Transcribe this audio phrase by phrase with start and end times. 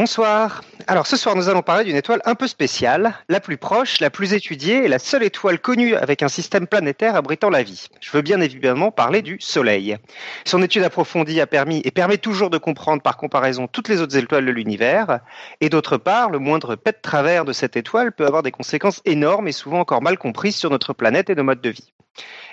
[0.00, 0.62] Bonsoir.
[0.90, 4.10] Alors ce soir, nous allons parler d'une étoile un peu spéciale, la plus proche, la
[4.10, 7.86] plus étudiée et la seule étoile connue avec un système planétaire abritant la vie.
[8.00, 9.98] Je veux bien évidemment parler du Soleil.
[10.44, 14.16] Son étude approfondie a permis et permet toujours de comprendre par comparaison toutes les autres
[14.16, 15.20] étoiles de l'univers.
[15.60, 19.00] Et d'autre part, le moindre pet de travers de cette étoile peut avoir des conséquences
[19.04, 21.92] énormes et souvent encore mal comprises sur notre planète et nos modes de vie.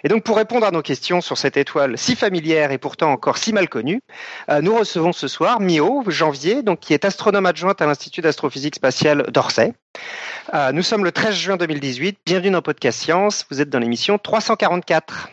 [0.04, 3.38] Et donc pour répondre à nos questions sur cette étoile si familière et pourtant encore
[3.38, 4.02] si mal connue,
[4.50, 8.76] euh, nous recevons ce soir Mio Janvier, donc qui est astronome adjointe à l'Institut d'astrophysique
[8.76, 9.74] spatiale d'Orsay.
[10.54, 12.20] Euh, nous sommes le 13 juin 2018.
[12.26, 13.46] Bienvenue dans Podcast Science.
[13.50, 15.30] Vous êtes dans l'émission 344.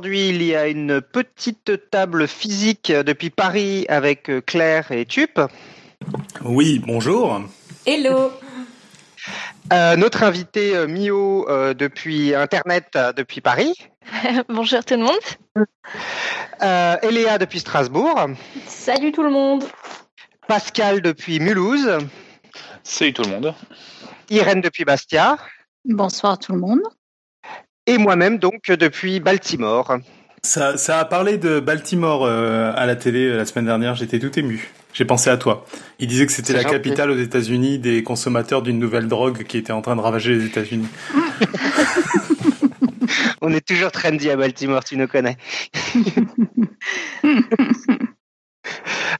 [0.00, 5.38] Aujourd'hui, il y a une petite table physique depuis Paris avec euh, Claire et Tup.
[6.42, 7.42] Oui, bonjour.
[7.84, 8.32] Hello.
[9.74, 13.74] Euh, notre invité euh, Mio euh, depuis Internet, depuis Paris.
[14.48, 15.66] Bonjour tout le monde.
[16.62, 18.26] Euh, Eléa depuis Strasbourg.
[18.66, 19.64] Salut tout le monde.
[20.48, 21.90] Pascal depuis Mulhouse.
[22.84, 23.54] Salut tout le monde.
[24.30, 25.36] Irène depuis Bastia.
[25.84, 26.80] Bonsoir tout le monde.
[27.86, 29.98] Et moi-même donc depuis Baltimore.
[30.42, 34.18] Ça, ça a parlé de Baltimore euh, à la télé euh, la semaine dernière, j'étais
[34.18, 34.70] tout ému.
[34.94, 35.66] J'ai pensé à toi.
[35.98, 36.76] Il disait que c'était la gentil.
[36.76, 40.46] capitale aux États-Unis des consommateurs d'une nouvelle drogue qui était en train de ravager les
[40.46, 40.88] États-Unis.
[43.42, 45.36] On est toujours trendy à Baltimore, tu nous connais.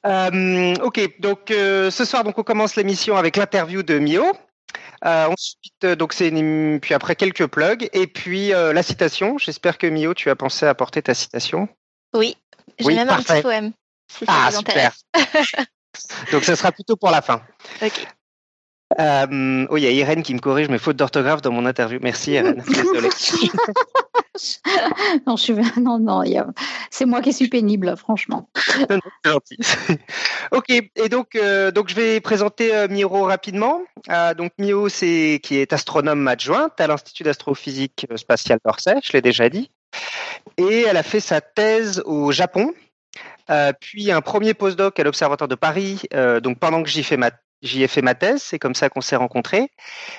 [0.06, 4.24] Euh, ok, donc ce soir, donc on commence l'émission avec l'interview de Mio.
[5.06, 9.38] Euh, ensuite, euh, donc c'est une- puis après quelques plugs et puis euh, la citation.
[9.38, 11.68] J'espère que Mio, tu as pensé à apporter ta citation.
[12.14, 12.36] Oui,
[12.78, 13.34] j'ai Oui, même un parfait.
[13.36, 13.72] petit poème.
[14.12, 14.92] Si Ah super.
[16.32, 17.40] donc ce sera plutôt pour la fin.
[17.82, 18.06] Ok.
[18.98, 21.98] Euh, oh, il y a Irène qui me corrige mes fautes d'orthographe dans mon interview.
[22.02, 22.62] Merci Irène.
[22.68, 23.08] Désolé.
[25.26, 26.22] non, je suis non, non,
[26.90, 28.48] c'est moi qui suis pénible, franchement.
[30.52, 33.82] Ok, et donc, euh, donc je vais présenter euh, Miro rapidement.
[34.08, 39.22] Euh, donc Mio, c'est qui est astronome adjointe à l'Institut d'astrophysique spatiale d'Orsay, je l'ai
[39.22, 39.70] déjà dit.
[40.56, 42.72] Et elle a fait sa thèse au Japon,
[43.50, 46.02] euh, puis un premier postdoc à l'Observatoire de Paris.
[46.14, 47.30] euh, donc pendant que j'y fais ma
[47.62, 49.70] J'y ai fait ma thèse, c'est comme ça qu'on s'est rencontrés.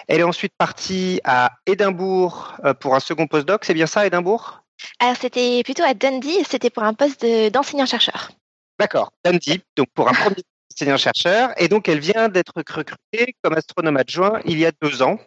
[0.08, 3.66] Elle est ensuite partie à Édimbourg euh, pour un second postdoc.
[3.66, 4.62] C'est bien ça, Édimbourg?
[5.00, 8.32] Alors c'était plutôt à Dundee, c'était pour un poste de- d'enseignant-chercheur.
[8.80, 10.44] D'accord, Dundee, donc pour un premier
[10.76, 11.52] enseignant-chercheur.
[11.58, 15.20] Et donc, elle vient d'être recrutée comme astronome adjoint il y a deux ans.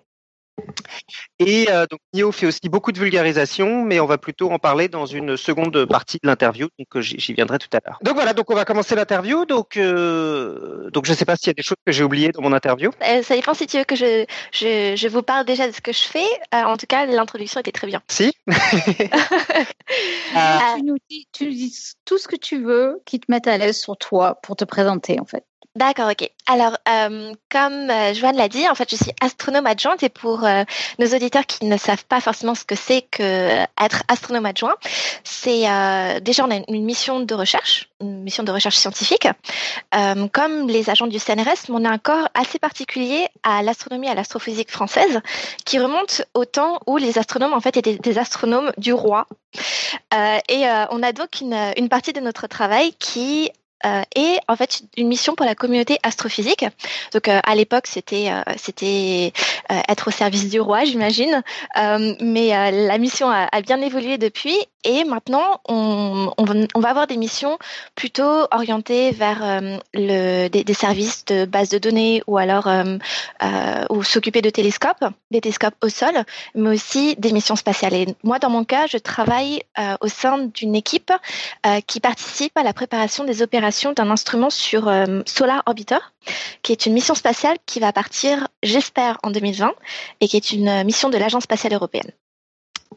[1.39, 4.89] Et euh, donc, Nio fait aussi beaucoup de vulgarisation, mais on va plutôt en parler
[4.89, 7.99] dans une seconde partie de l'interview, donc euh, j'y viendrai tout à l'heure.
[8.03, 9.45] Donc voilà, donc on va commencer l'interview.
[9.45, 12.33] Donc, euh, donc je ne sais pas s'il y a des choses que j'ai oubliées
[12.33, 12.91] dans mon interview.
[13.09, 15.81] Euh, ça dépend si tu veux que je, je, je vous parle déjà de ce
[15.81, 16.27] que je fais.
[16.55, 18.03] Euh, en tout cas, l'introduction était très bien.
[18.09, 18.33] Si.
[20.77, 23.57] Tu nous dis, tu nous dis tout ce que tu veux qui te mette à
[23.59, 25.45] l'aise sur toi pour te présenter, en fait.
[25.77, 26.31] D'accord, ok.
[26.47, 30.45] Alors, euh, comme euh, Joanne l'a dit, en fait, je suis astronome adjointe et pour
[30.45, 30.63] euh,
[31.01, 34.77] nos auditeurs qui ne savent pas forcément ce que c'est que être astronome adjoint,
[35.25, 35.65] c'est
[36.21, 39.27] déjà une mission de recherche, une mission de recherche scientifique.
[40.33, 44.15] Comme les agents du CNRS, on a un corps assez particulier à l'astronomie et à
[44.15, 45.21] l'astrophysique française
[45.65, 49.27] qui remonte au temps où les astronomes en fait étaient des astronomes du roi.
[50.13, 53.51] Et on a donc une partie de notre travail qui
[53.85, 56.65] euh, et en fait une mission pour la communauté astrophysique.
[57.13, 59.33] Donc euh, à l'époque c'était euh, c'était
[59.89, 61.43] être au service du roi, j'imagine,
[62.21, 67.59] mais la mission a, bien évolué depuis et maintenant on, va, avoir des missions
[67.95, 69.63] plutôt orientées vers
[69.95, 72.69] des, services de base de données ou alors
[73.91, 76.13] ou s'occuper de télescopes, des télescopes au sol,
[76.55, 77.95] mais aussi des missions spatiales.
[77.95, 79.63] Et moi dans mon cas, je travaille
[80.01, 81.13] au sein d'une équipe
[81.87, 85.99] qui participe à la préparation des opérations d'un instrument sur euh, Solar Orbiter,
[86.63, 89.73] qui est une mission spatiale qui va partir, j'espère, en 2020,
[90.21, 92.11] et qui est une euh, mission de l'Agence spatiale européenne.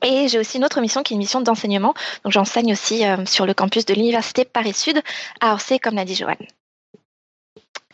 [0.03, 1.94] Et j'ai aussi une autre mission qui est une mission d'enseignement.
[2.24, 5.01] Donc j'enseigne aussi euh, sur le campus de l'Université Paris-Sud
[5.41, 6.35] à Orsay, comme l'a dit Joanne.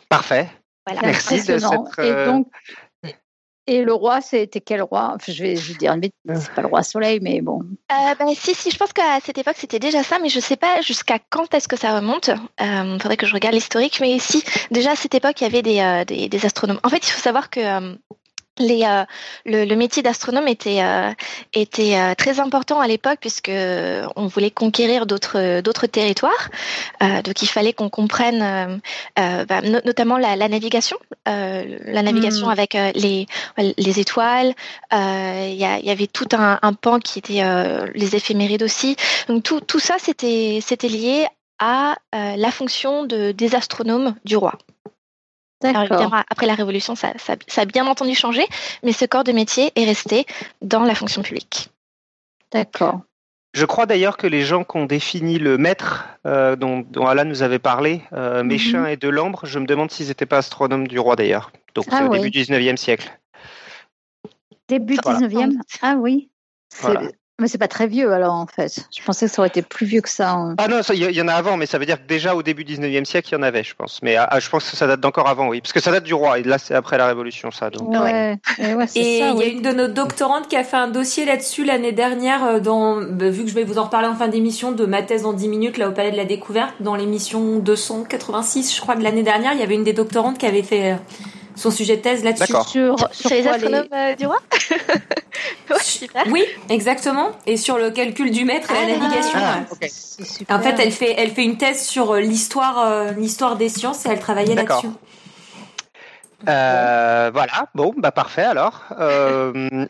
[0.10, 0.50] Parfait.
[0.86, 1.02] Voilà.
[1.02, 1.86] C'est Merci de impressionnant.
[1.96, 2.48] cette, euh, Et donc,
[3.68, 5.14] et le roi, c'était quel roi?
[5.16, 7.60] Enfin, je vais, je vais dire, une bêtise, c'est pas le roi Soleil, mais bon.
[7.92, 10.58] Euh, bah, si, si, je pense qu'à cette époque, c'était déjà ça, mais je sais
[10.58, 12.30] pas jusqu'à quand est-ce que ça remonte.
[12.60, 15.62] Il faudrait que je regarde l'historique, mais si, déjà à cette époque, il y avait
[15.62, 16.80] des, euh, des, des astronomes.
[16.84, 17.96] En fait, il faut savoir que euh,
[18.60, 19.04] les, euh,
[19.46, 21.12] le, le, métier d'astronome était, euh,
[21.54, 23.52] était euh, très important à l'époque puisque
[24.16, 26.50] on voulait conquérir d'autres d'autres territoires.
[27.02, 28.82] donc il fallait qu'on comprenne
[29.16, 32.52] bah, notamment la, la navigation, la navigation mm.
[32.52, 33.28] avec les,
[33.58, 34.54] les étoiles.
[34.92, 37.44] Il y, y, avait tout un, un pan qui était
[37.94, 38.96] les éphémérides aussi.
[39.28, 41.26] Donc tout, tout ça c'était c'était lié
[41.60, 44.58] à la fonction de, des astronomes du roi
[45.64, 47.14] après la Révolution, ça,
[47.58, 48.46] a bien entendu changé,
[48.84, 50.26] mais ce corps de métier est resté
[50.62, 51.70] dans la fonction publique.
[52.52, 53.02] D'accord.
[53.54, 57.44] Je crois d'ailleurs que les gens qui ont défini le maître euh, dont, Alain nous
[57.44, 58.88] avait parlé, euh, Méchin mhm.
[58.88, 61.52] et Delambre, je me demande s'ils n'étaient pas astronomes du roi d'ailleurs.
[61.76, 63.20] Donc ah, au début du 19e siècle.
[64.68, 66.30] Début 19e Ah oui.
[67.42, 68.88] Mais c'est pas très vieux alors en fait.
[68.96, 70.32] Je pensais que ça aurait été plus vieux que ça.
[70.32, 70.56] Hein.
[70.60, 72.64] Ah non, il y, en a avant, mais ça veut dire que déjà au début
[72.64, 74.02] du 19e siècle, il y en avait, je pense.
[74.04, 75.60] Mais ah, je pense que ça date d'encore avant, oui.
[75.60, 77.72] Parce que ça date du roi, et là c'est après la Révolution, ça.
[77.72, 77.90] Donc.
[77.90, 78.38] Ouais.
[78.96, 81.92] Et il y a une de nos doctorantes qui a fait un dossier là-dessus l'année
[81.92, 84.86] dernière, euh, dans, bah, vu que je vais vous en reparler en fin d'émission, de
[84.86, 88.82] ma thèse en 10 minutes, là au Palais de la Découverte, dans l'émission 286, je
[88.82, 90.96] crois, de l'année dernière, il y avait une des doctorantes qui avait fait euh,
[91.56, 92.54] son sujet de thèse là-dessus.
[92.68, 94.40] Sur, sur les astronomes euh, du roi
[96.28, 97.32] Oui, exactement.
[97.46, 99.40] Et sur le calcul du mètre et la ah, navigation.
[100.50, 103.70] Ah, en fait, elle fait, elle fait une thèse sur euh, l'histoire, euh, l'histoire des
[103.70, 104.90] sciences et elle travaillait là-dessus.
[106.46, 108.84] voilà, bon, bah parfait alors.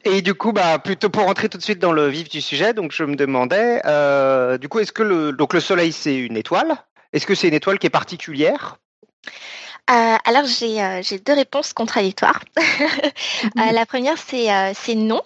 [0.05, 2.73] et du coup, bah plutôt pour rentrer tout de suite dans le vif du sujet,
[2.73, 3.81] donc je me demandais,
[4.59, 6.75] du coup, est-ce que le donc le Soleil c'est une étoile?
[7.13, 8.77] Est-ce que c'est une étoile qui est particulière?
[9.89, 12.43] Euh, alors euh, j'ai deux réponses contradictoires.
[13.57, 15.21] Euh, la première c'est c'est non.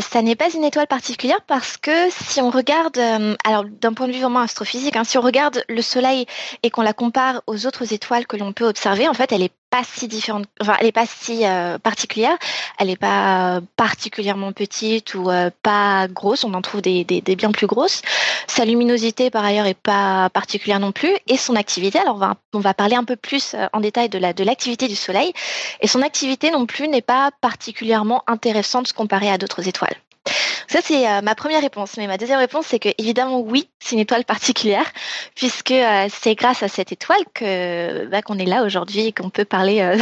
[0.00, 2.98] Ça n'est pas une étoile particulière parce que si on regarde,
[3.44, 6.26] alors d'un point de vue vraiment astrophysique, hein, si on regarde le Soleil
[6.62, 9.52] et qu'on la compare aux autres étoiles que l'on peut observer, en fait, elle est
[9.74, 12.36] pas si différente, enfin, elle est pas si euh, particulière.
[12.78, 16.44] Elle est pas particulièrement petite ou euh, pas grosse.
[16.44, 18.02] On en trouve des, des, des, bien plus grosses.
[18.46, 21.12] Sa luminosité, par ailleurs, est pas particulière non plus.
[21.26, 24.08] Et son activité, alors on va, on va parler un peu plus euh, en détail
[24.08, 25.32] de la de l'activité du Soleil.
[25.80, 29.73] Et son activité non plus n'est pas particulièrement intéressante comparée à d'autres étoiles.
[30.74, 31.96] Ça, c'est euh, ma première réponse.
[31.98, 34.90] Mais ma deuxième réponse, c'est que évidemment, oui, c'est une étoile particulière,
[35.34, 37.22] puisque euh, c'est grâce à cette étoile
[38.10, 39.96] bah, qu'on est là aujourd'hui et qu'on peut parler euh,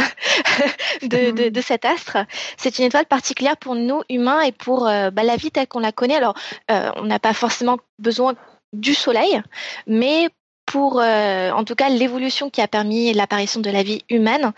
[1.49, 2.17] de, cet astre.
[2.57, 5.91] C'est une étoile particulière pour nous humains et pour bah, la vie telle qu'on la
[5.91, 6.15] connaît.
[6.15, 6.35] Alors,
[6.69, 8.33] on n'a pas forcément besoin
[8.73, 9.41] du Soleil,
[9.87, 10.29] mais
[10.65, 14.53] pour, en tout cas, l'évolution qui a permis l'apparition de la vie humaine,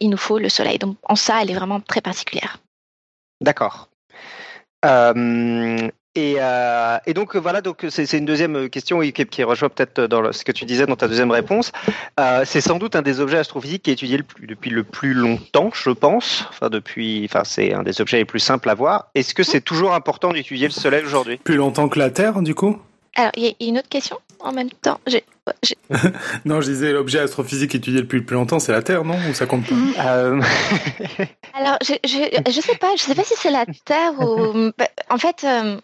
[0.00, 0.78] il nous faut le Soleil.
[0.78, 2.58] Donc, en ça, elle est vraiment très particulière.
[3.40, 3.88] D'accord.
[4.84, 10.06] Euh, et, euh, et, donc voilà, donc c'est une deuxième question qui, qui rejoint peut-être
[10.06, 11.70] dans ce que tu disais dans ta deuxième réponse.
[12.18, 14.82] Euh, c'est sans doute un des objets astrophysiques qui est étudié le plus, depuis le
[14.82, 16.44] plus longtemps, je pense.
[16.48, 19.10] Enfin depuis, enfin c'est un des objets les plus simples à voir.
[19.14, 21.36] Est-ce que c'est toujours important d'étudier le Soleil aujourd'hui?
[21.36, 22.78] Plus longtemps que la Terre, du coup?
[23.14, 24.18] Alors il y a une autre question?
[24.40, 25.00] En même temps.
[26.44, 29.16] non, je disais l'objet astrophysique étudié depuis le plus longtemps, c'est la Terre, non?
[29.30, 29.74] Ou ça compte pas?
[30.06, 30.40] Euh,
[31.54, 34.70] Alors, je, je, je sais pas, je sais pas si c'est la Terre ou.
[34.76, 35.78] Bah, en fait, euh,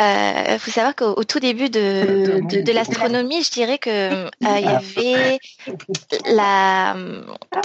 [0.00, 4.64] euh, faut savoir qu'au tout début de, de, de l'astronomie, je dirais que euh, il
[4.64, 5.38] y avait
[6.26, 6.96] la,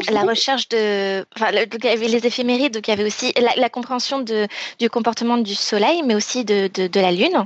[0.10, 3.54] la recherche de, enfin, il y avait les éphémérides, donc il y avait aussi la,
[3.56, 4.48] la compréhension de,
[4.80, 7.46] du comportement du Soleil, mais aussi de, de, de la Lune,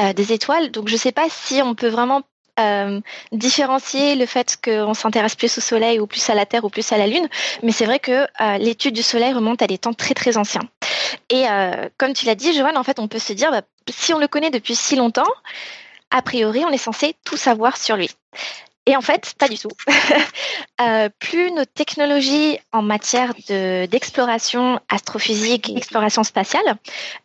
[0.00, 0.70] euh, des étoiles.
[0.70, 2.22] Donc je ne sais pas si on peut vraiment
[2.58, 3.00] euh,
[3.32, 6.90] différencier le fait qu'on s'intéresse plus au Soleil ou plus à la Terre ou plus
[6.92, 7.28] à la Lune,
[7.62, 10.68] mais c'est vrai que euh, l'étude du Soleil remonte à des temps très très anciens.
[11.30, 14.14] Et euh, comme tu l'as dit, Joanne, en fait, on peut se dire, bah, si
[14.14, 15.30] on le connaît depuis si longtemps,
[16.10, 18.10] a priori, on est censé tout savoir sur lui.
[18.86, 19.70] Et en fait, pas du tout.
[20.80, 26.76] euh, plus nos technologies en matière d'exploration astrophysique et exploration spatiale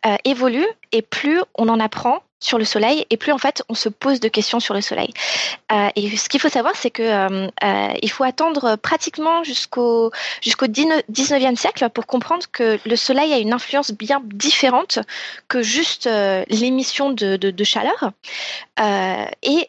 [0.06, 3.74] euh, évoluent, et plus on en apprend sur le Soleil et plus en fait on
[3.74, 5.12] se pose de questions sur le Soleil.
[5.70, 10.10] Euh, et ce qu'il faut savoir, c'est que euh, euh il faut attendre pratiquement jusqu'au
[10.42, 14.98] jusqu'au 19e siècle pour comprendre que le Soleil a une influence bien différente
[15.48, 16.08] que juste
[16.48, 18.12] l'émission de, de, chaleur.
[19.42, 19.68] Et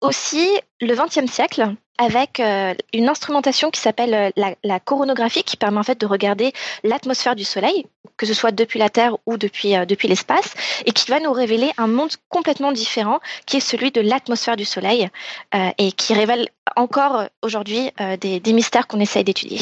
[0.00, 0.46] aussi
[0.80, 5.78] le XXe siècle avec euh, une instrumentation qui s'appelle euh, la, la, coronographie qui permet
[5.78, 6.52] en fait de regarder
[6.84, 7.86] l'atmosphère du Soleil,
[8.16, 11.32] que ce soit depuis la Terre ou depuis, euh, depuis l'espace, et qui va nous
[11.32, 15.08] révéler un monde complètement différent qui est celui de l'atmosphère du Soleil
[15.54, 19.60] euh, et qui révèle encore aujourd'hui des, des, mystères qu'on essaye d'étudier.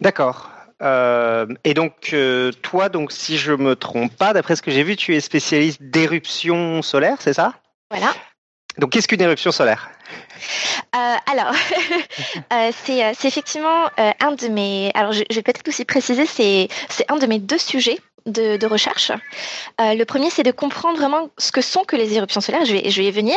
[0.00, 0.50] D'accord.
[0.82, 2.14] et donc
[2.62, 5.82] toi, donc si je me trompe pas, d'après ce que j'ai vu, tu es spécialiste
[5.82, 7.54] d'éruption solaire, c'est ça?
[7.90, 8.12] Voilà.
[8.80, 9.90] Donc, qu'est-ce qu'une éruption solaire?
[10.96, 11.52] Euh, alors,
[12.52, 14.90] euh, c'est effectivement un de mes.
[14.94, 16.68] Alors, je, vais peut-être aussi préciser, c'est
[17.08, 19.12] un de mes deux sujets de, recherche.
[19.78, 22.64] le premier, c'est de comprendre vraiment ce que sont que les éruptions solaires.
[22.64, 23.36] Je vais, y venir.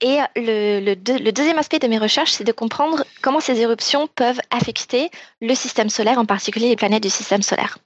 [0.00, 0.94] Et le,
[1.30, 5.88] deuxième aspect de mes recherches, c'est de comprendre comment ces éruptions peuvent affecter le système
[5.88, 7.78] solaire, en particulier les planètes du système solaire.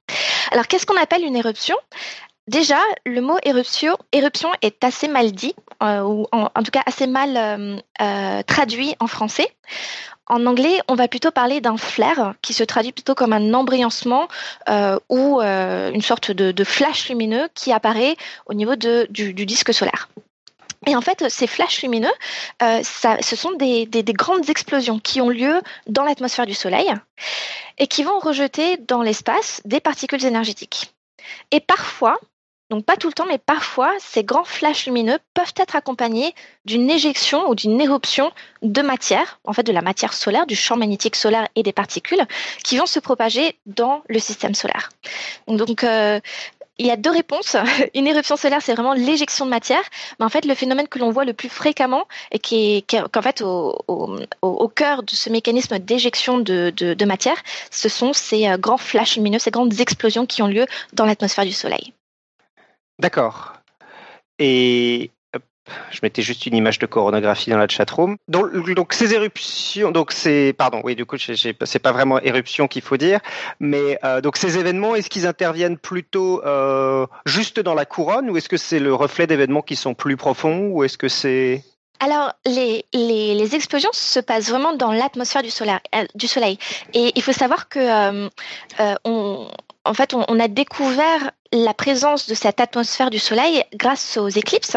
[0.52, 1.76] Alors, qu'est-ce qu'on appelle une éruption?
[2.46, 7.36] Déjà, le mot éruption, est assez mal dit, euh, ou en, tout cas assez mal
[7.36, 9.48] euh, euh, traduit en français.
[10.26, 14.28] En anglais, on va plutôt parler d'un flare, qui se traduit plutôt comme un embryancement
[15.10, 20.08] ou une sorte de, flash lumineux qui apparaît au niveau du, disque solaire.
[20.86, 22.12] Et en fait, ces flashs lumineux,
[22.60, 26.90] ce sont des, grandes explosions qui ont lieu dans l'atmosphère du Soleil
[27.76, 30.94] et qui vont rejeter dans l'espace des particules énergétiques.
[31.50, 32.18] Et parfois,
[32.70, 36.90] donc pas tout le temps, mais parfois, ces grands flashs lumineux peuvent être accompagnés d'une
[36.90, 41.14] éjection ou d'une éruption de matière, en fait de la matière solaire, du champ magnétique
[41.14, 42.26] solaire et des particules,
[42.64, 44.88] qui vont se propager dans le système solaire.
[45.46, 46.20] Donc euh,
[46.78, 47.56] il y a deux réponses.
[47.94, 49.82] Une éruption solaire, c'est vraiment l'éjection de matière.
[50.18, 53.22] Mais en fait, le phénomène que l'on voit le plus fréquemment et qui est qu'en
[53.22, 57.36] fait au, cœur de ce mécanisme d'éjection de, matière,
[57.70, 61.44] ce sont ces euh, grands flashs lumineux, ces grandes explosions qui ont lieu dans l'atmosphère
[61.44, 61.92] du Soleil.
[62.98, 63.54] D'accord.
[64.38, 65.10] Et
[65.90, 68.16] je mettais juste une image de coronographie dans la chatroom.
[68.28, 72.82] Donc, donc ces éruptions, donc c'est, pardon, oui, du coup, c'est pas vraiment éruption qu'il
[72.82, 73.20] faut dire,
[73.60, 78.36] mais euh, donc ces événements, est-ce qu'ils interviennent plutôt euh, juste dans la couronne, ou
[78.36, 81.64] est-ce que c'est le reflet d'événements qui sont plus profonds, ou est-ce que c'est
[82.00, 86.58] alors, les, les, explosions se passent vraiment dans l'atmosphère du, euh, du Soleil.
[86.92, 88.28] Et il faut savoir que
[89.04, 89.48] on,
[89.84, 94.76] en fait, on, a découvert la présence de cette atmosphère du Soleil grâce aux éclipses.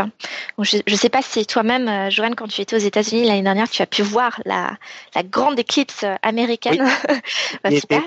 [0.59, 3.69] je ne sais pas si toi-même, euh, Joanne, quand tu étais aux États-Unis l'année dernière,
[3.69, 4.77] tu as pu voir la,
[5.23, 6.87] grande éclipse américaine.
[7.63, 8.01] Bah, super.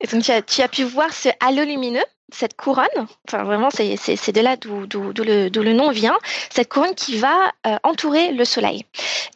[0.00, 2.86] Et donc, tu as, pu voir ce halo lumineux, cette couronne.
[3.28, 4.86] Enfin, vraiment, c'est de là d'où
[5.22, 6.18] le, nom vient.
[6.50, 8.84] Cette couronne qui va euh, entourer le Soleil.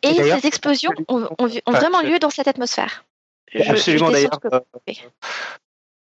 [0.02, 1.28] Et, ces explosions ont,
[1.66, 3.04] vraiment lieu dans cette atmosphère.
[3.66, 4.40] absolument, d'ailleurs.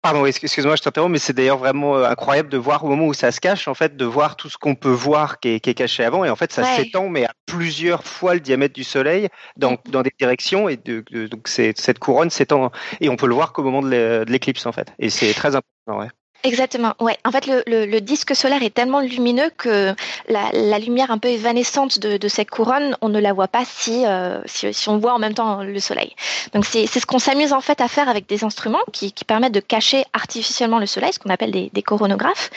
[0.02, 3.14] Pardon, excuse-moi, je t'interromps, mais c'est d'ailleurs vraiment euh, incroyable de voir au moment où
[3.14, 6.02] ça se cache, en fait, de voir tout ce qu'on peut voir qui est, caché
[6.02, 9.76] avant, et en fait, ça s'étend, mais à plusieurs fois le diamètre du Soleil, dans,
[9.90, 13.62] dans des directions, et de, donc cette couronne s'étend, et on peut le voir qu'au
[13.62, 16.00] moment de l'éclipse, en fait, et c'est très important.
[16.00, 16.08] Ouais.
[16.44, 17.16] Exactement, ouais.
[17.24, 19.94] En fait, le, le, le, disque solaire est tellement lumineux que
[20.28, 23.64] la, la lumière un peu évanescente de, de, cette couronne, on ne la voit pas
[23.64, 26.16] si, euh, si, si, on voit en même temps le soleil.
[26.52, 29.52] Donc c'est ce qu'on s'amuse en fait à faire avec des instruments qui, qui permettent
[29.52, 32.50] de cacher artificiellement le soleil, ce qu'on appelle des, des coronographes.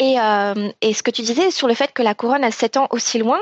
[0.00, 2.88] Et, euh, et ce que tu disais sur le fait que la couronne elle s'étend
[2.90, 3.40] aussi loin,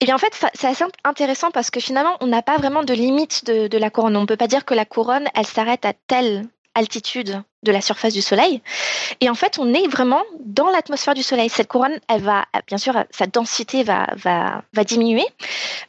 [0.00, 2.92] eh bien, en fait, c'est assez intéressant parce que finalement, on n'a pas vraiment de
[2.92, 4.14] limite de, de, la couronne.
[4.16, 6.46] On ne peut pas dire que la couronne, elle s'arrête à telle
[6.76, 8.62] altitude de la surface du Soleil.
[9.20, 11.48] Et en fait, on est vraiment dans l'atmosphère du Soleil.
[11.48, 15.24] Cette couronne, elle va, bien sûr, sa densité va, va, va diminuer,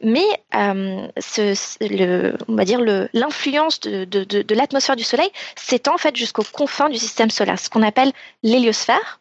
[0.02, 0.26] mais
[0.56, 2.80] euh, ce, on va dire
[3.14, 7.60] l'influence de, de, de, l'atmosphère du Soleil s'étend en fait jusqu'aux confins du système solaire,
[7.60, 9.20] ce qu'on appelle l'héliosphère.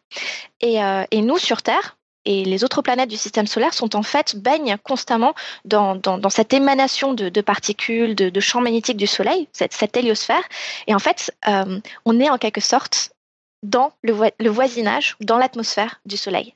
[0.61, 1.96] Et, euh, et nous, sur Terre,
[2.27, 6.53] et les autres planètes du système solaire sont en fait baignent constamment dans, dans, cette
[6.53, 10.43] émanation de, de particules, de, de, champs magnétiques du Soleil, cette, cette héliosphère.
[10.87, 13.11] Et en fait, euh, on est en quelque sorte
[13.63, 16.53] dans le, le voisinage, dans l'atmosphère du Soleil.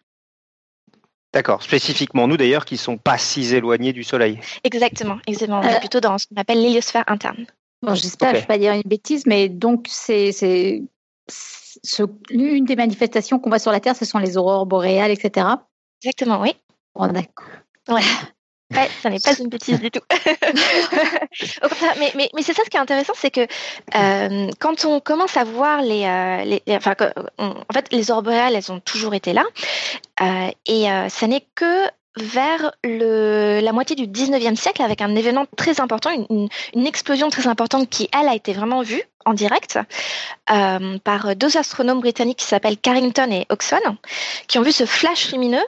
[1.34, 4.42] D'accord, spécifiquement nous d'ailleurs qui sont pas si éloignés du Soleil.
[4.66, 5.62] Exactement, exactement.
[5.62, 7.46] On est euh, plutôt dans ce qu'on appelle l'héliosphère interne.
[7.82, 10.84] Bon, j'espère, je ne vais pas dire une bêtise, mais donc c'est
[12.30, 15.48] une des manifestations qu'on voit sur la Terre, ce sont les aurores boréales, etc.
[16.04, 16.54] Exactement, oui.
[16.96, 17.48] Bon, d'accord.
[17.90, 18.02] Ouais.
[18.74, 20.00] Ouais, ça n'est pas une bêtise du tout.
[22.00, 25.36] mais, mais, mais c'est ça ce qui est intéressant, c'est que euh, quand on commence
[25.36, 26.96] à voir les, euh, les, enfin,
[27.38, 29.44] en fait, les aurores boréales, elles ont toujours été là,
[30.22, 31.86] euh, et ça n'est que
[32.18, 37.90] vers la moitié du 19e siècle avec un événement très important, une, explosion très importante
[37.90, 39.80] qui, elle, a été vraiment vue en direct
[40.52, 43.98] euh, par deux astronomes britanniques qui s'appellent Carrington et Oxon,
[44.48, 45.64] qui ont vu ce flash lumineux.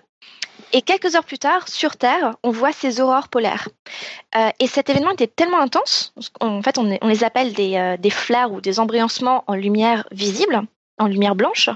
[0.76, 3.70] Et quelques heures plus tard, sur Terre, on voit ces aurores polaires.
[4.36, 8.52] Euh, et cet événement était tellement intense, en fait, on, les appelle des, euh, flares
[8.52, 10.64] ou des embryancements en lumière visible,
[10.98, 11.70] en lumière blanche,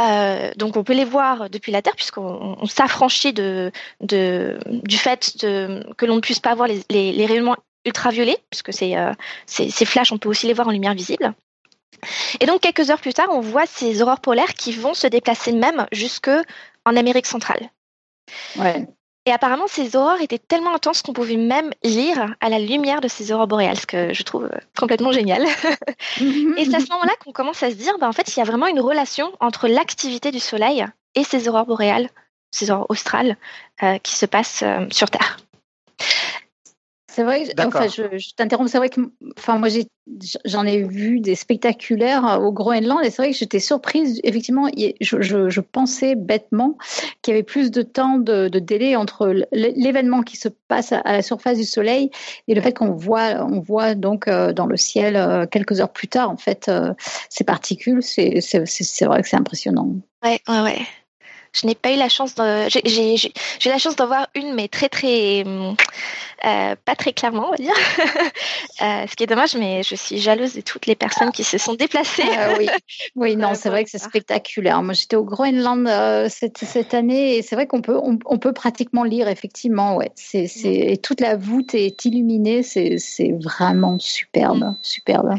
[0.00, 3.70] euh, donc on peut les voir depuis la Terre puisqu'on s'affranchit de,
[4.00, 9.12] du fait que l'on ne puisse pas voir les, rayonnements ultraviolets puisque ces, euh,
[9.46, 11.34] ces flashs on peut aussi les voir en lumière visible.
[12.40, 15.52] Et donc quelques heures plus tard, on voit ces aurores polaires qui vont se déplacer
[15.52, 16.30] même jusque
[16.84, 17.70] en Amérique centrale.
[18.56, 18.86] Ouais.
[19.26, 23.08] Et apparemment, ces aurores étaient tellement intenses qu'on pouvait même lire à la lumière de
[23.08, 25.42] ces aurores boréales, ce que je trouve euh, complètement génial.
[26.20, 28.42] et c'est à ce moment-là qu'on commence à se dire, bah, en fait, il y
[28.42, 32.10] a vraiment une relation entre l'activité du Soleil et ces aurores boréales,
[32.50, 33.38] ces aurores australes
[33.82, 35.38] euh, qui se passent euh, sur Terre.
[37.14, 39.00] C'est vrai, enfin, je, t'interromps, c'est vrai que
[39.38, 39.68] enfin, moi
[40.44, 44.20] j'en ai, vu des spectaculaires euh, au Groenland et c'est vrai que j'étais surprise.
[44.24, 44.68] Effectivement,
[45.00, 46.76] je, je, pensais bêtement
[47.22, 51.22] qu'il y avait plus de temps de, délai entre l'événement qui se passe à la
[51.22, 52.10] surface du Soleil
[52.48, 55.92] et le fait qu'on voit, on voit donc euh, dans le ciel euh, quelques heures
[55.92, 56.68] plus tard en fait
[57.28, 58.02] ces particules.
[58.02, 59.88] C'est, c'est, vrai que c'est impressionnant.
[60.24, 60.86] Ouais, ouais, ouais.
[61.54, 62.68] Je n'ai pas eu la chance de.
[62.68, 65.44] J'ai la chance d'en voir une, mais très, très.
[66.44, 67.72] Euh, pas très clairement, on va dire.
[68.82, 71.56] euh, ce qui est dommage, mais je suis jalouse de toutes les personnes qui se
[71.56, 72.24] sont déplacées.
[72.36, 72.68] Euh, oui.
[73.16, 74.82] oui, non, c'est vrai que c'est spectaculaire.
[74.82, 78.38] Moi, j'étais au Groenland euh, cette, cette, année et c'est vrai qu'on peut, on, on,
[78.38, 79.96] peut pratiquement lire, effectivement.
[79.96, 80.10] Ouais.
[80.16, 82.62] C'est, et toute la voûte est illuminée.
[82.62, 82.98] C'est,
[83.40, 84.64] vraiment superbe.
[84.64, 84.76] Mm.
[84.82, 85.38] Superbe.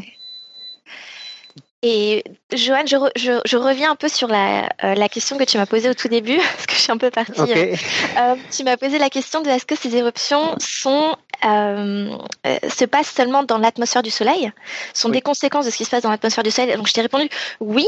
[1.88, 2.96] Et Joanne, je,
[3.44, 6.08] je, reviens un peu sur la, euh, la, question que tu m'as posée au tout
[6.08, 7.40] début, parce que je suis un peu partie.
[7.40, 11.14] Euh, tu m'as posé la question de est-ce que ces éruptions sont,
[11.44, 14.50] euh, se passent seulement dans l'atmosphère du Soleil,
[14.94, 16.76] sont des conséquences de ce qui se passe dans l'atmosphère du Soleil.
[16.76, 17.28] Donc je t'ai répondu
[17.60, 17.86] oui,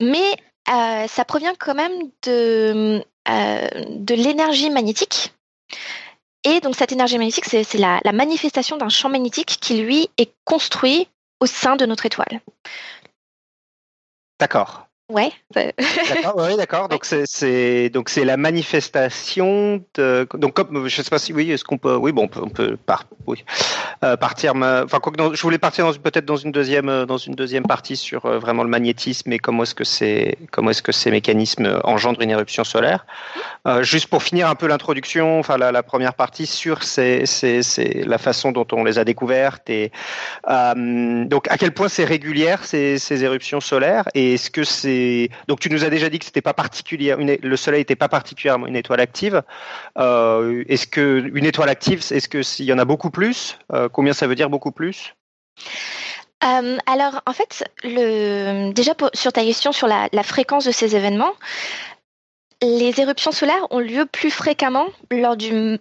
[0.00, 0.32] mais
[0.66, 1.92] ça provient quand même
[2.24, 5.34] de, de l'énergie magnétique.
[6.44, 10.32] Et donc cette énergie magnétique, c'est la, la manifestation d'un champ magnétique qui, lui, est
[10.46, 11.08] construit
[11.40, 12.40] au sein de notre étoile.
[14.42, 14.88] D'accord.
[15.08, 15.30] Ouais.
[15.54, 16.88] d'accord, oui, d'accord.
[16.90, 21.64] Donc c'est donc c'est la manifestation de donc comme je sais pas si oui est-ce
[21.64, 23.44] qu'on peut oui bon on peut, par, oui,
[24.04, 27.34] euh, partir enfin quoi que je voulais partir peut-être dans une deuxième euh, dans une
[27.34, 30.90] deuxième partie sur euh, vraiment le magnétisme et comment est-ce que c'est comment est-ce que
[30.90, 33.06] ces mécanismes engendrent une éruption solaire.
[33.82, 38.50] juste pour finir un peu l'introduction, enfin la, première partie sur c'est c'est la façon
[38.50, 39.92] dont on les a découvertes et
[40.48, 45.60] donc à quel point c'est régulière ces, ces éruptions solaires et est-ce que c'est donc
[45.60, 48.76] tu nous as déjà dit que c'était pas particulier, le Soleil n'était pas particulièrement une
[48.76, 49.42] étoile active.
[49.96, 53.58] Est-ce que une étoile active, est-ce que s'il y en a beaucoup plus,
[53.92, 55.14] combien ça veut dire beaucoup plus?
[56.44, 61.32] Euh, alors, en fait, déjà sur ta question sur la, fréquence de ces événements,
[62.60, 65.78] les éruptions solaires ont lieu plus fréquemment lors du,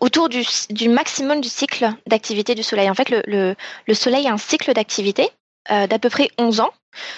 [0.00, 2.88] autour du, maximum du cycle d'activité du Soleil.
[2.88, 3.54] En fait, le,
[3.86, 5.30] le Soleil a un cycle d'activité
[5.68, 6.72] d'à peu près 11 ans.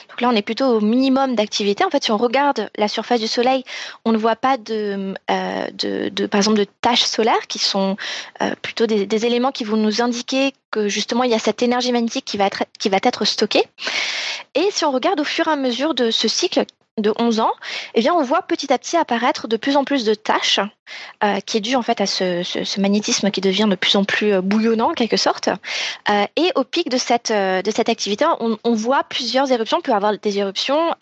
[0.08, 1.84] Donc là, on est plutôt au minimum d'activité.
[1.84, 3.64] En fait, si on regarde la surface du Soleil,
[4.04, 7.96] on ne voit pas de, euh, par exemple, de taches solaires qui sont
[8.42, 11.92] euh, plutôt des, éléments qui vont nous indiquer que justement il y a cette énergie
[11.92, 12.46] magnétique qui va
[13.02, 13.64] être stockée.
[14.54, 16.64] Et si on regarde au fur et à mesure de ce cycle
[16.98, 17.52] de 11 ans,
[17.94, 20.60] eh bien, on voit petit à petit apparaître de plus en plus de tâches,
[21.24, 24.34] euh, qui est dû en fait à ce, magnétisme qui devient de plus en plus
[24.34, 25.48] euh, bouillonnant en quelque sorte.
[26.08, 29.78] Euh, et au pic de cette, de cette activité, on, voit plusieurs éruptions.
[29.78, 30.94] On peut avoir des éruptions,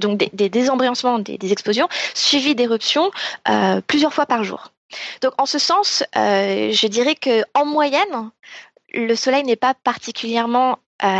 [0.00, 3.10] donc des, des désembryancements, des, des, explosions, suivies d'éruptions
[3.86, 4.72] plusieurs fois par jour.
[5.22, 8.30] Donc en ce sens, je dirais que en moyenne,
[8.92, 10.76] le Soleil n'est pas particulièrement euh,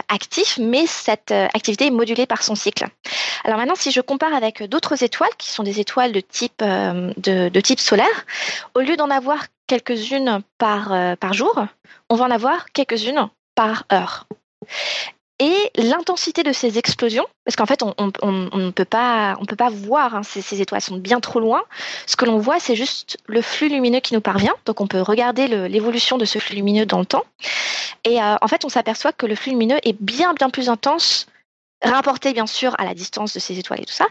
[0.09, 2.87] actif, mais cette euh, activité est modulée par son cycle.
[3.45, 7.13] Alors maintenant, si je compare avec d'autres étoiles, qui sont des étoiles de type, euh,
[7.17, 8.27] de, type solaire,
[8.75, 11.55] au lieu d'en avoir quelques-unes par, par jour,
[12.09, 14.27] on va en avoir quelques-unes par heure
[15.41, 19.71] et l'intensité de ces explosions, parce qu'en fait on, ne peut pas on peut pas
[19.71, 21.63] voir hein, ces, étoiles sont bien trop loin.
[22.07, 24.55] Ce que l'on voit, c'est juste le flux lumineux qui nous parvient.
[24.67, 27.25] Donc on peut regarder l'évolution de ce flux lumineux dans le temps.
[28.05, 31.27] Et euh, en fait, on s'aperçoit que le flux lumineux est bien bien plus intense
[31.83, 34.07] rapporté bien sûr à la distance de ces étoiles et tout ça,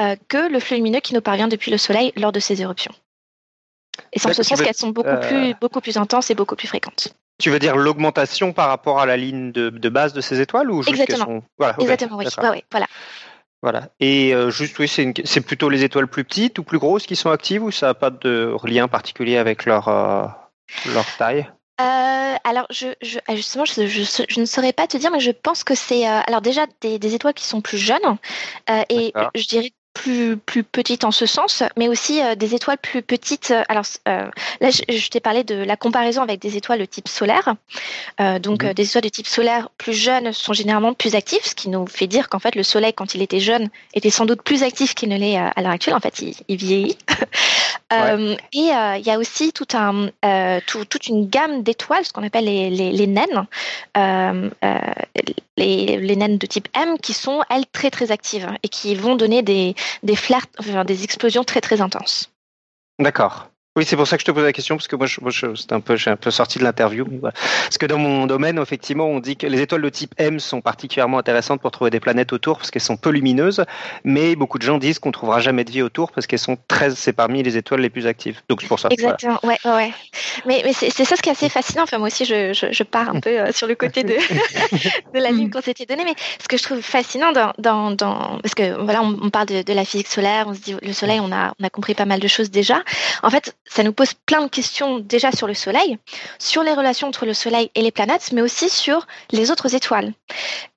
[0.00, 2.92] euh, que le flux lumineux qui nous parvient depuis le Soleil lors de ces éruptions.
[4.12, 6.56] Et c'est en ce sens qu'elles sont beaucoup, euh, plus, beaucoup plus intenses et beaucoup
[6.56, 7.14] plus fréquentes.
[7.38, 10.82] Tu veux dire l'augmentation par rapport à la ligne de, base de ces étoiles ou
[10.82, 11.42] juste Exactement.
[11.58, 12.26] Voilà, Exactement, oui.
[12.70, 12.86] voilà.
[13.62, 13.88] Voilà.
[13.98, 17.30] Et euh, juste, oui, c'est plutôt les étoiles plus petites ou plus grosses qui sont
[17.30, 20.26] actives ou ça n'a pas de lien particulier avec leur, euh,
[20.92, 21.50] leur taille?
[21.80, 25.64] Euh, alors, je, je, justement, je, je, ne saurais pas te dire, mais je pense
[25.64, 28.18] que c'est alors déjà des, des, étoiles qui sont plus jeunes
[28.90, 33.00] et je dirais plus, plus petites en ce sens, mais aussi euh, des étoiles plus
[33.00, 33.54] petites.
[33.68, 34.28] Alors euh,
[34.60, 37.54] là, je, t'ai parlé de la comparaison avec des étoiles de type solaire.
[38.20, 38.74] Euh, donc mhm.
[38.74, 42.08] des étoiles de type solaire plus jeunes sont généralement plus actives, ce qui nous fait
[42.08, 45.08] dire qu'en fait le Soleil, quand il était jeune, était sans doute plus actif qu'il
[45.08, 45.94] ne l'est à l'heure actuelle.
[45.94, 46.98] En fait, il, il vieillit.
[47.90, 50.08] et il y a aussi tout un,
[50.66, 53.46] tout, toute une gamme d'étoiles, ce qu'on appelle les, les, les naines,
[55.56, 59.16] les, les naines de type M, qui sont elles très très actives et qui vont
[59.16, 60.46] donner des des flares,
[60.86, 62.30] des explosions très très intenses.
[62.98, 63.48] D'accord.
[63.76, 65.32] Oui, c'est pour ça que je te pose la question, parce que moi, je, moi
[65.32, 67.04] je, un peu, j'ai un peu sorti de l'interview.
[67.20, 70.60] Parce que dans mon domaine, effectivement, on dit que les étoiles de type M sont
[70.60, 73.64] particulièrement intéressantes pour trouver des planètes autour, parce qu'elles sont peu lumineuses,
[74.04, 76.90] mais beaucoup de gens disent qu'on trouvera jamais de vie autour, parce qu'elles sont très,
[76.90, 78.40] c'est parmi les étoiles les plus actives.
[78.48, 78.90] Donc c'est pour ça.
[78.92, 79.92] Exactement, ouais, ouais.
[80.46, 81.82] Mais, mais c'est, ça ce qui est assez fascinant.
[81.82, 84.14] Enfin, moi aussi, je, je, je pars un peu euh, sur le côté de,
[85.14, 88.38] de la Lune qu'on s'était donné, mais ce que je trouve fascinant dans, dans, dans
[88.40, 90.92] parce que voilà, on, on parle de, de, la physique solaire, on se dit le
[90.92, 92.80] Soleil, on a, on a compris pas mal de choses déjà.
[93.24, 95.98] En fait, ça nous pose plein de questions déjà sur le Soleil,
[96.38, 100.12] sur les relations entre le Soleil et les planètes, mais aussi sur les autres étoiles.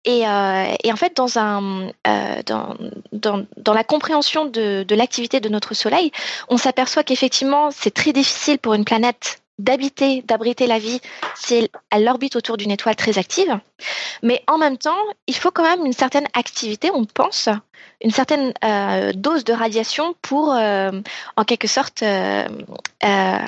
[0.05, 2.75] Et, euh, et en fait, dans, un, euh, dans,
[3.11, 6.11] dans, dans, la compréhension de, de l'activité de notre Soleil,
[6.47, 11.01] on s'aperçoit qu'effectivement, c'est très difficile pour une planète d'habiter, d'abriter la vie
[11.35, 13.59] si elle orbite autour d'une étoile très active.
[14.23, 17.49] Mais en même temps, il faut quand même une certaine activité, on pense,
[18.01, 20.91] une certaine euh, dose de radiation pour, euh,
[21.35, 22.47] en quelque sorte, euh,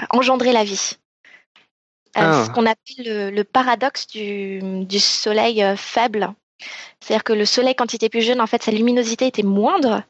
[0.09, 0.97] engendrer la vie.
[2.15, 2.45] Ah.
[2.45, 6.33] Ce qu'on appelle le, le paradoxe du, du, soleil faible.
[6.99, 10.03] C'est-à-dire que le soleil, quand il était plus jeune, en fait, sa luminosité était moindre,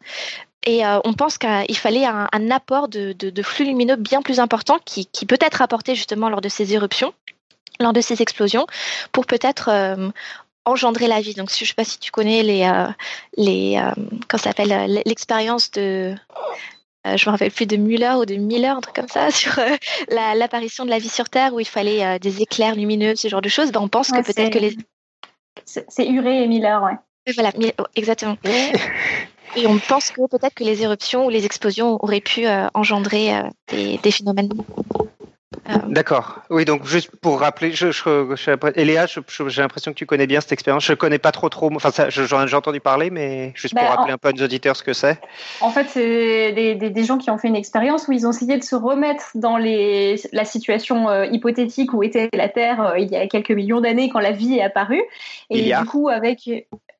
[0.65, 4.22] et euh, on pense qu'il fallait un, un apport de, de, de, flux lumineux bien
[4.22, 7.13] plus important qui, qui, peut être apporté justement lors de ces éruptions,
[7.80, 8.67] lors de ces explosions,
[9.13, 10.10] pour peut-être euh,
[10.65, 11.34] engendrer la vie.
[11.34, 12.89] Donc, je ne sais pas si tu connais les, euh,
[13.38, 16.15] les euh, s'appelle l'expérience de
[17.06, 19.58] je me rappelle plus de Müller ou de Miller, un truc comme ça, sur
[20.10, 23.50] l'apparition de la vie sur Terre où il fallait des éclairs lumineux, ce genre de
[23.50, 23.72] choses.
[23.72, 24.76] Ben, on pense que peut-être que les.
[25.65, 27.34] C'est Uré et Miller, ouais.
[27.34, 27.52] Voilà,
[27.95, 28.38] exactement.
[29.55, 33.35] Et on pense que peut-être que les éruptions ou les explosions auraient pu euh, engendrer
[33.35, 34.49] euh, des, des, phénomènes.
[35.69, 35.77] Euh.
[35.88, 36.39] D'accord.
[36.49, 40.41] Oui, donc juste pour rappeler, je, je, je Eléa, j'ai l'impression que tu connais bien
[40.41, 40.85] cette expérience.
[40.85, 41.69] Je connais pas trop trop.
[41.75, 44.75] Enfin, j'en ai entendu parler, mais juste pour ben, rappeler un peu à nos auditeurs
[44.75, 45.19] ce que c'est.
[45.62, 48.31] En fait, c'est des, des, des, gens qui ont fait une expérience où ils ont
[48.31, 52.99] essayé de se remettre dans les, la situation euh, hypothétique où était la Terre euh,
[52.99, 55.03] il y a quelques millions d'années quand la vie est apparue.
[55.49, 56.49] Et du coup, avec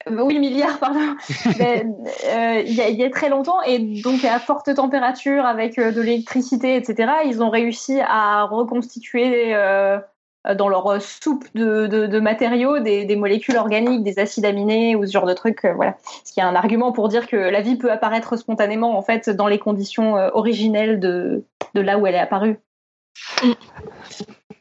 [0.08, 1.00] oui, milliards, pardon,
[1.46, 5.78] euh, il, y a, il, y a, très longtemps, et donc à forte température, avec
[5.78, 10.00] euh, de l'électricité, etc., ils ont réussi à reconstituer euh,
[10.56, 15.06] dans leur soupe de, de, de matériaux des, des, molécules organiques, des acides aminés ou
[15.06, 15.66] ce genre de trucs.
[15.66, 15.98] voilà.
[16.24, 19.30] Ce qui est un argument pour dire que la vie peut apparaître spontanément, en fait,
[19.30, 21.44] dans les conditions originelles de,
[21.76, 22.58] de là où elle est apparue.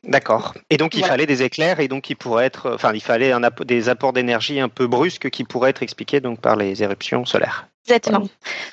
[0.08, 0.54] D'accord.
[0.70, 3.40] Et donc il fallait des éclairs et donc il pourrait être, enfin il fallait un,
[3.66, 7.68] des apports d'énergie un peu brusques qui pourraient être expliqués donc par les éruptions solaires.
[7.86, 8.26] Exactement.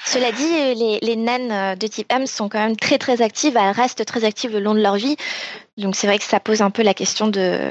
[0.05, 3.55] Cela dit, les, les, naines euh, de type M sont quand même très très actives,
[3.57, 5.15] elles restent très actives le long de leur vie.
[5.77, 7.69] Donc c'est vrai que ça pose un peu la question de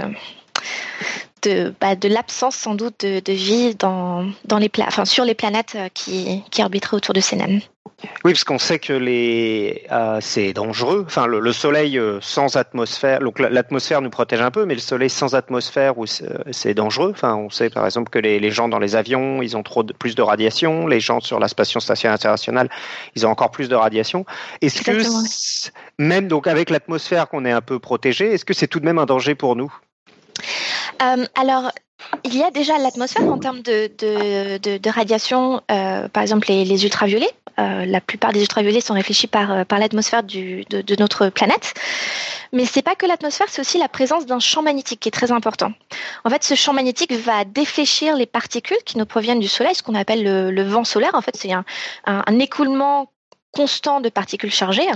[1.45, 5.35] de, bah, de l'absence sans doute de, de vie dans, dans les enfin, sur les
[5.35, 7.61] planètes euh, qui, qui orbiteraient autour de ces naines.
[8.25, 11.05] Oui, parce qu'on sait que les euh, c'est dangereux.
[11.07, 14.81] Enfin, le, le Soleil euh, sans atmosphère, donc l'atmosphère nous protège un peu, mais le
[14.81, 15.95] Soleil sans atmosphère,
[16.51, 17.13] c'est dangereux.
[17.15, 19.83] Enfin, on sait par exemple que les, les, gens dans les avions, ils ont trop
[19.83, 20.87] de, plus de radiation.
[20.87, 22.69] Les gens sur la station spatiale internationale,
[23.15, 24.27] ils ont encore plus de radiation.
[24.61, 28.81] Est-ce que même donc avec l'atmosphère qu'on est un peu protégé, est-ce que c'est tout
[28.81, 29.73] de même un danger pour nous?
[31.03, 31.71] Euh, alors,
[32.25, 36.85] il y a déjà l'atmosphère en termes de, de, de, radiation, euh, par exemple les,
[36.85, 37.31] ultraviolets.
[37.59, 41.75] Euh, la plupart des ultraviolets sont réfléchis par, par l'atmosphère de, de, notre planète.
[42.53, 45.31] Mais c'est pas que l'atmosphère, c'est aussi la présence d'un champ magnétique qui est très
[45.31, 45.73] important.
[46.25, 49.83] En fait, ce champ magnétique va défléchir les particules qui nous proviennent du Soleil, ce
[49.83, 51.15] qu'on appelle le, le, vent solaire.
[51.15, 51.65] En fait, c'est un,
[52.07, 53.11] un, un écoulement
[53.53, 54.87] constant de particules chargées.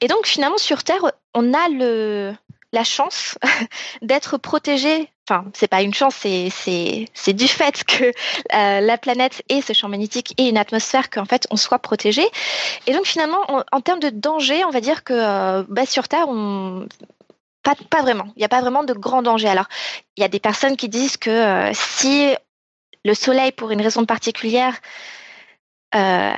[0.00, 2.34] Et donc, finalement, sur Terre, on a le,
[2.72, 3.38] la chance
[4.02, 5.08] d'être protégé.
[5.32, 9.88] Enfin, c'est pas une chance, c'est du fait que euh, la planète et ce champ
[9.88, 12.22] magnétique et une atmosphère qu'en fait on soit protégé.
[12.86, 16.26] Et donc finalement, en termes de danger, on va dire que euh, bah, sur Terre,
[17.62, 18.32] pas vraiment.
[18.36, 19.48] Il n'y a pas vraiment de grand danger.
[19.48, 19.68] Alors,
[20.16, 22.34] il y a des personnes qui disent que euh, si
[23.04, 24.76] le Soleil, pour une raison particulière,
[25.94, 26.34] euh,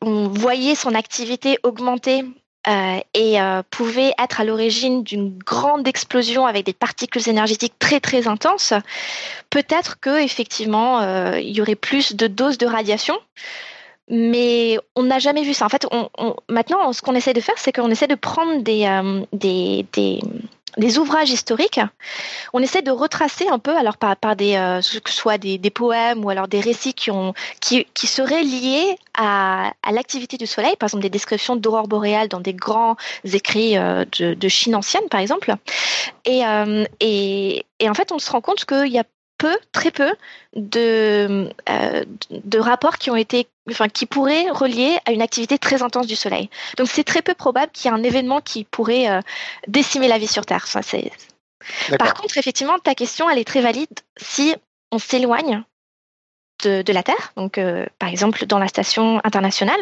[0.00, 2.24] on voyait son activité augmenter
[2.68, 8.00] euh, et euh, pouvait être à l'origine d'une grande explosion avec des particules énergétiques très
[8.00, 8.74] très intenses,
[9.48, 13.18] peut-être que effectivement euh, il y aurait plus de doses de radiation.
[14.12, 15.64] Mais on n'a jamais vu ça.
[15.64, 15.86] En fait,
[16.48, 18.84] maintenant, ce qu'on essaie de faire, c'est qu'on essaie de prendre des,
[19.32, 20.20] des
[20.76, 21.80] des ouvrages historiques,
[22.52, 25.58] on essaie de retracer un peu, alors par, par des, euh, que ce soit des,
[25.58, 30.36] des, poèmes ou alors des récits qui, ont, qui, qui seraient liés à, à l'activité
[30.36, 34.48] du Soleil, par exemple des descriptions d'aurore boréale dans des grands écrits euh, de, de,
[34.48, 35.54] Chine ancienne, par exemple.
[36.24, 39.04] Et, euh, et, et en fait, on se rend compte qu'il y a
[39.40, 40.12] peu, très peu
[40.54, 41.50] de,
[42.30, 46.14] de rapports qui ont été, enfin, qui pourraient relier à une activité très intense du
[46.14, 46.50] Soleil.
[46.76, 49.22] Donc c'est très peu probable qu'il y ait un événement qui pourrait
[49.66, 50.66] décimer la vie sur Terre.
[51.98, 54.54] Par contre, effectivement, ta question, elle est très valide si
[54.92, 55.64] on s'éloigne
[56.62, 59.80] de, la Terre, donc euh, par exemple dans la station internationale,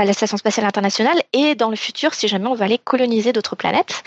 [0.00, 3.32] euh, la station spatiale internationale, et dans le futur, si jamais on va aller coloniser
[3.32, 4.02] d'autres planètes.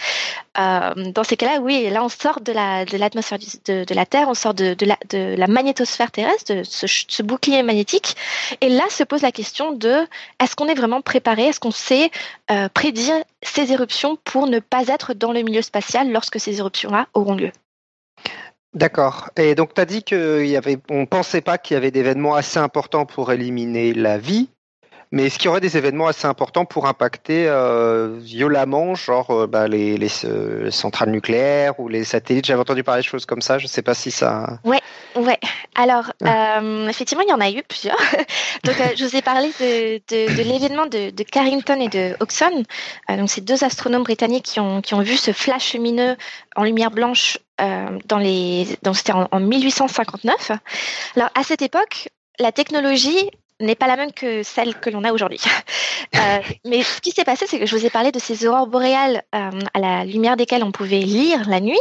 [0.57, 4.27] Euh, dans ces cas-là, oui, là on sort de la de l'atmosphère de, la Terre,
[4.29, 4.75] on sort de
[5.13, 8.15] la magnétosphère terrestre, de ce, bouclier magnétique,
[8.61, 10.05] et là se pose la question de
[10.39, 12.11] est-ce qu'on est vraiment préparé, est-ce qu'on sait
[12.73, 17.35] prédire ces éruptions pour ne pas être dans le milieu spatial lorsque ces éruptions-là auront
[17.35, 17.51] lieu?
[18.75, 19.29] D'accord.
[19.37, 23.05] Et donc, tu as dit qu'on ne pensait pas qu'il y avait d'événements assez importants
[23.05, 24.49] pour éliminer la vie,
[25.11, 29.47] mais est-ce qu'il y aurait des événements assez importants pour impacter euh, violemment, genre euh,
[29.47, 32.45] bah, les, euh, centrales nucléaires ou les satellites?
[32.45, 33.57] J'avais entendu parler de choses comme ça.
[33.57, 34.59] Je ne sais pas si ça.
[34.63, 34.81] Ouais,
[35.15, 35.39] ouais.
[35.75, 36.61] Alors, ah.
[36.89, 37.97] effectivement, il y en a eu plusieurs.
[38.63, 42.63] donc, je vous ai parlé de, l'événement de, Carrington et de Oxon.
[43.09, 46.15] donc, ces deux astronomes britanniques qui ont, qui ont vu ce flash lumineux
[46.55, 50.51] en lumière blanche dans les, c'était en, en 1859.
[51.15, 55.11] Alors, à cette époque, la technologie n'est pas la même que celle que l'on a
[55.11, 55.41] aujourd'hui.
[56.15, 58.67] Euh, mais ce qui s'est passé, c'est que je vous ai parlé de ces aurores
[58.67, 61.79] boréales euh, à la lumière desquelles on pouvait lire la nuit,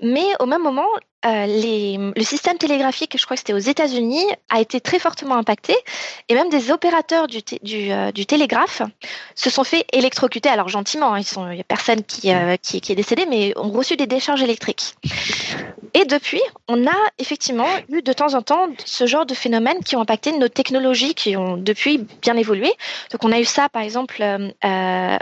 [0.00, 0.88] mais au même moment,
[1.26, 5.76] euh, le système télégraphique, je crois que c'était aux États-Unis, a été très fortement impacté
[6.30, 7.42] et même des opérateurs du,
[7.92, 8.82] euh, télégraphe
[9.34, 10.48] se sont fait électrocuter.
[10.48, 13.96] Alors gentiment, hein, il n'y a personne qui, euh, qui, est décédé, mais ont reçu
[13.96, 14.94] des décharges électriques.
[15.92, 19.96] Et depuis, on a effectivement eu de temps en temps ce genre de phénomènes qui
[19.96, 22.72] ont impacté nos technologies qui ont depuis bien évolué.
[23.10, 24.22] Donc on a eu ça par exemple
[24.62, 25.18] dans,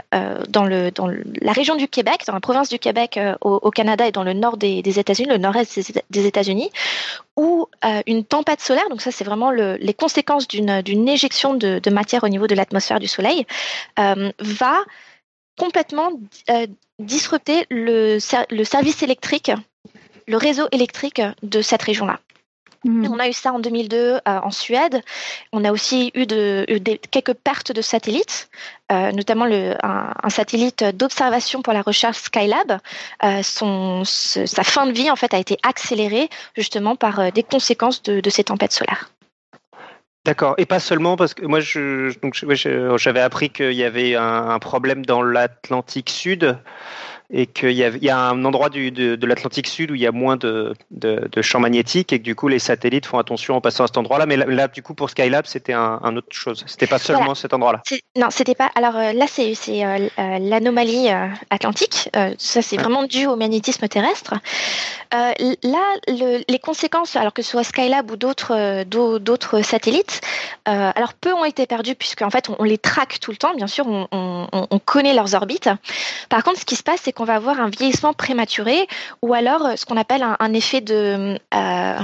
[1.41, 4.33] la région du Québec, dans la province du Québec au, au Canada et dans le
[4.33, 6.71] nord des, des États-Unis, le nord-est des des États-Unis,
[7.35, 12.23] où euh, une tempête solaire, donc ça c'est vraiment les conséquences d'une éjection de, matière
[12.23, 13.45] au niveau de l'atmosphère du Soleil,
[13.99, 14.77] euh, va
[15.57, 16.11] complètement
[16.49, 16.67] euh,
[16.99, 18.17] disrupter le,
[18.49, 19.51] le service électrique,
[20.27, 22.19] le réseau électrique de cette région-là.
[22.85, 23.07] Mm.
[23.11, 25.01] On a eu ça en 2002 euh, en Suède.
[25.51, 26.65] On a aussi eu, de,
[27.11, 28.49] quelques pertes de satellites,
[28.91, 32.79] euh, notamment le, un, satellite d'observation pour la recherche Skylab.
[33.23, 38.01] Euh, son, sa fin de vie en fait a été accélérée justement par des conséquences
[38.03, 39.11] de, ces tempêtes solaires.
[40.25, 41.59] D'accord, et pas seulement parce que moi,
[42.97, 46.57] j'avais appris qu'il y avait un problème dans l'Atlantique Sud
[47.31, 50.07] et qu'il y, y, a un endroit du, de, de l'Atlantique Sud où il y
[50.07, 53.55] a moins de, de, de, champs magnétiques et que du coup les satellites font attention
[53.55, 54.25] en passant à cet endroit-là.
[54.25, 56.63] Mais là, du coup, pour Skylab, c'était un, un, autre chose.
[56.65, 57.83] C'était pas seulement cet endroit-là.
[58.15, 58.71] Non, c'était pas.
[58.73, 61.09] Alors euh, là, c'est euh, euh, l'anomalie
[61.51, 62.09] atlantique.
[62.39, 64.33] ça, c'est vraiment dû au magnétisme terrestre.
[65.11, 65.37] là,
[66.07, 70.21] le, les conséquences, alors que ce soit Skylab ou d'autres d'autres satellites,
[70.65, 73.53] alors peu ont été perdus puisque en fait, on, on, les traque tout le temps.
[73.53, 75.69] Bien sûr, on, on, on connaît leurs orbites.
[76.29, 78.87] Par contre, ce qui se passe, c'est qu'on va avoir un vieillissement prématuré
[79.21, 81.37] ou alors euh, ce qu'on appelle un, effet de...
[81.53, 81.99] Euh,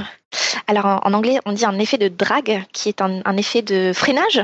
[0.68, 4.44] alors en, anglais, on dit un effet de drag, qui est un, effet de freinage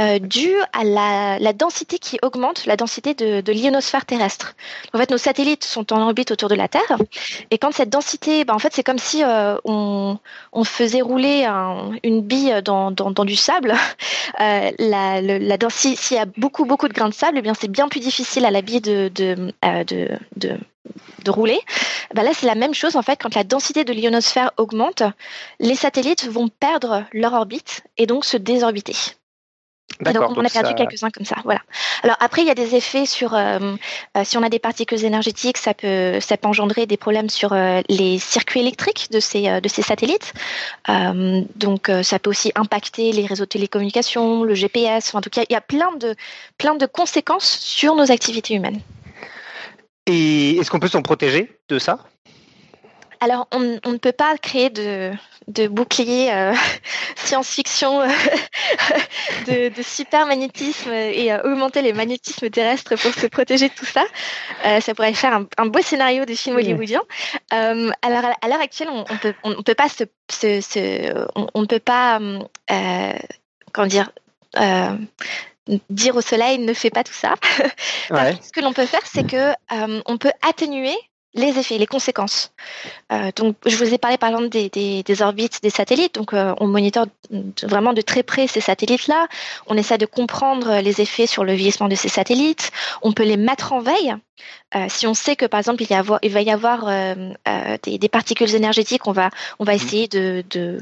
[0.00, 4.54] euh, dû à la, densité qui augmente, la densité de, l'ionosphère terrestre.
[4.92, 6.98] En fait, nos satellites sont en orbite autour de la Terre,
[7.50, 9.22] et quand cette densité, bah, en fait, c'est comme si
[9.64, 10.18] on,
[10.64, 11.46] faisait rouler
[12.02, 12.90] une bille dans,
[13.24, 13.74] du sable.
[14.38, 17.68] la, la densité, s'il y a beaucoup beaucoup de grains de sable, eh bien c'est
[17.68, 19.10] bien plus difficile à la bille de
[21.30, 21.60] rouler.
[22.14, 23.20] Bah là, c'est la même chose en fait.
[23.22, 25.02] Quand la densité de l'ionosphère augmente,
[25.60, 28.94] les satellites vont perdre leur orbite et donc se désorbiter.
[30.00, 31.36] donc, on a perdu quelques-uns comme ça.
[31.44, 31.60] Voilà.
[32.02, 33.74] Alors après, il y a des effets sur euh,
[34.16, 37.52] euh, si on a des particules énergétiques, ça peut ça peut engendrer des problèmes sur
[37.52, 40.32] euh, les circuits électriques de ces de ces satellites.
[41.56, 45.14] donc ça peut aussi impacter les réseaux de télécommunications, le GPS.
[45.14, 46.14] en tout cas, il y a plein de
[46.58, 48.80] plein de conséquences sur nos activités humaines.
[50.06, 51.98] Et est-ce qu'on peut s'en protéger de ça?
[53.20, 55.12] Alors, on, ne peut pas créer de,
[55.48, 56.52] de bouclier euh,
[57.16, 58.08] science-fiction euh,
[59.46, 63.86] de, de, super magnétisme et euh, augmenter les magnétismes terrestres pour se protéger de tout
[63.86, 64.04] ça.
[64.80, 67.00] ça pourrait faire un, beau scénario de film hollywoodien.
[67.50, 70.04] alors, à l'heure actuelle, on, ne peut, on, peut pas se,
[71.34, 72.20] on, ne peut pas,
[73.72, 74.10] comment dire,
[75.90, 77.34] dire au soleil ne fais pas tout ça.
[78.08, 80.96] Ce que l'on peut faire, c'est que euh, on peut atténuer
[81.34, 82.52] les effets, les conséquences.
[83.12, 86.14] Euh, donc, je vous ai parlé par exemple des, des, orbites des satellites.
[86.14, 87.06] Donc, euh, on monitore
[87.62, 89.26] vraiment de très près ces satellites-là.
[89.66, 92.70] On essaie de comprendre les effets sur le vieillissement de ces satellites.
[93.02, 94.14] On peut les mettre en veille.
[94.74, 96.86] Euh, si on sait que par exemple il, y il va y avoir
[97.84, 99.76] des, des, particules énergétiques, on va, on va mmh.
[99.76, 100.80] essayer de, de,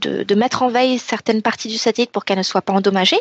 [0.00, 3.20] de, de, mettre en veille certaines parties du satellite pour qu'elles ne soient pas endommagées.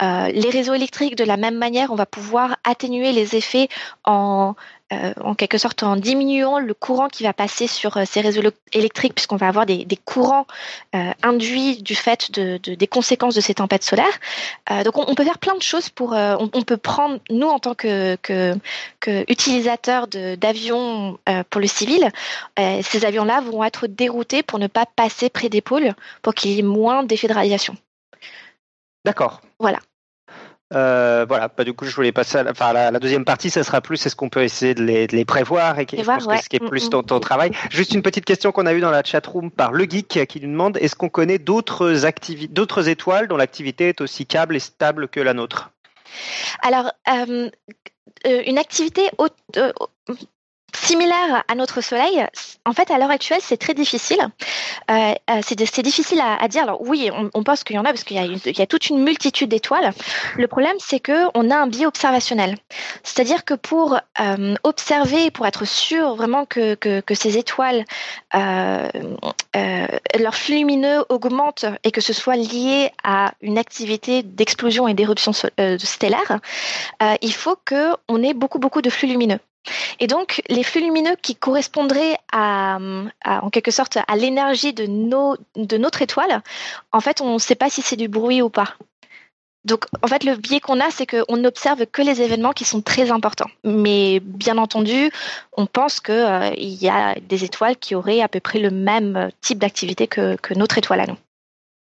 [0.00, 3.68] les réseaux électriques, de la même manière, on va pouvoir atténuer les effets
[4.04, 4.54] en
[4.90, 8.40] euh, en quelque sorte en diminuant le courant qui va passer sur euh, ces réseaux
[8.72, 10.46] électriques, puisqu'on va avoir des, courants
[10.94, 14.18] euh, induits du fait de, des conséquences de ces tempêtes solaires.
[14.84, 16.12] donc on, peut faire plein de choses pour.
[16.12, 18.54] On, peut prendre nous en tant que, que,
[19.00, 21.18] que utilisateurs d'avions
[21.50, 22.10] pour le civil,
[22.56, 26.58] ces avions-là vont être déroutés pour ne pas passer près des pôles, pour qu'il y
[26.58, 27.76] ait moins d'effets de radiation.
[29.04, 29.40] D'accord.
[29.58, 29.78] Voilà.
[30.74, 33.64] Euh, voilà, bah, du coup, je voulais passer à la, enfin, la, deuxième partie, ça
[33.64, 36.56] sera plus est-ce qu'on peut essayer de les, de les prévoir et qui, ce qui
[36.56, 37.52] est plus ton, ton, travail.
[37.70, 40.48] Juste une petite question qu'on a eue dans la chatroom par Le Geek qui nous
[40.48, 45.08] demande est-ce qu'on connaît d'autres activités, d'autres étoiles dont l'activité est aussi câble et stable
[45.08, 45.70] que la nôtre?
[46.62, 47.50] Alors, euh,
[48.26, 49.10] euh une activité
[49.56, 49.72] euh,
[50.88, 52.24] similaire à notre Soleil,
[52.64, 54.20] en fait, à l'heure actuelle, c'est très difficile.
[54.90, 56.62] Euh, euh c'est difficile à, à, dire.
[56.62, 58.88] Alors oui, on, on pense qu'il y en a parce qu'il y, y, a toute
[58.88, 59.90] une multitude d'étoiles.
[60.36, 62.56] Le problème, c'est que on a un biais observationnel.
[63.02, 67.84] C'est-à-dire que pour euh, observer, pour être sûr vraiment que, que, que ces étoiles,
[68.34, 68.88] euh,
[69.56, 69.86] euh
[70.18, 75.32] leur flux lumineux augmente et que ce soit lié à une activité d'explosion et d'éruption
[75.60, 76.40] euh, stellaire,
[77.20, 79.38] il faut qu'on ait beaucoup, beaucoup de flux lumineux.
[80.00, 82.78] Et donc, les flux lumineux qui correspondraient à,
[83.24, 84.86] en quelque sorte à l'énergie de,
[85.76, 86.42] notre étoile,
[86.92, 88.74] en fait, on ne sait pas si c'est du bruit ou pas.
[89.64, 92.80] Donc, en fait, le biais qu'on a, c'est qu'on n'observe que les événements qui sont
[92.80, 93.50] très importants.
[93.64, 95.10] Mais bien entendu,
[95.56, 99.30] on pense qu'il euh, y a des étoiles qui auraient à peu près le même
[99.40, 101.16] type d'activité que notre étoile à nous.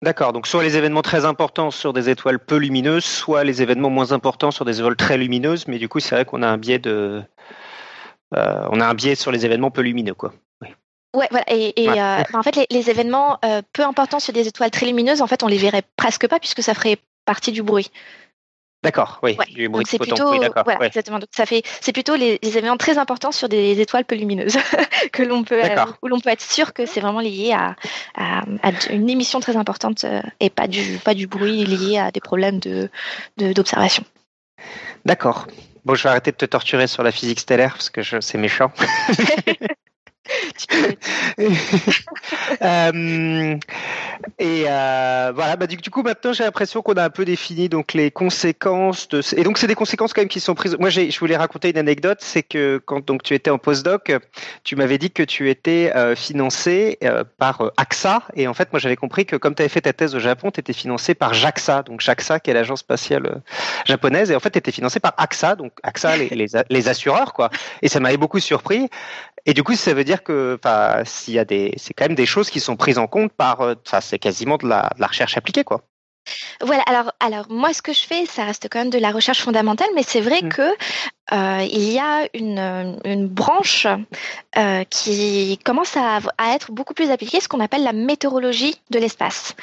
[0.02, 3.90] D'accord, donc soit les événements très importants sur des étoiles peu lumineuses, soit les événements
[3.90, 6.58] moins importants sur des étoiles très lumineuses, mais du coup c'est vrai qu'on a un
[6.58, 7.22] biais de,
[8.34, 10.32] euh, on a un biais sur les événements peu lumineux, quoi.
[11.14, 11.44] Ouais, voilà.
[11.48, 15.26] Et, euh, en fait, les, événements euh, peu importants sur des étoiles très lumineuses, en
[15.26, 17.90] fait, on les verrait presque pas puisque ça ferait partie du bruit.
[18.82, 19.36] D'accord, oui.
[19.54, 20.32] Du bruit plutôt,
[20.64, 21.20] voilà, exactement.
[21.20, 24.58] Donc ça fait, c'est plutôt les, événements très importants sur des étoiles peu lumineuses
[25.12, 25.60] que l'on peut,
[26.02, 27.76] où l'on peut être sûr que c'est vraiment lié à,
[28.90, 30.04] une émission très importante
[30.40, 32.90] et pas du, pas du bruit lié à des problèmes de,
[33.36, 34.04] d'observation.
[35.04, 35.46] D'accord.
[35.84, 38.72] Bon, je vais arrêter de te torturer sur la physique stellaire parce que c'est méchant.
[42.62, 43.56] euh,
[44.38, 47.92] et euh, voilà, bah, du, coup maintenant j'ai l'impression qu'on a un peu défini donc
[47.92, 50.76] les conséquences et donc c'est des conséquences quand même qui sont prises.
[50.78, 54.12] Moi je voulais raconter une anecdote, c'est que quand donc tu étais en postdoc,
[54.64, 56.98] tu m'avais dit que tu étais euh, financé
[57.38, 60.14] par AXA et en fait moi j'avais compris que comme tu avais fait ta thèse
[60.14, 63.42] au Japon, tu étais financé par JAXA, donc JAXA qui est l'agence spatiale
[63.86, 67.50] japonaise et en fait tu étais financé par AXA, donc AXA les, les assureurs quoi.
[67.82, 68.88] Et ça m'avait beaucoup surpris.
[69.46, 70.58] Et du coup, ça veut dire que,
[71.04, 73.60] s'il y a des, c'est quand même des choses qui sont prises en compte par,
[73.60, 75.84] euh, enfin, c'est quasiment la, de la recherche appliquée, quoi.
[76.60, 79.40] Voilà, alors, alors moi ce que je fais, ça reste quand même de la recherche
[79.40, 80.48] fondamentale, mais c'est vrai mmh.
[80.48, 80.74] que
[81.32, 83.86] euh, il y a une, une branche
[84.58, 88.98] euh, qui commence à, à, être beaucoup plus appliquée, ce qu'on appelle la météorologie de
[88.98, 89.54] l'espace.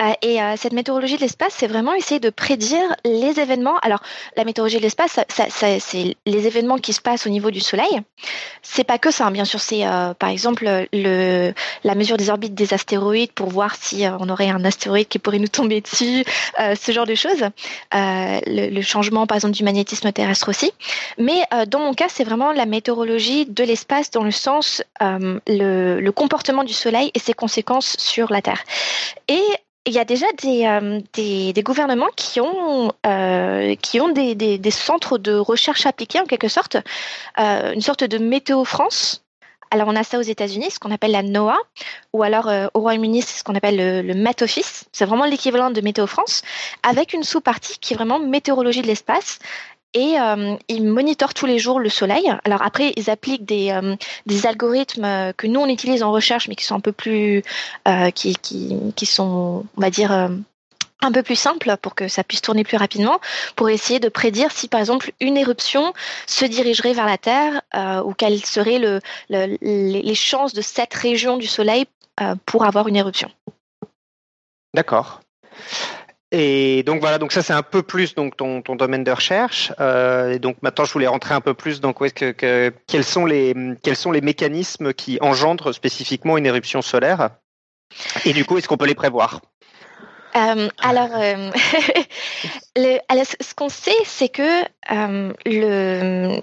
[0.00, 3.76] Euh, et cette météorologie de l'espace, c'est vraiment essayer de prédire les événements.
[3.82, 4.02] Alors,
[4.36, 7.50] la météorologie de l'espace, ça, ça, ça, c'est les événements qui se passent au niveau
[7.50, 8.00] du Soleil.
[8.62, 9.30] C'est pas que ça, hein.
[9.30, 9.60] bien sûr.
[9.60, 9.84] C'est
[10.18, 11.52] par exemple le,
[11.84, 15.38] la mesure des orbites des astéroïdes pour voir si on aurait un astéroïde qui pourrait
[15.38, 17.44] nous tomber dessus, ce genre de choses.
[17.92, 20.72] Le, le, changement, par exemple, du magnétisme terrestre aussi.
[21.18, 25.38] Mais euh, dans mon cas, c'est vraiment la météorologie de l'espace dans le sens euh,
[25.46, 28.62] le, comportement du Soleil et ses conséquences sur la Terre.
[29.28, 29.42] Et
[29.86, 34.70] il y a déjà des, euh, des, gouvernements qui ont, euh, qui ont des, des,
[34.70, 36.76] centres de recherche appliquée en quelque sorte,
[37.38, 39.23] euh, une sorte de météo France.
[39.74, 41.58] Alors on a ça aux États-Unis, ce qu'on appelle la NOAA,
[42.12, 44.84] ou alors au Royaume-Uni, c'est ce qu'on appelle le, le Met Office.
[44.92, 46.42] C'est vraiment l'équivalent de Météo France,
[46.84, 49.40] avec une sous-partie qui est vraiment météorologie de l'espace
[49.94, 52.30] et euh, ils monitorent tous les jours le soleil.
[52.44, 53.96] Alors après, ils appliquent des, euh,
[54.44, 57.42] algorithmes euh, que nous on utilise en recherche, mais qui sont un peu plus,
[57.88, 60.30] euh, qui sont, on va dire,
[61.02, 63.20] un peu plus simples pour que ça puisse tourner plus rapidement,
[63.56, 65.92] pour essayer de prédire si par exemple une éruption
[66.26, 67.62] se dirigerait vers la Terre
[68.04, 71.86] ou quelles seraient le, le, les chances de cette région du Soleil
[72.46, 73.30] pour avoir une éruption.
[74.72, 75.20] D'accord.
[76.36, 79.72] Et donc voilà, donc ça c'est un peu plus donc ton, domaine de recherche.
[79.78, 83.96] Euh, et donc maintenant je voulais rentrer un peu plus dans quels sont les quels
[83.96, 87.30] sont les mécanismes qui engendrent spécifiquement une éruption solaire.
[88.24, 89.42] Et du coup, est-ce qu'on peut les prévoir?
[90.36, 91.50] Euh, alors, euh,
[92.76, 96.40] le, alors, ce qu'on sait, c'est que euh, le,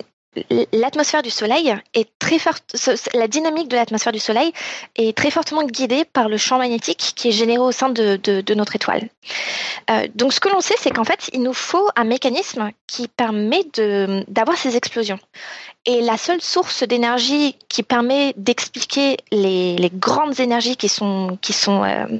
[0.71, 2.75] l'atmosphère du Soleil est très forte,
[3.13, 4.53] la dynamique de l'atmosphère du Soleil
[4.95, 8.75] est très fortement guidée par le champ magnétique qui est généré au sein de, notre
[8.75, 9.09] étoile.
[9.89, 13.07] Euh, donc, ce que l'on sait, c'est qu'en fait, il nous faut un mécanisme qui
[13.07, 13.63] permet
[14.27, 15.19] d'avoir ces explosions.
[15.87, 22.19] Et la seule source d'énergie qui permet d'expliquer les, grandes énergies qui sont, euh,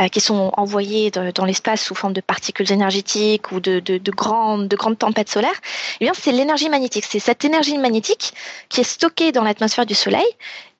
[0.00, 4.74] euh, envoyées dans l'espace sous forme de particules énergétiques ou de, de, de grandes, de
[4.74, 5.60] grandes tempêtes solaires,
[6.00, 7.04] eh c'est l'énergie magnétique.
[7.08, 8.34] C'est cette énergie magnétique
[8.68, 10.26] qui est stockée dans l'atmosphère du Soleil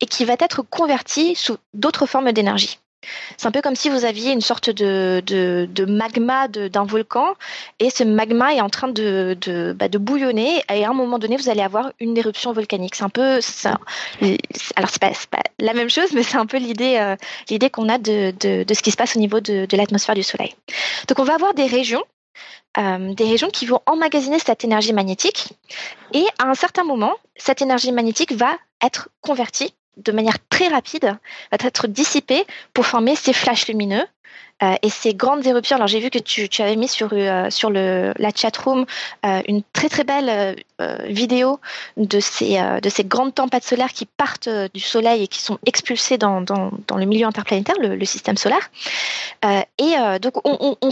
[0.00, 2.78] et qui va être convertie sous d'autres formes d'énergie.
[3.36, 7.34] C'est un peu comme si vous aviez une sorte de, de, de magma d'un volcan
[7.78, 8.94] et ce magma est en train bah,
[9.88, 12.94] de, bouillonner et à un moment donné vous allez avoir une éruption volcanique.
[12.94, 13.38] C'est un peu.
[14.76, 17.16] Alors c'est pas, pas la même chose, mais c'est un peu l'idée euh,
[17.48, 20.54] l'idée qu'on a de, ce qui se passe au niveau de l'atmosphère du Soleil.
[21.08, 22.02] Donc on va avoir des régions
[22.78, 25.54] euh, des régions qui vont emmagasiner cette énergie magnétique
[26.12, 31.16] et à un certain moment, cette énergie magnétique va être convertie de manière très rapide,
[31.50, 34.04] va être dissipé pour former ces flashs lumineux
[34.62, 35.76] euh, et ces grandes éruptions.
[35.76, 38.86] Alors j'ai vu que tu, avais mis sur, euh, sur le, la chatroom
[39.26, 40.56] euh, une très très belle
[41.04, 41.60] vidéo
[41.98, 46.16] de ces, de ces grandes tempêtes solaires qui partent du Soleil et qui sont expulsées
[46.18, 48.70] dans, dans, dans le milieu interplanétaire, le, le système solaire.
[49.78, 50.90] et donc on, on, on,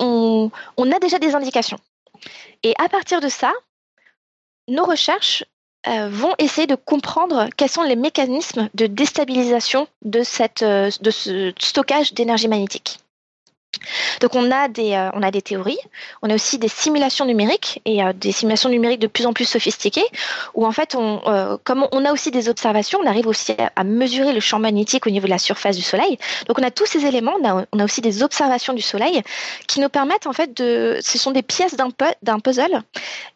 [0.00, 0.50] on,
[0.92, 1.78] a déjà des indications.
[2.62, 3.52] Et à partir de ça,
[4.68, 5.44] nos recherches
[5.86, 10.22] euh, vont essayer de comprendre quels sont les mécanismes de déstabilisation de,
[10.62, 12.98] euh, de ce stockage d'énergie magnétique.
[14.20, 15.78] Donc on a des euh, on a des théories,
[16.22, 19.44] on a aussi des simulations numériques et euh, des simulations numériques de plus en plus
[19.44, 20.04] sophistiquées
[20.54, 23.84] où en fait on euh, comme on a aussi des observations, on arrive aussi à,
[23.84, 26.18] mesurer le champ magnétique au niveau de la surface du Soleil.
[26.46, 27.34] Donc on a tous ces éléments,
[27.72, 29.22] on a, aussi des observations du Soleil
[29.66, 31.88] qui nous permettent en fait de ce sont des pièces d'un
[32.22, 32.82] d'un puzzle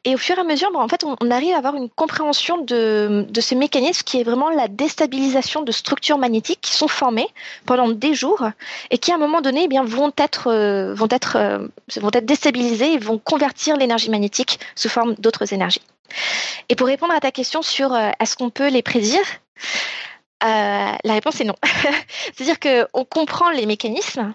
[0.05, 1.89] et au fur et à mesure ben, en fait on, on, arrive à avoir une
[1.89, 6.89] compréhension de de ce mécanisme qui est vraiment la déstabilisation de structures magnétiques qui sont
[6.89, 7.29] formées
[7.67, 8.45] pendant des jours
[8.91, 11.67] et qui à un moment donné eh bien vont être euh, vont être euh,
[11.97, 15.83] vont être déstabilisés et vont convertir l'énergie magnétique sous forme d'autres énergies.
[16.69, 19.25] Et pour répondre à ta question sur euh, est-ce qu'on peut les prédire,
[20.43, 21.57] la réponse est non.
[22.35, 24.35] C'est-à-dire qu'on comprend les mécanismes,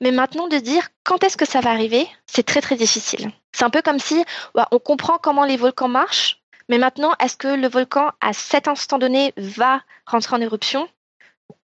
[0.00, 3.30] mais maintenant de dire quand est-ce que ça va arriver, c'est très très difficile.
[3.52, 4.24] C'est un peu comme si
[4.54, 8.98] on comprend comment les volcans marchent, mais maintenant est-ce que le volcan à cet instant
[8.98, 10.88] donné va rentrer en éruption?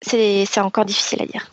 [0.01, 1.47] C'est encore difficile à dire.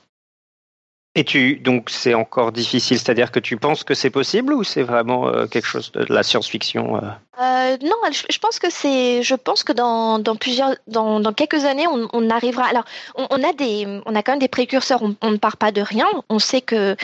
[1.17, 4.83] Et tu donc c'est encore difficile, c'est-à-dire que tu penses que c'est possible ou c'est
[4.83, 7.01] vraiment euh, quelque chose de, la science-fiction euh?
[7.41, 11.65] euh, Non, je, pense que c'est, je pense que dans, dans plusieurs, dans, dans quelques
[11.67, 12.65] années, on, on arrivera.
[12.65, 12.85] Alors,
[13.15, 15.03] on, a des, on a quand même des précurseurs.
[15.03, 16.07] On, ne part pas de rien.
[16.29, 16.97] On sait que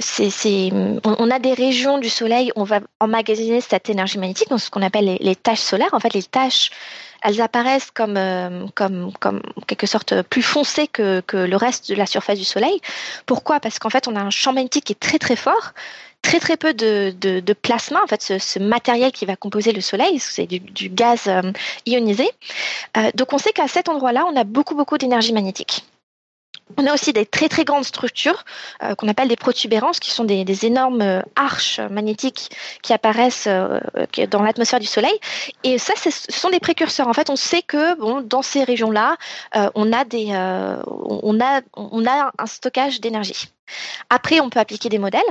[0.00, 0.72] c'est,
[1.04, 2.52] on, a des régions du Soleil.
[2.56, 5.92] On va emmagasiner cette énergie magnétique, ce qu'on appelle les, les tâches solaires.
[5.92, 6.70] En fait, les tâches
[7.22, 11.94] elles apparaissent comme, euh, comme, comme quelque sorte plus foncées que, que le reste de
[11.94, 12.80] la surface du Soleil.
[13.26, 13.60] Pourquoi?
[13.60, 15.72] Parce qu'en fait, on a un champ magnétique qui est très très fort,
[16.22, 19.72] très très peu de, de, de plasma, en fait, ce, ce, matériel qui va composer
[19.72, 21.52] le Soleil, c'est du, du, gaz euh,
[21.86, 22.28] ionisé.
[22.96, 25.84] Euh, donc on sait qu'à cet endroit-là, on a beaucoup beaucoup d'énergie magnétique.
[26.76, 28.44] On a aussi des très très grandes structures
[28.82, 32.50] euh, qu'on appelle des protubérances, qui sont des, des énormes euh, arches magnétiques
[32.82, 33.78] qui apparaissent euh,
[34.30, 35.16] dans l'atmosphère du Soleil.
[35.62, 37.06] Et ça, ce sont des précurseurs.
[37.06, 39.16] En fait, on sait que bon, dans ces régions-là,
[39.54, 43.48] euh, on a des, euh, on a, on a un stockage d'énergie.
[44.10, 45.22] Après, on peut appliquer des modèles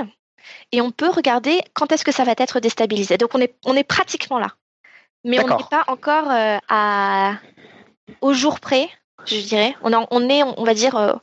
[0.72, 3.18] et on peut regarder quand est-ce que ça va être déstabilisé.
[3.18, 4.54] Donc, on est, on est pratiquement là,
[5.22, 6.28] mais on n'est pas encore
[6.68, 7.34] à
[8.20, 8.88] au jour près
[9.24, 9.74] je dirais.
[9.82, 11.14] On, on est, on va dire, euh,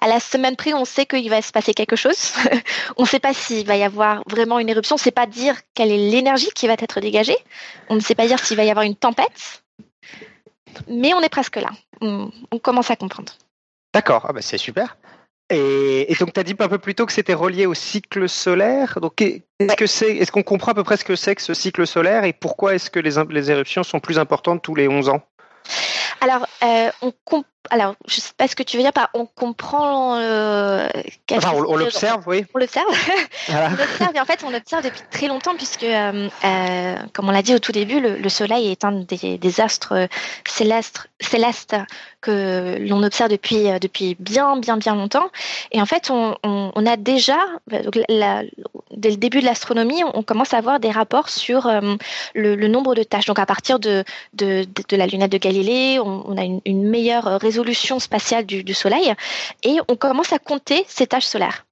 [0.00, 2.34] à la semaine près, on sait qu'il va se passer quelque chose.
[2.96, 4.96] on ne sait pas s'il va y avoir vraiment une éruption.
[4.96, 7.36] On ne sait pas dire quelle est l'énergie qui va être dégagée.
[7.88, 9.62] On ne sait pas dire s'il va y avoir une tempête.
[10.88, 11.70] Mais on est presque là.
[12.00, 12.30] On,
[12.62, 13.32] commence à comprendre.
[13.94, 14.96] D'accord, ah bah c'est super.
[15.50, 18.98] Et, donc, tu as dit un peu plus tôt que c'était relié au cycle solaire.
[19.00, 21.54] Donc, est-ce que c'est, est-ce qu'on comprend à peu près ce que c'est que ce
[21.54, 25.10] cycle solaire et pourquoi est-ce que les, les éruptions sont plus importantes tous les 11
[25.10, 25.22] ans?
[26.24, 29.26] Alors, euh, on, alors, je ne sais pas ce que tu veux dire par on
[29.26, 30.16] comprend.
[30.16, 30.86] Euh,
[31.32, 32.44] enfin, on, l'observe, oui.
[32.54, 32.86] On l'observe.
[33.48, 37.32] on l'observe, et en fait, on l'observe depuis très longtemps, puisque, euh, euh, comme on
[37.32, 40.08] l'a dit au tout début, le, Soleil est un des, astres
[40.46, 41.76] célestes, célestes
[42.20, 45.30] que l'on observe depuis, depuis bien, bien, bien longtemps.
[45.70, 47.38] Et en fait, on, a déjà,
[47.68, 51.70] dès le début de l'astronomie, on commence à avoir des rapports sur
[52.34, 53.26] le, nombre de tâches.
[53.26, 54.04] Donc, à partir de,
[54.34, 59.14] de, la lunette de Galilée, on, a une, une meilleure résolution résolution spatiale du, Soleil,
[59.62, 61.66] et on commence à compter ces tâches solaires.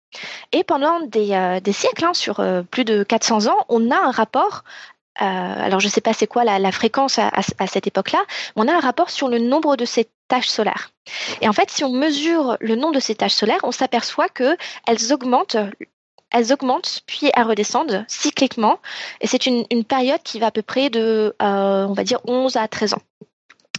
[0.53, 4.11] Et pendant des, euh, siècles, hein, sur euh, plus de 400 ans, on a un
[4.11, 4.63] rapport
[5.21, 8.25] euh, alors je ne sais pas c'est quoi la, fréquence à, cette époque-là,
[8.57, 10.91] on a un rapport sur le nombre de ces tâches solaires.
[11.43, 15.13] Et en fait, si on mesure le nombre de ces tâches solaires, on s'aperçoit qu'elles
[15.13, 15.59] augmentent
[16.35, 18.79] elles augmentent, puis elles redescendent cycliquement.
[19.21, 22.67] Et c'est une, période qui va à peu près de, on va dire, 11 à
[22.69, 23.03] 13 ans.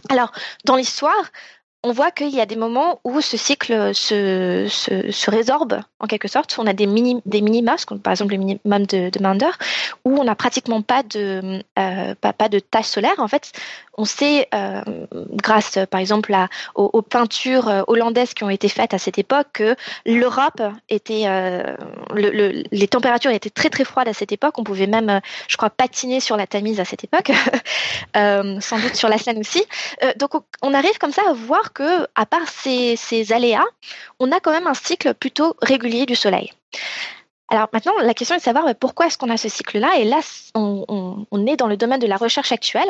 [0.08, 0.32] Alors,
[0.64, 1.30] dans l'histoire,
[1.84, 6.56] on voit qu'il y a des moments où ce cycle se, résorbe en quelque sorte.
[6.58, 7.42] On a des, mini, des
[8.02, 9.50] par exemple le minimum de, de Mander,
[10.06, 13.18] où on n'a pratiquement pas de, euh, pas, de tâches solaires.
[13.18, 13.52] En fait,
[13.96, 14.82] on sait, euh,
[15.12, 16.34] grâce par exemple
[16.74, 19.76] aux, peintures euh, hollandaises qui ont été faites à cette époque, que
[20.06, 21.76] l'Europe était, euh,
[22.14, 24.58] les températures étaient très très froides à cette époque.
[24.58, 27.30] On pouvait même, je crois, patiner sur la Tamise à cette époque,
[28.14, 29.64] sans doute sur la Seine aussi.
[30.16, 30.32] donc
[30.62, 33.64] on arrive comme ça à voir que, à part ces, aléas,
[34.18, 36.52] on a quand même un cycle plutôt régulier du Soleil.
[37.48, 39.98] Alors maintenant, la question est de savoir pourquoi est-ce qu'on a ce cycle-là?
[39.98, 40.20] Et là,
[40.54, 42.88] on, on, est dans le domaine de la recherche actuelle.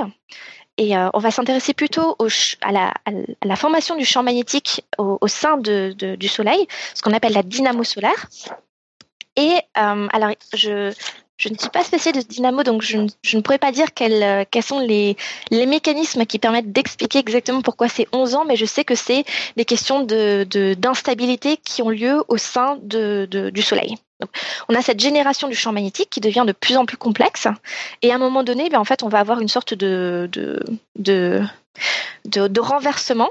[0.77, 2.17] Et euh, on va s'intéresser plutôt
[2.63, 7.85] à, la, formation du champ magnétique au, sein du Soleil, ce qu'on appelle la dynamo
[7.85, 8.29] solaire.
[9.37, 10.93] Et euh, alors, je,
[11.49, 14.81] ne suis pas spécialiste de dynamo, donc je, ne pourrais pas dire euh, quels sont
[14.81, 15.17] les,
[15.51, 19.25] mécanismes qui permettent d'expliquer exactement pourquoi c'est 11 ans, mais je sais que c'est
[19.57, 23.97] des questions d'instabilité qui ont lieu au sein du Soleil
[24.69, 27.49] on a cette génération du champ magnétique qui devient de plus en plus complexe.
[28.03, 30.31] Et à un moment donné, ben, en fait, on va avoir une sorte de,
[32.59, 33.31] renversement.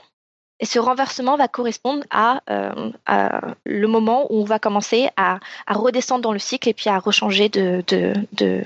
[0.64, 6.22] Et ce renversement va correspondre euh, à, le moment où on va commencer à, redescendre
[6.22, 8.64] dans le cycle et puis à rechanger de, de,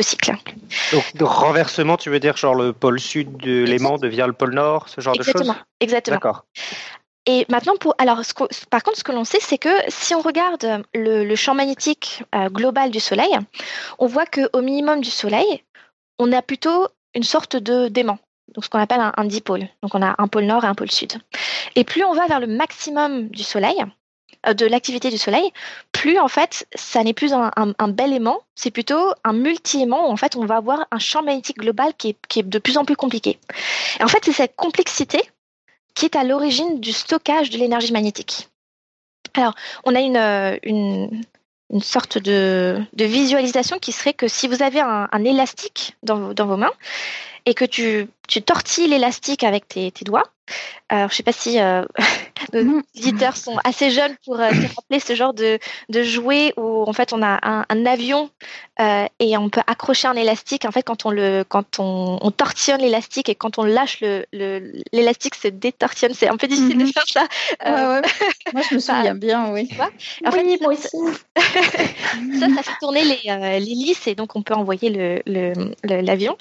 [0.00, 0.36] cycle.
[0.92, 4.54] Donc, de renversement, tu veux dire genre le pôle sud de l'aimant devient le pôle
[4.54, 5.52] nord, ce genre de choses?
[5.80, 6.14] Exactement.
[6.14, 6.44] D'accord.
[7.26, 8.20] Et maintenant, pour, alors,
[8.70, 12.50] par contre, ce que l'on sait, c'est que si on regarde le, champ magnétique euh,
[12.50, 13.36] global du Soleil,
[13.98, 15.64] on voit qu'au minimum du Soleil,
[16.20, 16.86] on a plutôt
[17.16, 18.20] une sorte de d'aimant,
[18.54, 19.68] donc ce qu'on appelle un, dipôle.
[19.82, 21.14] On a un pôle nord et un pôle sud.
[21.74, 23.82] Et plus on va vers le maximum du Soleil,
[24.46, 25.52] euh, de l'activité du Soleil,
[25.92, 30.16] plus en fait, ça n'est plus un, bel aimant, c'est plutôt un multi-aimant où en
[30.16, 33.38] fait on va avoir un champ magnétique global qui est, de plus en plus compliqué.
[34.00, 35.22] Et en fait, c'est cette complexité
[35.94, 38.48] qui est à l'origine du stockage de l'énergie magnétique.
[39.34, 41.06] Alors, on a une, euh,
[41.80, 46.72] sorte de, visualisation qui serait que si vous avez un, élastique dans, vos mains
[47.46, 50.30] et que tu, tu tortilles l'élastique avec tes, tes, doigts,
[50.88, 51.84] alors je ne sais pas si euh,
[52.52, 52.82] nos mhm.
[52.94, 56.92] visiteurs sont assez jeunes pour euh, se rappeler ce genre de, de jouet où en
[56.92, 58.30] fait on a un, un avion
[58.80, 60.64] euh, et on peut accrocher un élastique.
[60.64, 64.24] En fait, quand on le, quand on, on torsionne l'élastique et quand on lâche le,
[64.92, 66.14] l'élastique se détorsionne.
[66.14, 66.92] C'est un peu difficile de mhm.
[66.92, 67.26] faire ça.
[67.66, 68.02] Euh,
[68.52, 69.68] moi, je me souviens bien, oui.
[70.24, 70.88] En fait, moi aussi.
[72.38, 75.52] ça, ça fait tourner les, l'hélice et donc on peut envoyer le,
[75.84, 76.36] l'avion.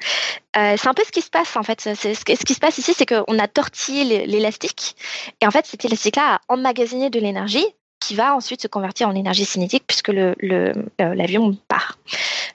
[0.56, 1.82] c'est un peu ce qui se passe en fait.
[1.82, 4.96] C'est, ce, qui se passe ici, c'est qu'on a tortillé l'élastique
[5.42, 7.66] et en fait, cet élastique-là a emmagasiné de l'énergie
[8.00, 11.98] qui va ensuite se convertir en énergie cinétique puisque l'avion le, le, part.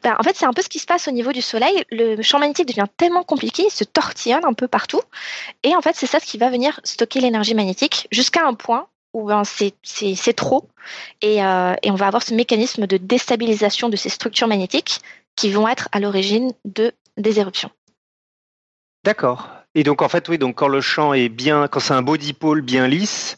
[0.02, 1.84] Ben, en fait, c'est un peu ce qui se passe au niveau du Soleil.
[1.90, 5.00] Le champ magnétique devient tellement compliqué, il se tortillonne un peu partout.
[5.62, 8.88] Et en fait, c'est ça ce qui va venir stocker l'énergie magnétique jusqu'à un point
[9.14, 10.68] où ben, c'est trop.
[11.22, 15.00] Et, euh, et, on va avoir ce mécanisme de déstabilisation de ces structures magnétiques
[15.36, 17.70] qui vont être à l'origine de, des éruptions.
[19.04, 19.48] D'accord.
[19.78, 22.16] Et donc, en fait, oui, donc quand le champ est bien, quand c'est un beau
[22.16, 23.36] dipôle bien lisse,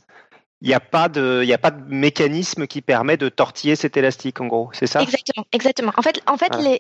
[0.61, 4.41] il n'y a pas de, a pas de mécanisme qui permet de tortiller cet élastique,
[4.41, 5.01] en gros, c'est ça?
[5.01, 5.93] Exactement, exactement.
[5.97, 6.79] En fait, en fait, les,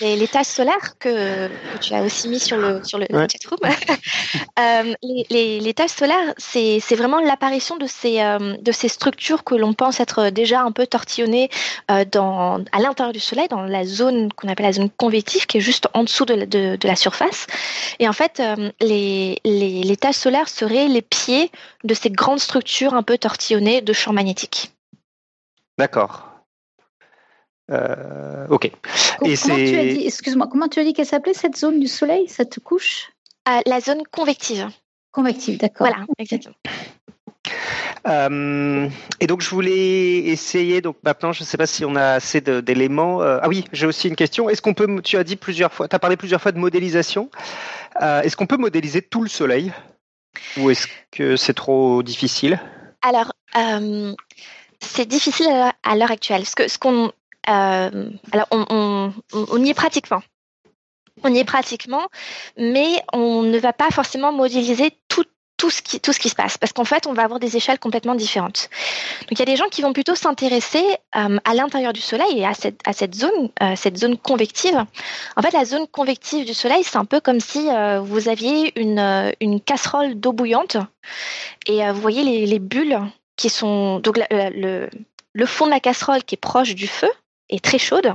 [0.00, 3.60] les, les, tâches solaires que, que, tu as aussi mis sur le sur le chatroom,
[4.58, 4.94] euh,
[5.30, 9.74] les, les, tâches solaires, c'est vraiment l'apparition de ces euh, de ces structures que l'on
[9.74, 11.50] pense être déjà un peu tortillonnées
[11.92, 15.58] euh, dans à l'intérieur du Soleil, dans la zone qu'on appelle la zone convective, qui
[15.58, 17.46] est juste en dessous de, de, de la surface.
[18.00, 18.42] Et en fait,
[18.80, 21.52] les, les les tâches solaires seraient les pieds
[21.84, 24.72] de ces grandes structures un peu tortillonnées de champs magnétiques.
[25.78, 26.30] D'accord.
[27.70, 28.70] Euh, ok.
[29.24, 33.12] Et excuse-moi, comment tu as dit qu'elle s'appelait cette zone du Soleil, cette couche?
[33.48, 34.68] Euh, La zone convective.
[35.12, 35.86] Convective, d'accord.
[35.86, 36.54] Voilà, exactement.
[39.20, 40.80] et donc je voulais essayer.
[40.80, 43.20] Donc maintenant, je ne sais pas si on a assez d'éléments.
[43.20, 44.48] ah oui, j'ai aussi une question.
[44.48, 45.88] Est-ce qu'on peut Tu as dit plusieurs fois.
[45.88, 47.30] Tu as parlé plusieurs fois de modélisation.
[48.00, 49.72] est-ce qu'on peut modéliser tout le Soleil?
[50.58, 52.60] Ou est-ce que c'est trop difficile?
[53.02, 53.32] Alors,
[54.80, 55.48] c'est difficile
[55.82, 56.46] à l'heure actuelle.
[56.46, 57.12] Ce que ce qu'on
[57.46, 60.22] alors on, on y est pratiquement
[61.24, 62.08] on y est pratiquement,
[62.56, 65.24] mais on ne va pas forcément modéliser tout,
[65.60, 67.54] tout, ce qui, tout ce qui se passe, parce qu'en fait, on va avoir des
[67.54, 68.70] échelles complètement différentes.
[69.28, 70.82] Donc, il y a des gens qui vont plutôt s'intéresser
[71.16, 74.86] euh, à l'intérieur du Soleil et à cette, à cette zone, euh, cette zone convective.
[75.36, 78.72] En fait, la zone convective du Soleil, c'est un peu comme si euh, vous aviez
[78.80, 80.78] une, une casserole d'eau bouillante
[81.66, 82.98] et vous voyez les, les, bulles
[83.36, 84.88] qui sont donc le,
[85.32, 87.10] le fond de la casserole qui est proche du feu
[87.50, 88.14] est très chaude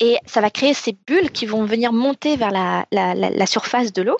[0.00, 3.92] et ça va créer ces bulles qui vont venir monter vers la, la, la, surface
[3.92, 4.16] de l'eau.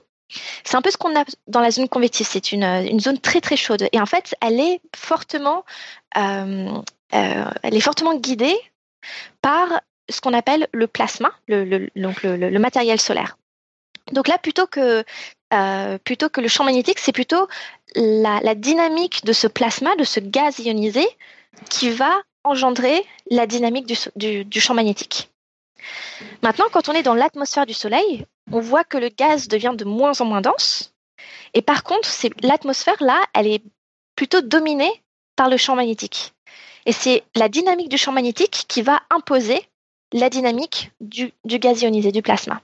[0.64, 2.26] C'est un peu ce qu'on a dans la zone convective.
[2.28, 5.64] C'est une, une, zone très très chaude et en fait, elle est fortement,
[6.16, 6.70] euh,
[7.14, 8.56] euh, elle est fortement guidée
[9.40, 13.38] par ce qu'on appelle le plasma, le, donc le, matériel solaire.
[14.12, 15.04] Donc là, plutôt que
[15.54, 17.48] euh, plutôt que le champ magnétique, c'est plutôt
[17.94, 21.06] la, dynamique de ce plasma, de ce gaz ionisé,
[21.70, 22.12] qui va
[22.44, 25.30] engendrer la dynamique du champ magnétique.
[26.42, 29.84] Maintenant, quand on est dans l'atmosphère du Soleil, on voit que le gaz devient de
[29.84, 30.92] moins en moins dense.
[31.54, 32.08] Et par contre,
[32.42, 33.62] l'atmosphère, là, elle est
[34.16, 34.92] plutôt dominée
[35.36, 36.34] par le champ magnétique.
[36.86, 39.62] Et c'est la dynamique du champ magnétique qui va imposer
[40.12, 42.60] la dynamique du, gaz ionisé, du plasma.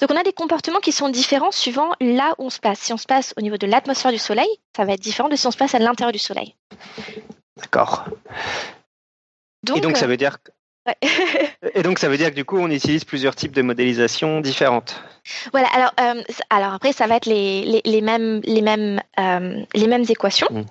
[0.00, 2.80] Donc on a des comportements qui sont différents suivant là où on se place.
[2.80, 5.36] Si on se passe au niveau de l'atmosphère du Soleil, ça va être différent de
[5.36, 6.54] si on se passe à l'intérieur du Soleil.
[7.56, 8.04] D'accord.
[9.74, 10.38] Et donc ça euh, veut dire
[11.74, 15.02] et donc ça veut dire que du coup on utilise plusieurs types de modélisation différentes.
[15.52, 15.68] Voilà.
[15.68, 19.86] Alors, euh, alors après ça va être les, les, les mêmes les mêmes euh, les
[19.86, 20.64] mêmes équations, mmh.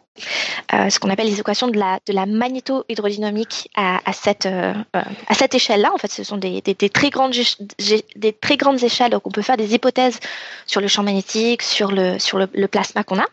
[0.74, 5.34] euh, ce qu'on appelle les équations de la de la magnéto-hydrodynamique à, à cette à
[5.34, 5.92] cette échelle-là.
[5.94, 7.34] En fait, ce sont des, des, des, très grandes
[8.16, 9.12] des très grandes échelles.
[9.12, 10.20] Donc on peut faire des hypothèses
[10.66, 13.26] sur le champ magnétique, sur le sur le, le plasma qu'on a.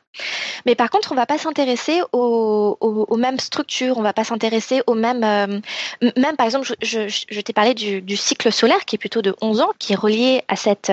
[0.66, 3.96] Mais par contre, on va pas s'intéresser aux, aux, aux, mêmes structures.
[3.96, 5.24] On va pas s'intéresser aux mêmes
[6.00, 9.22] même par exemple, je, je, je t'ai parlé du, du cycle solaire qui est plutôt
[9.22, 10.92] de 11 ans, qui est relié à cette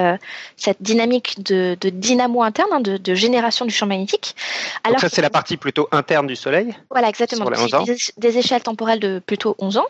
[0.58, 4.36] cette dynamique de, dynamo interne, hein, de, génération du champ magnétique.
[4.84, 7.46] Alors ça, c'est la partie plutôt interne du Soleil Voilà, exactement.
[7.86, 9.88] Des, des, échelles temporelles de plutôt 11 ans.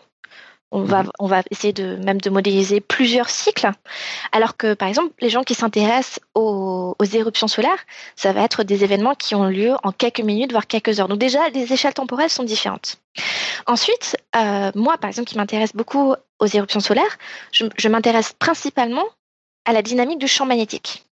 [0.72, 1.10] On va, mhm.
[1.18, 3.70] on va essayer de même de modéliser plusieurs cycles,
[4.30, 7.78] alors que par exemple les gens qui s'intéressent aux, éruptions solaires,
[8.14, 11.08] ça va être des événements qui ont lieu en quelques minutes voire quelques heures.
[11.08, 12.98] Donc déjà les échelles temporelles sont différentes.
[13.66, 17.18] Ensuite, euh, moi par exemple qui m'intéresse beaucoup aux éruptions solaires,
[17.52, 19.06] je m'intéresse principalement
[19.64, 21.04] à la dynamique du champ magnétique.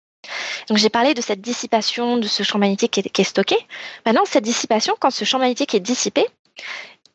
[0.69, 3.57] Donc j'ai parlé de cette dissipation de ce champ magnétique qui est, stocké.
[4.05, 6.27] Maintenant, cette dissipation, quand ce champ magnétique est dissipé,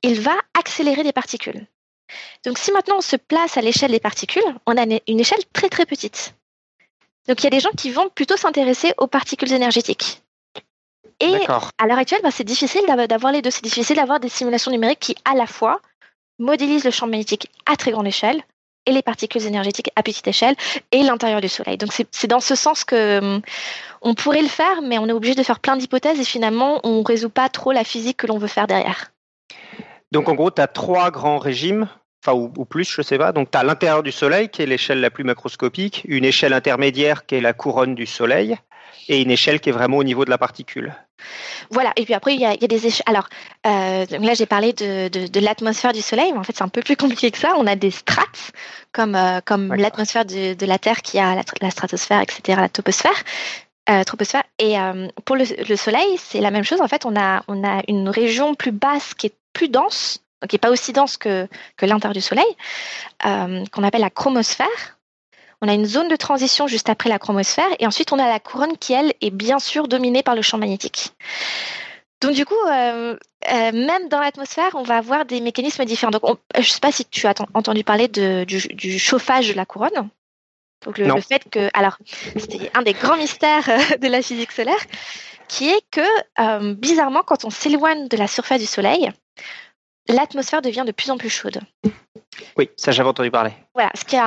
[0.01, 1.67] il va accélérer des particules.
[2.45, 5.69] Donc si maintenant on se place à l'échelle des particules, on a une échelle très
[5.69, 6.35] très petite.
[7.27, 10.21] Donc il y a des gens qui vont plutôt s'intéresser aux particules énergétiques.
[11.19, 13.51] Et à l'heure actuelle, ben, c'est difficile d'avoir les deux.
[13.51, 15.79] C'est difficile d'avoir des simulations numériques qui, à la fois,
[16.39, 18.43] modélisent le champ magnétique à très grande échelle,
[18.85, 20.55] et les particules énergétiques à petite échelle
[20.91, 21.77] et l'intérieur du Soleil.
[21.77, 23.41] Donc c'est dans ce sens que hum,
[24.01, 26.99] on pourrait le faire, mais on est obligé de faire plein d'hypothèses et finalement on
[26.99, 29.11] ne résout pas trop la physique que l'on veut faire derrière.
[30.11, 31.89] Donc en gros, tu as trois grands régimes,
[32.23, 33.31] enfin ou, plus, je sais pas.
[33.31, 37.25] Donc tu as l'intérieur du Soleil qui est l'échelle la plus macroscopique, une échelle intermédiaire
[37.25, 38.55] qui est la couronne du Soleil,
[39.07, 40.93] et une échelle qui est vraiment au niveau de la particule.
[41.69, 43.03] Voilà, et puis après, il y a, des échelles.
[43.05, 43.27] Alors,
[43.65, 46.81] euh, là, j'ai parlé de, de, l'atmosphère du Soleil, mais en fait, c'est un peu
[46.81, 47.53] plus compliqué que ça.
[47.57, 48.51] On a des strates,
[48.91, 53.23] comme, euh, comme l'atmosphère de, de, la Terre qui a la, stratosphère, etc., la toposphère.
[53.89, 54.43] Euh, troposphère.
[54.59, 54.75] Et
[55.25, 56.79] pour le, le Soleil, c'est la même chose.
[56.79, 60.49] En fait, on a, on a une région plus basse qui est plus dense, donc
[60.49, 62.45] qui n'est pas aussi dense que, que l'intérieur du Soleil,
[63.21, 64.92] qu'on appelle la chromosphère
[65.63, 68.41] on a une zone de transition juste après la chromosphère, et ensuite on a la
[68.41, 71.13] couronne qui, elle, est bien sûr dominée par le champ magnétique.
[72.21, 73.15] Donc du coup, euh,
[73.49, 76.11] euh, même dans l'atmosphère, on va avoir des mécanismes différents.
[76.11, 76.23] Donc,
[76.55, 80.09] je ne sais pas si tu as entendu parler du, chauffage de la couronne.
[80.83, 81.97] Donc le, fait que, alors,
[82.35, 84.83] c'était un des grands mystères euh, de la physique solaire,
[85.47, 89.11] qui est que bizarrement, quand on s'éloigne de la surface du Soleil,
[90.07, 91.59] l'atmosphère devient de plus en plus chaude.
[92.57, 93.51] Oui, ça j'avais entendu parler.
[93.73, 94.17] Voilà, ce qui,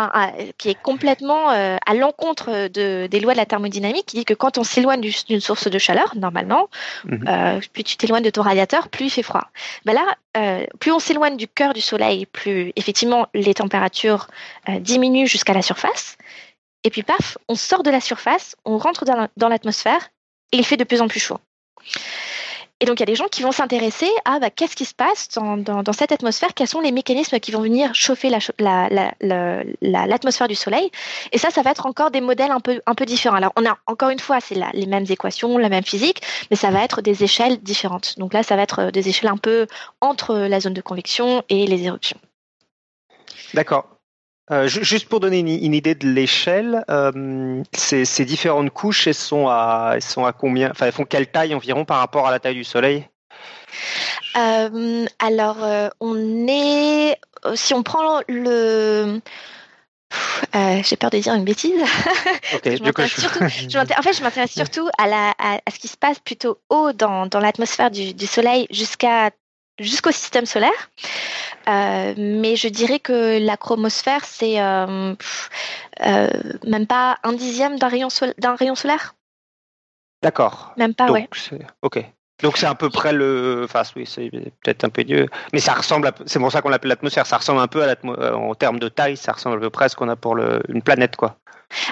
[0.58, 4.34] qui est complètement euh, à l'encontre de, des lois de la thermodynamique, qui dit que
[4.34, 6.68] quand on s'éloigne d'une source de chaleur, normalement,
[7.04, 7.24] mhm.
[7.28, 9.48] euh, plus tu t'éloignes de ton radiateur, plus il fait froid.
[9.84, 14.28] Ben là, euh, plus on s'éloigne du cœur du Soleil, plus effectivement les températures
[14.80, 16.16] diminuent jusqu'à la surface.
[16.84, 20.10] Et puis paf, on sort de la surface, on rentre dans l'atmosphère
[20.52, 21.38] et il fait de plus en plus chaud.
[22.80, 24.94] Et donc, il y a des gens qui vont s'intéresser à bah, qu'est-ce qui se
[24.94, 28.28] passe dans, cette atmosphère, quels sont les mécanismes qui vont venir chauffer
[28.60, 30.90] l'atmosphère du Soleil?
[31.32, 33.36] Et ça, ça va être encore des modèles un peu, un peu différents.
[33.36, 36.20] Alors, on a encore une fois, c'est les mêmes équations, la même physique,
[36.50, 38.18] mais ça va être des échelles différentes.
[38.18, 39.66] Donc là, ça va être des échelles un peu
[40.02, 42.18] entre la zone de convection et les éruptions.
[43.54, 43.95] D'accord.
[44.52, 49.92] Euh, juste pour donner une, idée de l'échelle, euh, ces, différentes couches, elles sont à,
[49.94, 52.54] elles sont à combien Enfin, elles font quelle taille environ par rapport à la taille
[52.54, 53.08] du Soleil?
[54.36, 55.58] Euh, Alors,
[55.98, 57.18] on est,
[57.54, 59.20] si on prend le,
[60.54, 61.82] j'ai peur de dire une bêtise.
[62.64, 62.76] je
[63.20, 66.92] surtout, en fait, je m'intéresse surtout à, la, à, ce qui se passe plutôt haut
[66.92, 69.30] dans, dans l'atmosphère du, du, Soleil jusqu'à
[69.78, 70.90] jusqu'au système solaire.
[71.68, 75.14] Euh, mais je dirais que la chromosphère, c'est euh,
[76.04, 76.28] euh,
[76.66, 78.08] même pas un dixième d'un rayon,
[78.56, 79.14] rayon solaire.
[80.22, 80.72] D'accord.
[80.76, 81.28] Même pas, Donc,
[81.82, 82.04] Ok.
[82.42, 85.72] Donc c'est à peu près le, enfin oui, c'est peut-être un peu mieux, mais ça
[85.72, 87.26] ressemble, c'est pour ça qu'on l'appelle l'atmosphère.
[87.26, 89.86] Ça ressemble un peu à l'atmosphère en termes de taille, ça ressemble à peu près
[89.86, 91.38] à ce qu'on a pour le, une planète, quoi.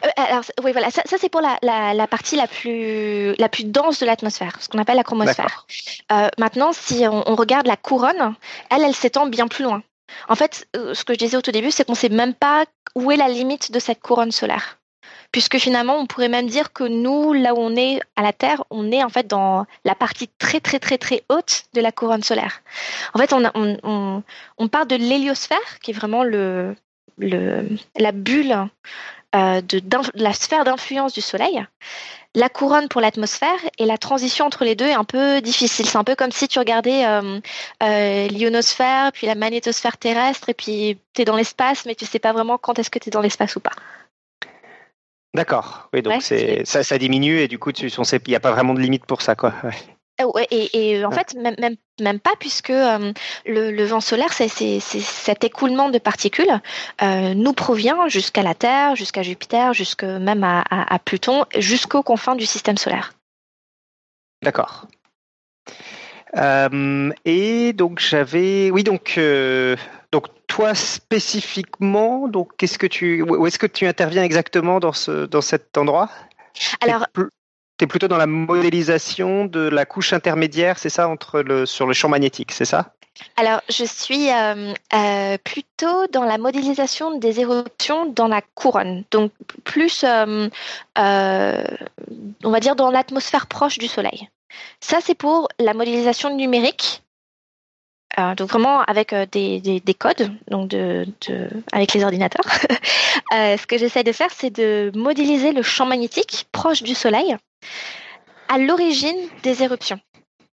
[0.04, 4.00] Euh, alors oui, voilà, ça, c'est pour la, la, partie la plus, la plus dense
[4.00, 5.66] de l'atmosphère, ce qu'on appelle la chromosphère.
[6.12, 8.34] Euh, maintenant, si on, regarde la couronne,
[8.70, 9.82] elle, elle s'étend bien plus loin.
[10.28, 12.34] En fait, euh, ce que je disais au tout début, c'est qu'on ne sait même
[12.34, 12.64] pas
[12.94, 14.78] où est la limite de cette couronne solaire.
[15.32, 18.64] Puisque finalement, on pourrait même dire que nous, là où on est à la Terre,
[18.70, 22.22] on est en fait dans la partie très très très très haute de la couronne
[22.22, 22.62] solaire.
[23.14, 28.68] En fait, on, part de l'héliosphère, qui est vraiment la bulle
[29.34, 29.82] euh, de,
[30.14, 31.64] la sphère d'influence du Soleil,
[32.36, 35.86] la couronne pour l'atmosphère et la transition entre les deux est un peu difficile.
[35.86, 37.40] C'est un peu comme si tu regardais euh,
[37.82, 42.20] euh, l'ionosphère, puis la magnétosphère terrestre, et puis tu es dans l'espace, mais tu sais
[42.20, 43.72] pas vraiment quand est-ce que tu es dans l'espace ou pas.
[45.34, 45.88] D'accord.
[45.92, 47.90] Oui, donc c'est ça, ça diminue et du coup, il
[48.28, 49.52] n'y a pas vraiment de limite pour ça, quoi.
[50.20, 53.12] Euh, et, en fait, même, même, même pas, puisque euh,
[53.46, 56.60] le, vent solaire, c'est cet écoulement de particules
[57.02, 62.36] euh, nous provient jusqu'à la Terre, jusqu'à Jupiter, jusque même à, à, Pluton, jusqu'aux confins
[62.36, 63.12] du système solaire.
[64.42, 64.86] D'accord.
[67.24, 69.18] et donc j'avais, oui donc
[70.14, 75.26] donc toi spécifiquement, donc qu'est-ce que tu, où est-ce que tu interviens exactement dans ce
[75.26, 76.08] dans cet endroit?
[76.80, 77.06] Alors
[77.78, 81.88] tu es plutôt dans la modélisation de la couche intermédiaire, c'est ça, entre le, sur
[81.88, 82.94] le champ magnétique, c'est ça?
[83.36, 89.32] Alors, je suis euh, euh, plutôt dans la modélisation des éruptions dans la couronne, donc
[89.64, 90.48] plus, euh,
[90.96, 94.28] on va dire, dans l'atmosphère proche du Soleil.
[94.78, 97.03] Ça, c'est pour la modélisation numérique,
[98.36, 101.06] donc vraiment avec des, des, codes, donc de,
[101.72, 102.44] avec les ordinateurs.
[103.32, 107.36] ce que j'essaie de faire, c'est de modéliser le champ magnétique proche du Soleil
[108.48, 110.00] à l'origine des éruptions,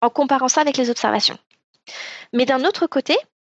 [0.02, 1.38] en comparant ça avec les observations.
[2.34, 3.18] Mais d'un autre côté,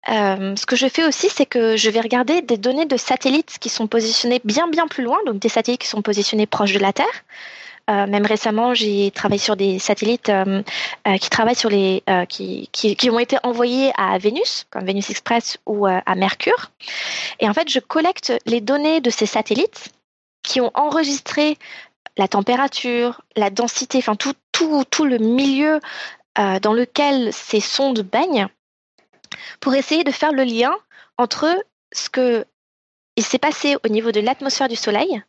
[0.09, 3.57] euh, ce que je fais aussi, c'est que je vais regarder des données de satellites
[3.59, 6.79] qui sont positionnés bien bien plus loin, donc des satellites qui sont positionnés proches de
[6.79, 7.23] la Terre.
[7.89, 10.63] Euh, même récemment, j'ai travaillé sur des satellites euh,
[11.05, 16.71] les qui, ont été envoyés à Vénus, comme Vénus Express ou à Mercure.
[17.39, 19.91] Et en fait, je collecte les données de ces satellites
[20.43, 21.57] qui ont enregistré
[22.17, 25.79] la température, la densité, enfin tout, tout, tout le milieu
[26.38, 28.47] euh, dans lequel ces sondes baignent,
[29.59, 30.75] pour essayer de faire le lien
[31.17, 32.45] entre ce que
[33.15, 35.21] il s'est passé au niveau de l'atmosphère du Soleil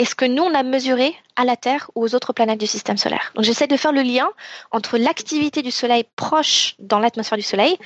[0.00, 2.66] et ce que nous on a mesuré à la Terre ou aux autres planètes du
[2.66, 3.32] système solaire?
[3.34, 4.30] Donc j'essaie de faire le lien
[4.70, 7.76] entre l'activité du Soleil proche dans l'atmosphère du Soleil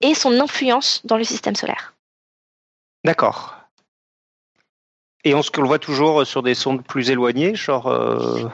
[0.00, 1.92] et son influence dans le système solaire.
[3.04, 3.54] D'accord.
[5.24, 8.48] Et on se le voit toujours sur des sondes plus éloignées, genre, euh,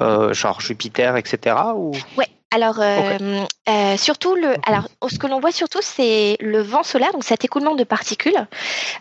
[0.00, 1.56] euh, genre Jupiter, etc.
[1.76, 1.92] Ou...
[2.16, 2.28] Ouais.
[2.54, 7.24] Alors, euh, surtout, le, alors, ce que l'on voit surtout, c'est le vent solaire, donc
[7.24, 8.46] cet écoulement de particules.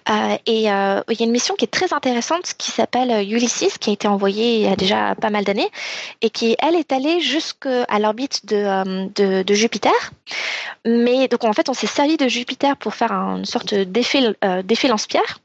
[0.10, 3.94] et il y a une mission qui est très intéressante qui s'appelle Ulysses, qui a
[3.94, 5.70] été envoyée il y a déjà pas mal d'années,
[6.24, 9.94] et qui, elle, est allée jusqu'à l'orbite de, de, de, Jupiter.
[10.84, 14.34] Mais donc, en fait, on s'est servi de Jupiter pour faire une sorte d'effet
[14.88, 15.42] lance-pierre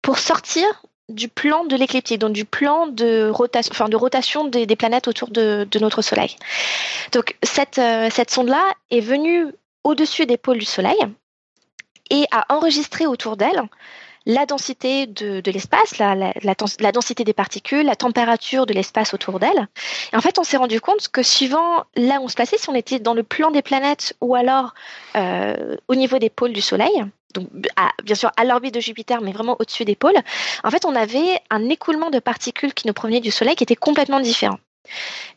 [0.00, 0.64] pour sortir
[1.08, 5.30] du plan de l'écliptique, donc du plan de rotation, enfin de rotation des, planètes autour
[5.30, 6.36] de, notre Soleil.
[7.12, 9.46] Donc cette, euh, cette sonde-là est venue
[9.84, 10.98] au-dessus des pôles du Soleil
[12.10, 13.62] et a enregistré autour d'elle
[14.26, 19.68] la densité de, l'espace, la, la, densité des particules, la température de l'espace autour d'elle.
[20.12, 22.74] En fait, on s'est rendu compte que suivant là où on se plaçait, si on
[22.74, 24.74] était dans le plan des planètes ou alors
[25.16, 27.48] euh, au niveau des pôles du Soleil, donc
[28.02, 30.16] bien sûr à l'orbite de Jupiter, mais vraiment au-dessus des pôles,
[30.64, 33.76] en fait, on avait un écoulement de particules qui nous provenaient du Soleil qui était
[33.76, 34.58] complètement différent.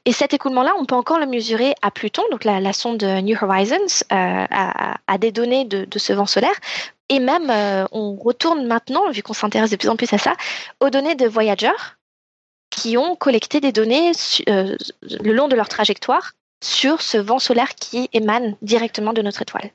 [0.05, 4.03] Et cet écoulement-là, on peut encore le mesurer à Pluton, donc la, sonde New Horizons
[4.09, 6.55] a, des données de, ce vent solaire.
[7.09, 7.51] Et même,
[7.91, 10.35] on retourne maintenant, vu qu'on s'intéresse de plus en plus à ça,
[10.79, 11.73] aux données de Voyager,
[12.69, 14.13] qui ont collecté des données
[14.47, 16.31] le long de leur trajectoire
[16.63, 19.71] sur ce vent solaire qui émane directement de notre étoile.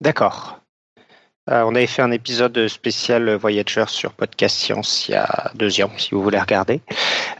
[0.00, 0.58] D'accord.
[1.50, 5.80] Euh, on avait fait un épisode spécial Voyager sur Podcast Science il y a deux
[5.82, 6.80] ans, si vous voulez regarder.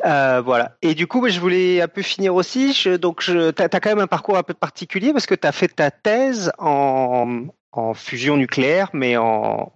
[0.04, 0.72] Euh, voilà.
[0.82, 2.76] Et du coup, je voulais un peu finir aussi.
[2.98, 5.68] donc, tu as, quand même un parcours un peu particulier parce que tu as fait
[5.68, 7.48] ta thèse en,
[7.94, 9.70] fusion nucléaire, mais en,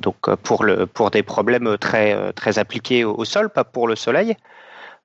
[0.00, 4.34] donc pour des problèmes très, très appliqués au sol, pas pour le Soleil.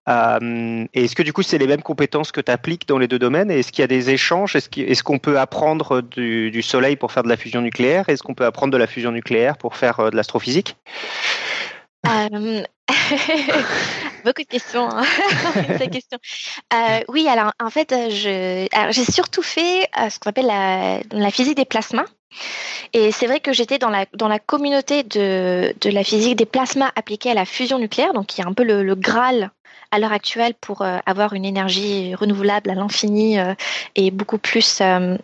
[0.09, 3.19] Euh, est-ce que du coup c'est les mêmes compétences que tu appliques dans les deux
[3.19, 3.49] domaines?
[3.49, 4.55] Est-ce qu'il y a des échanges?
[4.55, 8.09] Est-ce qu'on peut apprendre du, Soleil pour faire de la fusion nucléaire?
[8.09, 10.75] Est-ce qu'on peut apprendre de la fusion nucléaire pour faire euh, de l'astrophysique?
[12.05, 12.63] Euh,
[14.25, 14.89] Beaucoup de questions.
[14.89, 15.03] Hein.
[17.07, 18.69] oui, alors en fait, j'ai
[19.09, 22.05] surtout fait ce qu'on appelle la, physique des plasmas.
[22.93, 26.45] Et c'est vrai que j'étais dans la, dans la communauté de, de, la physique des
[26.45, 29.51] plasmas appliquée à la fusion nucléaire, donc qui est un peu le Graal
[29.93, 33.53] à l'heure actuelle pour euh, avoir une énergie renouvelable à l'infini euh,
[33.95, 35.17] et beaucoup plus euh,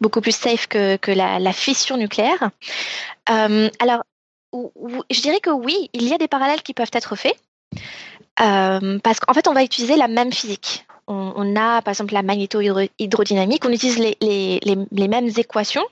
[0.00, 2.50] beaucoup plus safe que, que la, fission nucléaire.
[3.26, 4.02] alors,
[4.52, 7.36] je dirais que oui, il y a des parallèles qui peuvent être faits.
[8.36, 13.64] parce qu'en fait, on va utiliser la même physique on, a par exemple la magnéto-hydrodynamique,
[13.64, 15.84] on utilise les, mêmes équations,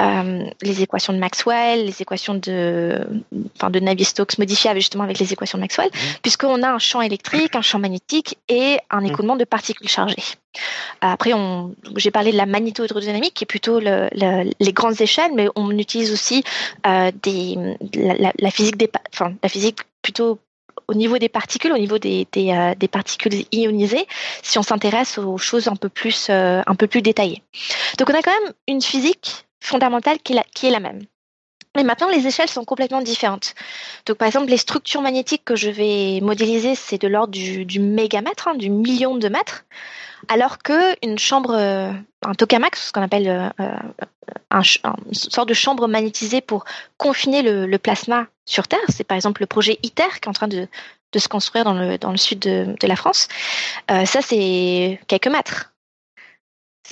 [0.00, 3.06] euh, les équations de Maxwell, les équations de,
[3.56, 5.98] enfin, de Navier-Stokes modifiables justement avec les équations de Maxwell, mmh.
[6.22, 9.06] puisqu'on a un champ électrique, un champ magnétique et un mmh.
[9.06, 10.22] écoulement de particules chargées.
[11.00, 11.30] Après,
[11.96, 16.42] j'ai parlé de la magnéto-hydrodynamique, qui est plutôt les grandes échelles, mais on utilise aussi
[16.86, 17.12] euh,
[17.94, 20.38] la, physique des, enfin, la physique plutôt
[20.90, 24.06] au niveau des particules, au niveau des, euh, particules ionisées,
[24.42, 27.42] si on s'intéresse aux choses un peu plus, euh, un peu plus détaillées.
[27.98, 31.02] Donc on a quand même une physique fondamentale qui est la, même.
[31.76, 33.54] Mais maintenant, les échelles sont complètement différentes.
[34.06, 38.48] Donc, par exemple, les structures magnétiques que je vais modéliser, c'est de l'ordre du, mégamètre,
[38.48, 39.64] hein, du million de mètres,
[40.28, 41.92] alors qu'une chambre, euh,
[42.22, 43.52] un tokamak, ce qu'on appelle
[44.50, 46.64] une sorte de chambre magnétisée pour
[46.98, 48.80] confiner le plasma sur Terre.
[48.88, 50.68] C'est par exemple le projet ITER qui est en train de,
[51.16, 53.28] se construire dans le, sud de, la France.
[53.90, 55.69] Euh, ça, c'est quelques mètres.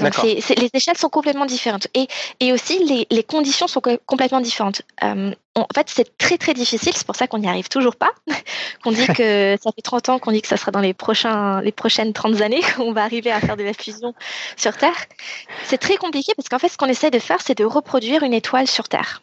[0.01, 1.89] Les échelles sont complètement différentes.
[1.95, 2.07] Et,
[2.41, 4.82] et aussi, les, conditions sont complètement différentes.
[5.03, 6.93] Euh, en fait, c'est très, très difficile.
[6.95, 8.11] C'est pour ça qu'on n'y arrive toujours pas.
[8.84, 11.61] qu'on dit que ça fait 30 ans qu'on dit que ça sera dans les, prochains,
[11.62, 14.14] les prochaines 30 années qu'on va arriver à faire de la fusion
[14.57, 15.07] sur Terre.
[15.64, 18.34] C'est très compliqué parce qu'en fait, ce qu'on essaie de faire, c'est de reproduire une
[18.34, 19.22] étoile sur Terre.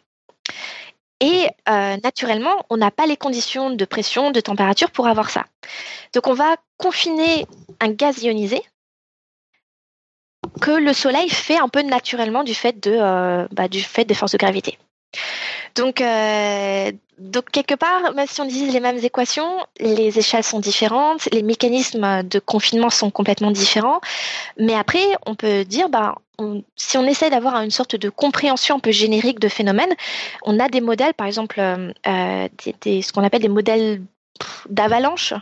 [1.20, 5.44] Et euh, naturellement, on n'a pas les conditions de pression, de température pour avoir ça.
[6.12, 7.46] Donc on va confiner
[7.80, 8.62] un gaz ionisé
[10.60, 14.14] que le Soleil fait un peu naturellement du fait, de, euh, bah, du fait des
[14.14, 14.78] forces de gravité.
[15.74, 20.60] Donc, euh, donc quelque part, même si on utilise les mêmes équations, les échelles sont
[20.60, 24.00] différentes, les mécanismes de confinement sont complètement différents.
[24.58, 26.16] Mais après, on peut dire, bah,
[26.76, 29.94] si on essaie d'avoir une sorte de compréhension un peu générique de phénomènes,
[30.42, 34.02] on a des modèles, par exemple, euh, ce qu'on appelle des modèles
[34.68, 35.34] d'avalanche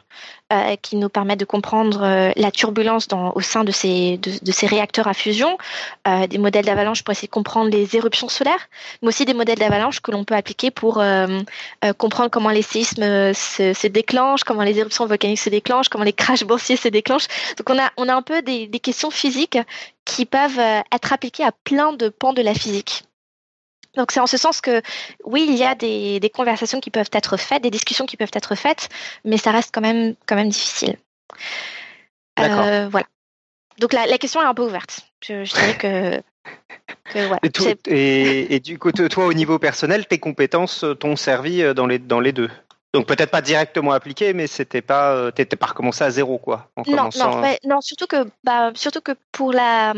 [0.53, 5.09] euh, qui nous permettent de comprendre euh, la turbulence au sein de ces, de, réacteurs
[5.09, 5.57] à fusion,
[6.07, 8.69] euh, des modèles d'avalanche pour essayer de comprendre les éruptions solaires,
[9.01, 11.03] mais aussi des modèles d'avalanche que l'on peut appliquer pour
[11.99, 16.45] comprendre comment les séismes se, déclenchent, comment les éruptions volcaniques se déclenchent, comment les crashs
[16.45, 17.29] boursiers se déclenchent.
[17.57, 19.59] Donc on a, on a un peu des, des questions physiques
[20.05, 23.05] qui peuvent être appliquées à plein de pans de la physique.
[23.97, 24.83] Donc c'est en ce sens que
[25.25, 28.55] oui, il y a des, conversations qui peuvent être faites, des discussions qui peuvent être
[28.55, 28.89] faites,
[29.25, 30.97] mais ça reste quand même, quand même difficile.
[32.41, 33.07] Euh, voilà.
[33.79, 35.01] Donc la, question est un peu ouverte.
[35.23, 36.23] Je, dirais
[37.11, 37.39] que, voilà.
[37.87, 41.99] et, et, du coup, toi, au niveau personnel, tes compétences t'ont servi euh, dans les,
[41.99, 42.51] dans les deux?
[42.95, 46.69] Donc peut-être pas directement appliqué, mais c'était pas, euh, t'étais pas recommencé à zéro quoi.
[46.77, 49.93] En non, non, non, surtout que, bah, surtout que pour la,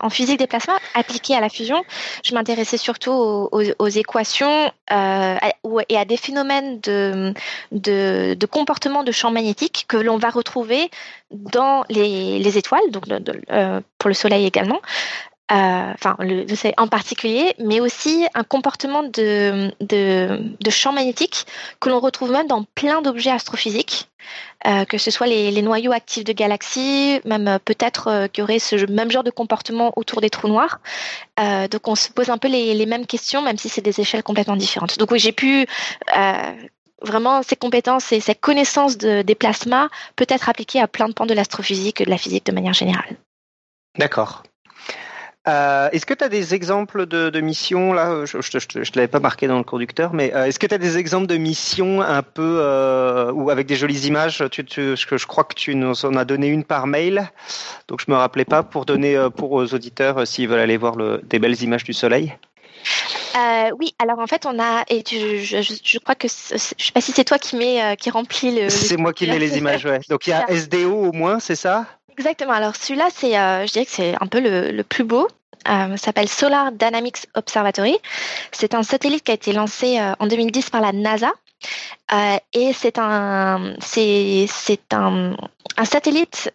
[0.00, 1.84] en physique des plasmas appliquée à la fusion,
[2.24, 5.36] je m'intéressais surtout aux, équations euh,
[5.90, 7.34] et à des phénomènes de,
[7.70, 10.90] de, comportement de champ magnétique que l'on va retrouver
[11.30, 13.04] dans les, étoiles, donc
[13.50, 16.46] euh, pour le Soleil également, euh, enfin le,
[16.78, 19.70] en particulier, mais aussi un comportement de,
[20.70, 21.46] champ magnétique
[21.80, 24.08] que l'on retrouve même dans plein d'objets astrophysiques,
[24.66, 28.58] euh, que ce soit les, noyaux actifs de galaxies, même euh, peut-être qu'il y aurait
[28.58, 30.80] ce même genre de comportement autour des trous noirs.
[31.38, 34.56] donc on se pose un peu les, mêmes questions, même si c'est des échelles complètement
[34.56, 34.98] différentes.
[34.98, 35.66] Donc oui, j'ai pu
[37.02, 41.26] vraiment, ces compétences et cette connaissance des plasmas peut être appliquée à plein de pans
[41.26, 43.16] de l'astrophysique et de la physique de manière générale.
[43.98, 44.42] D'accord.
[45.48, 49.18] Euh, est-ce que tu as des exemples de, missions là Je ne te l'avais pas
[49.18, 52.22] marqué dans le conducteur, mais euh, est-ce que tu as des exemples de missions un
[52.22, 56.24] peu euh, ou avec des jolies images tu, je, crois que tu nous en as
[56.24, 57.28] donné une par mail,
[57.88, 61.20] donc je me rappelais pas pour donner pour aux auditeurs s'ils veulent aller voir le,
[61.24, 62.36] des belles images du soleil?
[63.78, 67.24] oui, alors en fait, on a et je, crois que je sais pas si c'est
[67.24, 68.68] toi qui met, qui remplit le.
[68.68, 70.00] C'est moi qui mets les images, ouais.
[70.08, 71.86] Donc il y a SDO au moins, c'est ça?
[72.18, 72.52] Exactement.
[72.52, 75.28] Alors celui-là, c'est, euh, je dirais que c'est un peu le, plus beau.
[75.68, 77.96] Euh, s'appelle Solar Dynamics Observatory.
[78.50, 81.32] C'est un satellite qui a été lancé euh, en 2010 par la NASA.
[82.12, 85.36] Euh, et c'est un, c'est, c'est un,
[85.76, 86.52] un satellite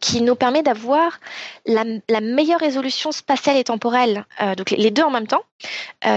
[0.00, 1.20] qui nous permet d'avoir
[1.64, 4.26] la, la, meilleure résolution spatiale et temporelle,
[4.56, 5.44] donc les deux en même temps,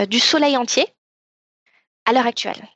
[0.10, 0.88] du Soleil entier
[2.06, 2.68] à l'heure actuelle.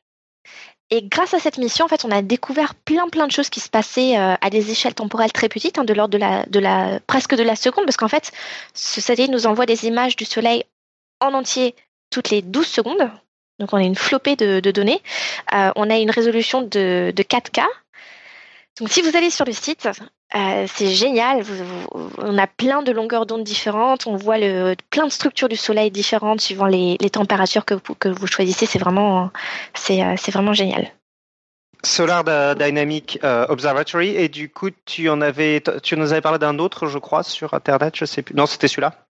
[0.92, 3.60] Et grâce à cette mission, en fait, on a découvert plein plein de choses qui
[3.60, 6.60] se passaient euh, à des échelles temporelles très petites, hein, de l'ordre de la, de
[6.60, 8.32] la presque de la seconde, parce qu'en fait,
[8.74, 10.64] ce satellite nous envoie des images du Soleil
[11.20, 11.76] en entier
[12.10, 13.12] toutes les 12 secondes.
[13.60, 15.02] Donc on a une flopée de, données.
[15.54, 17.64] Euh, on a une résolution de, de 4K.
[18.80, 19.88] Donc si vous allez sur le site,
[20.36, 21.44] euh, c'est génial.
[22.20, 24.06] on a plein de longueurs d'onde différentes.
[24.06, 28.66] On voit le, plein de structures du Soleil différentes suivant les, températures que vous, choisissez.
[28.66, 29.32] C'est vraiment,
[29.74, 30.92] c'est, euh, vraiment génial.
[31.84, 32.24] Solar
[32.56, 34.10] Dynamic euh, Observatory.
[34.10, 37.54] Et du coup, tu en avais, tu nous avais parlé d'un autre, je crois, sur
[37.56, 37.96] Internet.
[37.96, 38.36] Je sais plus.
[38.36, 39.09] Non, c'était celui-là.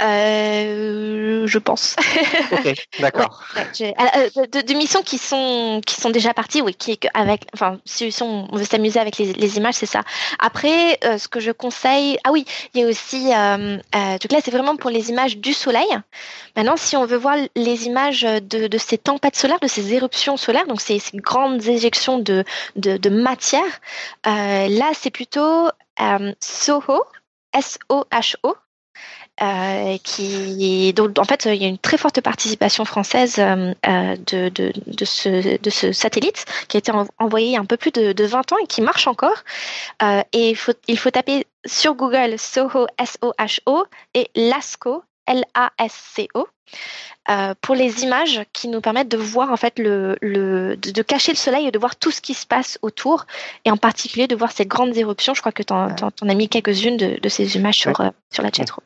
[0.00, 1.96] Euh, je pense.
[2.52, 3.44] Ok, d'accord.
[3.56, 3.92] Euh,
[4.36, 8.48] euh, de, missions qui sont qui sont déjà parties, oui, qui avec, enfin, si, on
[8.52, 10.02] veut s'amuser avec les, images, c'est ça.
[10.38, 12.44] Après, ce que je conseille, ah oui,
[12.74, 15.88] il y a aussi, donc là, c'est vraiment pour les images du soleil.
[16.56, 20.36] Maintenant, si on veut voir les images de, de ces tempêtes solaires, de ces éruptions
[20.36, 22.44] solaires, donc ces, ces grandes éjections de
[22.76, 23.80] de, de matière,
[24.24, 25.68] là, c'est plutôt
[26.40, 27.04] SOHO,
[27.52, 28.54] S-O-H-O,
[29.40, 34.16] euh, qui donc en fait il y a une très forte participation française euh, euh,
[34.26, 37.64] de, de, de, ce, de ce satellite qui a été envoyé il y a un
[37.64, 39.44] peu plus de, de 20 ans et qui marche encore
[40.32, 43.84] et il faut, il faut taper sur Google Soho S-O-H-O
[44.14, 46.48] et LASCO L-A-S-C-O
[47.60, 51.36] pour les images qui nous permettent de voir en fait le, le de, cacher le
[51.36, 53.26] soleil et de voir tout ce qui se passe autour
[53.64, 55.34] et en particulier de voir ces grandes éruptions.
[55.34, 58.50] Je crois que tu en, as mis quelques-unes de, de, ces images sur, sur la
[58.50, 58.82] chatroom.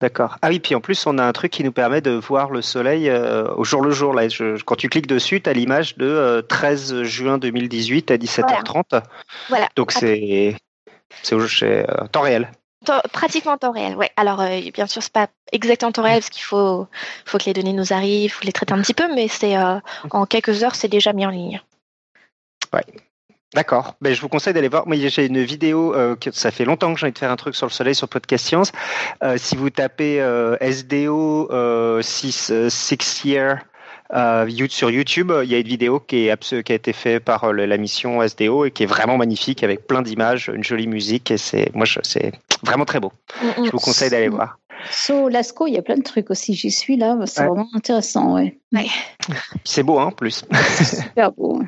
[0.00, 0.38] D'accord.
[0.42, 2.62] Ah oui, puis en plus, on a un truc qui nous permet de voir le
[2.62, 4.14] soleil euh, au jour le jour.
[4.14, 4.28] Là,
[4.64, 9.02] quand tu cliques dessus, tu as l'image de 13 euh, juin 2018 à 17h30.
[9.48, 9.68] Voilà.
[9.74, 10.54] Donc c'est
[11.32, 12.50] euh, temps réel.
[13.12, 14.10] Pratiquement temps réel, ouais.
[14.16, 14.40] Alors,
[14.72, 16.86] bien sûr, c'est pas exactement temps réel parce qu'il faut,
[17.26, 19.56] faut que les données nous arrivent, faut les traiter un petit peu, mais c'est
[20.10, 21.60] en quelques heures, c'est déjà mis en ligne.
[22.72, 22.84] Ouais.
[23.54, 23.94] D'accord.
[24.02, 24.86] Ben, je vous conseille d'aller voir.
[24.86, 25.94] Moi, j'ai une vidéo.
[25.94, 27.94] Euh, que ça fait longtemps que j'ai envie de faire un truc sur le soleil
[27.94, 28.72] sur Podcast Science.
[29.22, 31.48] Euh, si vous tapez euh, SDO
[32.02, 33.60] 6 six year
[34.68, 37.76] sur YouTube, il y a une vidéo qui, est qui a été faite par la
[37.78, 41.74] mission SDO et qui est vraiment magnifique avec plein d'images, une jolie musique et c'est
[41.74, 42.32] moi c'est
[42.62, 43.12] vraiment très beau.
[43.42, 43.64] Mm, mm.
[43.66, 44.58] Je vous conseille d'aller voir.
[44.90, 46.54] So, Lasco, il y a plein de trucs aussi.
[46.54, 48.58] J'y suis là, c'est vraiment intéressant, ouais.
[49.64, 50.44] C'est beau, hein, en plus.
[50.82, 51.62] Super beau.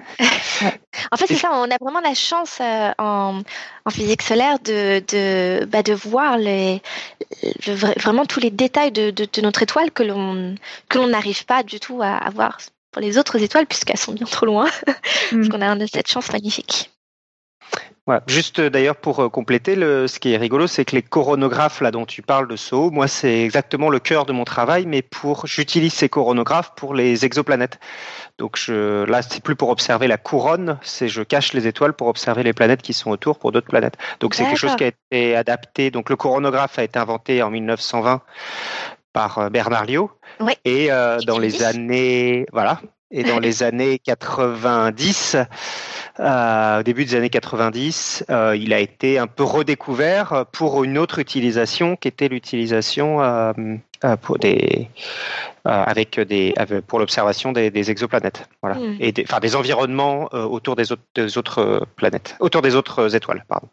[1.13, 3.41] En fait, c'est ça, on a vraiment la chance euh, en,
[3.85, 6.83] en, physique solaire de, de, bah, de voir les,
[7.97, 12.01] vraiment tous les détails de, de, de notre étoile que l'on n'arrive pas du tout
[12.03, 12.59] à, à voir
[12.91, 14.69] pour les autres étoiles puisqu'elles sont bien trop loin.
[15.33, 15.37] Mm.
[15.37, 16.91] Parce qu'on a cette chance magnifique.
[18.27, 21.81] Juste euh, d'ailleurs pour euh, compléter, le, ce qui est rigolo, c'est que les coronographes
[21.81, 25.03] là dont tu parles de SO, moi c'est exactement le cœur de mon travail, mais
[25.03, 27.79] pour j'utilise ces coronographes pour les exoplanètes.
[28.39, 32.09] Donc je, là c'est plus pour observer la couronne, c'est je cache les étoiles pour
[32.09, 33.97] observer les planètes qui sont autour pour d'autres planètes.
[34.21, 35.91] Donc c'est quelque chose qui a été adapté.
[35.91, 38.23] Donc le coronographe a été inventé en 1920
[39.13, 40.11] par euh, Bernard Liot.
[40.65, 40.89] Et
[41.27, 42.81] dans les années voilà
[43.11, 45.37] et dans les années 90
[46.21, 50.99] euh, au début des années 90, euh, il a été un peu redécouvert pour une
[50.99, 53.53] autre utilisation qui était l'utilisation euh,
[54.21, 54.89] pour des
[55.65, 56.55] avec des
[56.87, 58.97] pour l'observation des, exoplanètes, voilà, hmm.
[58.99, 63.45] et des, enfin des environnements autour des autres, des autres planètes, autour des autres étoiles,
[63.47, 63.69] pardon.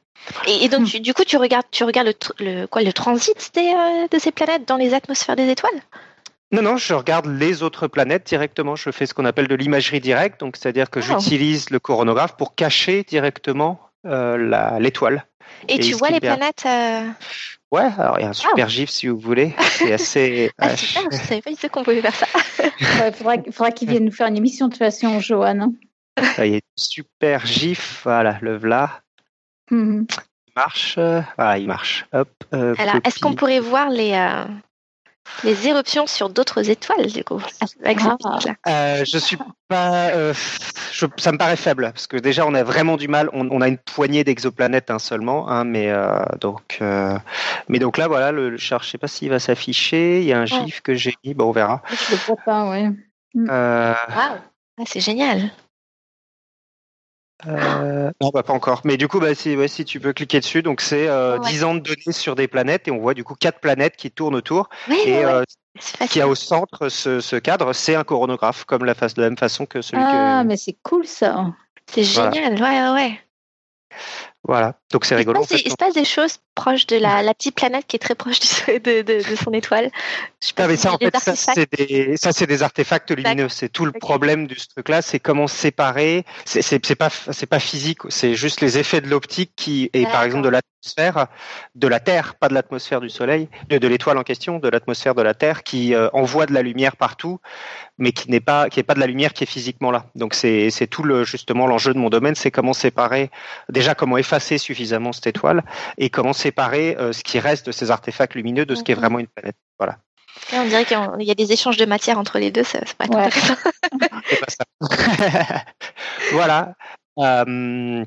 [0.47, 3.73] Et, donc du coup, tu regardes, tu regardes le, quoi, le transit des,
[4.11, 5.81] de ces planètes dans les atmosphères des étoiles?
[6.51, 8.75] Non, non, je regarde les autres planètes directement.
[8.75, 11.01] Je fais ce qu'on appelle de l'imagerie directe, donc c'est-à-dire que ah.
[11.01, 15.25] j'utilise le coronographe pour cacher directement euh, l'étoile.
[15.67, 17.07] Et, tu vois les planètes euh,
[17.71, 19.53] Ouais, alors il y a un super gif si vous voulez.
[19.59, 20.51] C'est assez.
[20.57, 22.27] ah, super, je savais pas du tout qu'on pouvait faire ça.
[23.07, 25.59] Il faudra, qu'il vienne nous faire une émission de toute façon, Johan.
[25.59, 25.73] Hein.
[26.37, 29.01] Il y a un super gif, voilà, le v'là.
[29.69, 30.07] Mhm.
[30.47, 32.05] Il marche, voilà, il marche.
[32.13, 32.29] Hop.
[32.51, 34.13] alors, est-ce qu'on pourrait voir les,
[35.43, 37.41] les éruptions sur d'autres étoiles, du coup,
[37.83, 38.39] avec ah.
[38.67, 40.09] euh, Je suis pas.
[40.09, 40.33] Euh,
[41.17, 43.29] ça me paraît faible, parce que déjà, on a vraiment du mal.
[43.33, 48.31] On, a une poignée d'exoplanètes hein, seulement, hein, mais euh, donc, mais donc là, voilà,
[48.31, 50.21] le, char, je sais pas s'il va s'afficher.
[50.21, 51.81] Il y a un gif que j'ai mis, bon, on verra.
[51.89, 52.89] Je le vois pas, ouais.
[53.49, 55.51] Ah, c'est génial.
[57.45, 58.81] Euh, non, bah, pas encore.
[58.83, 61.63] Mais du coup, bah, si, ouais, si tu peux cliquer dessus, donc c'est euh, 10
[61.63, 64.35] ans de données sur des planètes et on voit du coup quatre planètes qui tournent
[64.35, 64.69] autour.
[65.05, 65.43] et euh,
[65.79, 69.21] ce qui a au centre ce, ce cadre, c'est un coronographe, comme la, face, de
[69.21, 71.53] la même façon que celui ah, mais c'est cool ça.
[71.89, 73.19] C'est génial, ouais, ouais.
[74.43, 75.43] Voilà, donc c'est rigolo.
[75.51, 78.39] Il se, passe, des choses proches de la, la, petite planète qui est très proche
[78.67, 79.91] de, de, de, son étoile.
[80.41, 83.49] Je ah, mais ça, en fait, ça, c'est des, ça, c'est des artefacts lumineux.
[83.49, 86.25] C'est tout le problème de ce truc-là, c'est comment séparer.
[86.45, 90.23] C'est, c'est, pas, c'est pas physique, c'est juste les effets de l'optique qui, et par
[90.23, 91.27] exemple de l'atmosphère,
[91.75, 95.15] de la Terre, pas de l'atmosphère du Soleil, de, de l'étoile en question, de l'atmosphère
[95.15, 97.39] de la Terre, qui euh, envoie de la lumière partout,
[97.97, 100.05] mais qui n'est pas, qui est pas de la lumière qui est physiquement là.
[100.15, 103.29] Donc c'est, c'est tout le, justement l'enjeu de mon domaine, c'est comment séparer,
[103.69, 105.63] déjà comment effacer suffisamment cette étoile
[105.97, 108.95] et comment séparer euh, ce qui reste de ces artefacts lumineux de ce qui est
[108.95, 109.01] mhm.
[109.01, 109.55] vraiment une planète.
[109.79, 109.97] Voilà.
[110.53, 113.15] on dirait qu'il y a des échanges de matière entre les deux, ça, ça être
[113.15, 113.55] intéressant.
[116.33, 116.73] voilà.
[117.19, 118.03] Euh,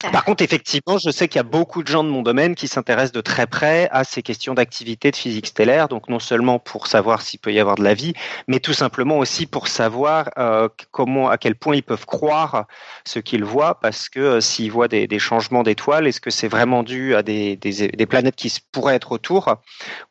[0.00, 2.68] par contre, effectivement, je sais qu'il y a beaucoup de gens de mon domaine qui
[2.68, 5.88] s'intéressent de très près à ces questions d'activité de physique stellaire.
[5.88, 8.12] Donc, non seulement pour savoir s'il peut y avoir de la vie,
[8.46, 12.66] mais tout simplement aussi pour savoir euh, comment, à quel point ils peuvent croire
[13.04, 16.48] ce qu'ils voient, parce que euh, s'ils voient des, des changements d'étoiles, est-ce que c'est
[16.48, 19.56] vraiment dû à des, des, des, planètes qui pourraient être autour,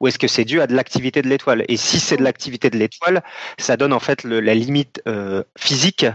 [0.01, 1.63] ou est-ce que c'est dû à de l'activité de l'étoile?
[1.69, 3.23] Et si c'est de l'activité de l'étoile,
[3.57, 6.05] ça donne en fait le, la limite euh, physique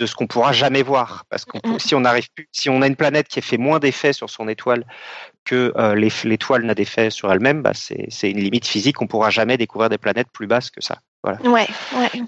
[0.00, 1.24] de ce qu'on pourra jamais voir.
[1.28, 3.78] Parce que si on arrive plus, si on a une planète qui a fait moins
[3.78, 4.84] d'effets sur son étoile
[5.44, 9.00] que euh, l'étoile n'a d'effet sur elle-même, bah c'est une limite physique.
[9.02, 10.98] On pourra jamais découvrir des planètes plus basses que ça.
[11.22, 11.40] Voilà.
[11.42, 12.22] Ouais, ouais.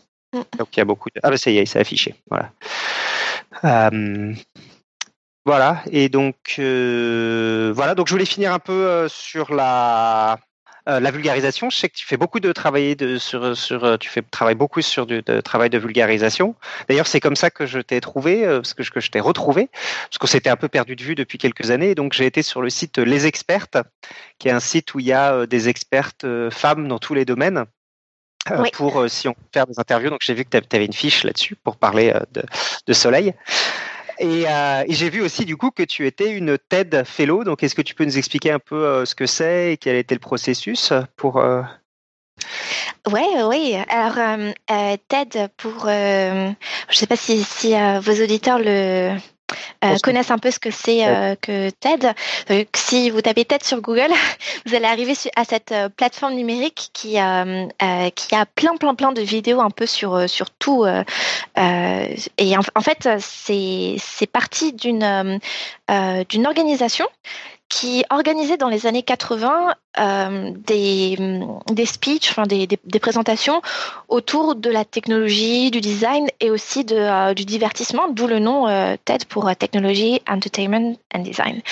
[0.58, 1.20] Donc il y a beaucoup de.
[1.22, 2.14] Ah bah ça y est, c'est affiché.
[2.30, 2.52] Voilà.
[3.64, 4.34] Euh,
[5.46, 5.82] voilà.
[5.90, 7.94] Et donc euh, voilà.
[7.94, 10.38] Donc je voulais finir un peu sur la
[10.88, 13.96] euh, la vulgarisation, je sais que tu fais beaucoup de travail de, sur, sur, euh,
[13.96, 16.56] tu fais travail beaucoup sur du travail de vulgarisation.
[16.88, 19.68] D'ailleurs, c'est comme ça que je t'ai trouvé, euh, parce que, que je t'ai retrouvé,
[20.08, 21.94] parce qu'on s'était un peu perdu de vue depuis quelques années.
[21.94, 23.78] donc, j'ai été sur le site Les Expertes,
[24.38, 27.64] qui est un site où il y a des expertes femmes dans tous les domaines.
[28.72, 30.10] pour si on faire des interviews.
[30.10, 32.42] Donc j'ai vu que tu avais une fiche là-dessus pour parler de,
[32.86, 33.34] de Soleil.
[34.22, 37.44] Euh, et, j'ai vu aussi du coup que tu étais une TED Fellow.
[37.44, 39.96] Donc, est-ce que tu peux nous expliquer un peu euh, ce que c'est et quel
[39.96, 41.62] était le processus pour euh...
[43.10, 43.76] Oui, oui.
[43.88, 44.14] Alors,
[45.08, 46.54] TED, pour, je ne
[46.94, 47.44] sais pas si
[48.00, 49.16] vos auditeurs le,
[49.84, 52.12] euh, connaissent un peu ce que c'est euh, que TED.
[52.74, 54.10] Si vous tapez TED sur Google,
[54.66, 59.22] vous allez arriver à cette euh, plateforme numérique qui, qui a plein, plein, plein de
[59.22, 60.84] vidéos un peu sur, sur tout.
[60.86, 65.40] et en, en fait, c'est parti d'une
[66.28, 67.06] d'une organisation
[67.72, 71.16] qui organisait dans les années 80 euh, des,
[71.72, 73.62] des speeches, enfin des, des, présentations
[74.08, 78.68] autour de la technologie, du design et aussi de, euh, du divertissement, d'où le nom
[78.68, 81.62] euh, TED pour Technology, Entertainment and Design.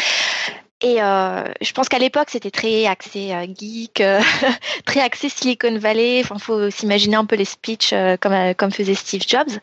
[0.83, 4.03] Et je pense qu'à l'époque, c'était très axé geek,
[4.87, 6.23] très axé Silicon Valley.
[6.25, 9.61] Enfin, faut s'imaginer un peu les speeches comme, comme faisait Steve Jobs.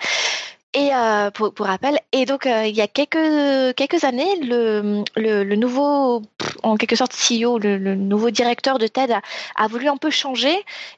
[0.73, 5.03] Et euh, pour, pour, rappel, et donc euh, il y a quelques quelques années, le,
[5.15, 6.21] le, le nouveau,
[6.61, 9.15] en quelque sorte CEO, le, le nouveau directeur de TED
[9.55, 10.53] a, voulu un peu changer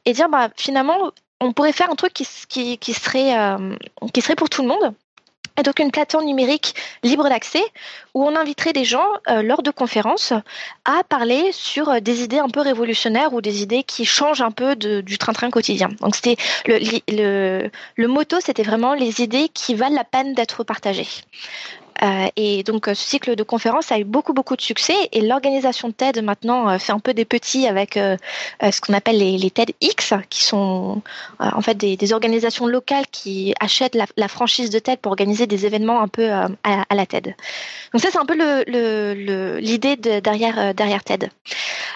[0.06, 3.76] et dire bah finalement on pourrait faire un truc qui, qui, qui serait euh,
[4.12, 4.94] qui serait pour tout le monde
[5.60, 7.64] et donc une plateforme numérique libre d'accès
[8.14, 10.34] où on inviterait des gens euh, lors de conférences
[10.86, 14.52] à parler sur euh, des idées un peu révolutionnaires ou des idées qui changent un
[14.52, 15.90] peu du train-train quotidien.
[16.02, 16.80] Donc c'était le,
[17.10, 21.08] le, le motto, c'était vraiment les idées qui valent la peine d'être partagées.
[22.02, 25.92] Euh, et donc ce cycle de conférences a eu beaucoup beaucoup de succès et l'organisation
[25.92, 28.16] TED maintenant euh, fait un peu des petits avec euh,
[28.62, 31.02] ce qu'on appelle les, TEDx, qui sont
[31.40, 36.02] en fait des, organisations locales qui achètent la, franchise de TED pour organiser des événements
[36.02, 36.50] un peu à,
[36.92, 37.36] la TED.
[37.94, 38.36] Donc ça c'est un peu
[39.60, 41.30] l'idée derrière TED.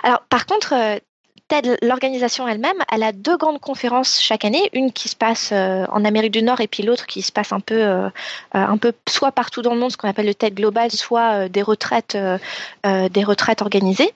[0.03, 0.99] Alors par contre
[1.47, 6.05] TED, l'organisation elle-même, elle a deux grandes conférences chaque année, une qui se passe en
[6.05, 8.09] Amérique du Nord et puis l'autre qui se passe un peu,
[8.53, 11.61] un peu soit partout dans le monde, ce qu'on appelle le TED global, soit des
[11.61, 12.17] retraites,
[12.83, 14.11] des retraites organisées.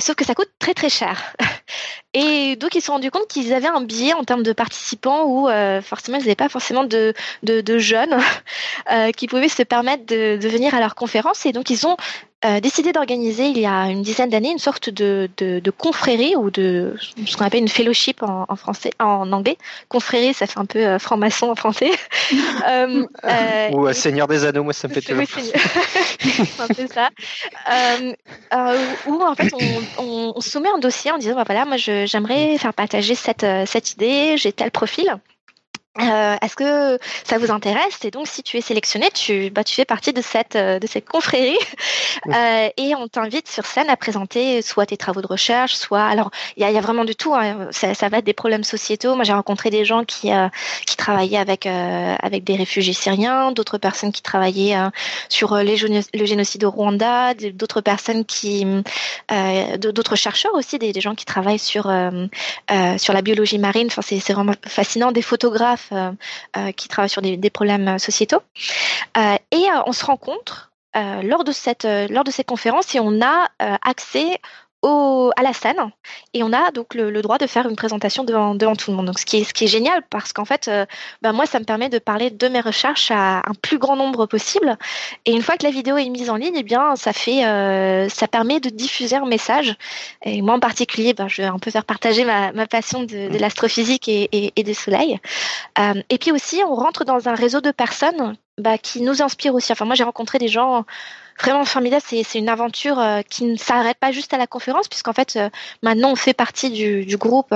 [0.00, 1.34] sauf que ça coûte très très cher.
[2.14, 5.24] Et donc, ils se sont rendus compte qu'ils avaient un biais en termes de participants
[5.24, 5.48] où
[5.82, 8.18] forcément, ils n'avaient pas forcément de, de, jeunes
[9.16, 11.46] qui pouvaient se permettre de, venir à leur conférence.
[11.46, 11.96] Et donc, ils ont
[12.44, 16.34] euh, décidé d'organiser il y a une dizaine d'années une sorte de, de, de, confrérie
[16.36, 19.56] ou de ce qu'on appelle une fellowship en, en, français, en anglais.
[19.88, 21.90] Confrérie, ça fait un peu euh, franc-maçon en français.
[22.68, 25.22] euh, euh ou euh, Seigneur des Anneaux, moi ça me fait toujours.
[26.58, 27.10] un peu ça.
[29.06, 32.58] où en fait on, on, on, soumet un dossier en disant bah voilà moi j'aimerais
[32.58, 35.16] faire partager cette cette idée, j'ai tel profil.
[36.00, 38.02] Euh, Est-ce que ça vous intéresse?
[38.04, 40.86] Et donc, si tu es sélectionné, tu, bah, tu fais partie de cette, euh, de
[40.86, 41.58] cette confrérie
[42.28, 46.30] euh, et on t'invite sur scène à présenter soit tes travaux de recherche, soit alors
[46.56, 47.34] il y a, y a, vraiment du tout.
[47.34, 47.68] Hein.
[47.72, 49.16] Ça, ça, va être des problèmes sociétaux.
[49.16, 50.48] Moi, j'ai rencontré des gens qui euh,
[50.86, 54.76] qui travaillaient avec euh, avec des réfugiés syriens, d'autres personnes qui travaillaient
[55.28, 58.66] sur les, le génocide au Rwanda, d'autres personnes qui
[59.78, 61.92] d'autres chercheurs aussi, des, des, gens qui travaillent sur
[62.96, 63.88] sur la biologie marine.
[63.88, 65.12] Enfin, c'est vraiment fascinant.
[65.12, 66.12] Des photographes euh,
[66.56, 68.42] euh, qui travaillent sur des, problèmes sociétaux.
[69.16, 73.48] Euh, et on se rencontre lors de cette lors de cette conférence et on a
[73.58, 74.38] accès
[74.82, 75.90] au, à la scène
[76.34, 78.96] et on a donc le, le, droit de faire une présentation devant, devant tout le
[78.96, 79.06] monde.
[79.06, 80.86] Donc ce qui est, ce qui est génial parce qu'en fait, euh,
[81.22, 84.26] ben moi ça me permet de parler de mes recherches à un plus grand nombre
[84.26, 84.76] possible.
[85.24, 88.08] Et une fois que la vidéo est mise en ligne, eh bien ça fait, euh,
[88.08, 89.76] ça permet de diffuser un message.
[90.24, 93.28] Et moi en particulier, ben, je vais un peu faire partager ma, ma passion de,
[93.28, 95.18] de l'astrophysique et, et, et, du soleil.
[95.78, 99.54] Euh, et puis aussi, on rentre dans un réseau de personnes bah, qui nous inspirent
[99.54, 99.72] aussi.
[99.72, 100.84] Enfin moi j'ai rencontré des gens
[101.40, 102.02] vraiment formidable.
[102.06, 105.48] C'est une aventure euh, qui ne s'arrête pas juste à la conférence, puisqu'en fait, euh,
[105.82, 107.54] maintenant, on fait partie du, du groupe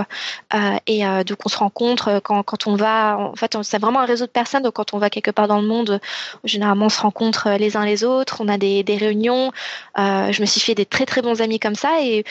[0.55, 3.19] euh, et donc on se rencontre quand, quand on va.
[3.19, 4.62] En fait, c'est vraiment un réseau de personnes.
[4.62, 6.01] Donc, quand on va quelque part dans le monde,
[6.44, 8.39] généralement, on se rencontre les uns les autres.
[8.40, 9.53] On a des, des réunions.
[9.97, 12.24] je me suis fait des très très bons amis comme ça et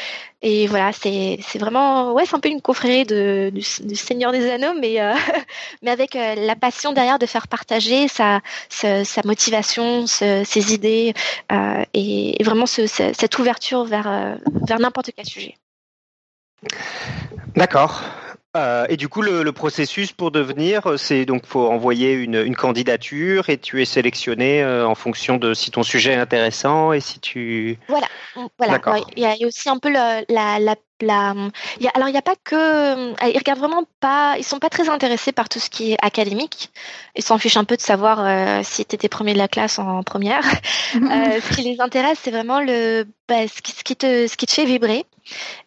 [0.48, 3.64] et voilà, c'est vraiment, ouais, c'est un peu une confrérie de, du,
[3.96, 5.16] Seigneur des Anneaux, mais, euh,
[5.82, 11.16] mais avec euh, la passion derrière de faire partager sa, sa, motivation, ses idées
[11.52, 15.56] euh, et, vraiment cette ouverture vers, vers n'importe quel sujet.
[17.56, 18.02] D'accord.
[18.56, 22.56] Euh, et du coup, le, le, processus pour devenir, c'est donc faut envoyer une, une,
[22.56, 27.02] candidature et tu es sélectionné euh, en fonction de si ton sujet est intéressant et
[27.02, 27.78] si tu.
[27.90, 28.08] Voilà,
[28.58, 28.80] voilà.
[29.18, 31.34] Il y a aussi un peu la, la, la
[31.80, 34.44] il y a, alors il n'y a pas que, euh, ils regardent vraiment pas, ils
[34.44, 36.72] sont pas très intéressés par tout ce qui est académique.
[37.16, 39.80] Ils s'en fichent un peu de savoir euh, si tu étais premier de la classe
[39.80, 40.44] en première.
[40.96, 44.38] euh, ce qui les intéresse, c'est vraiment le, bah, ce, qui, ce, qui, te, ce
[44.38, 45.06] qui te fait vibrer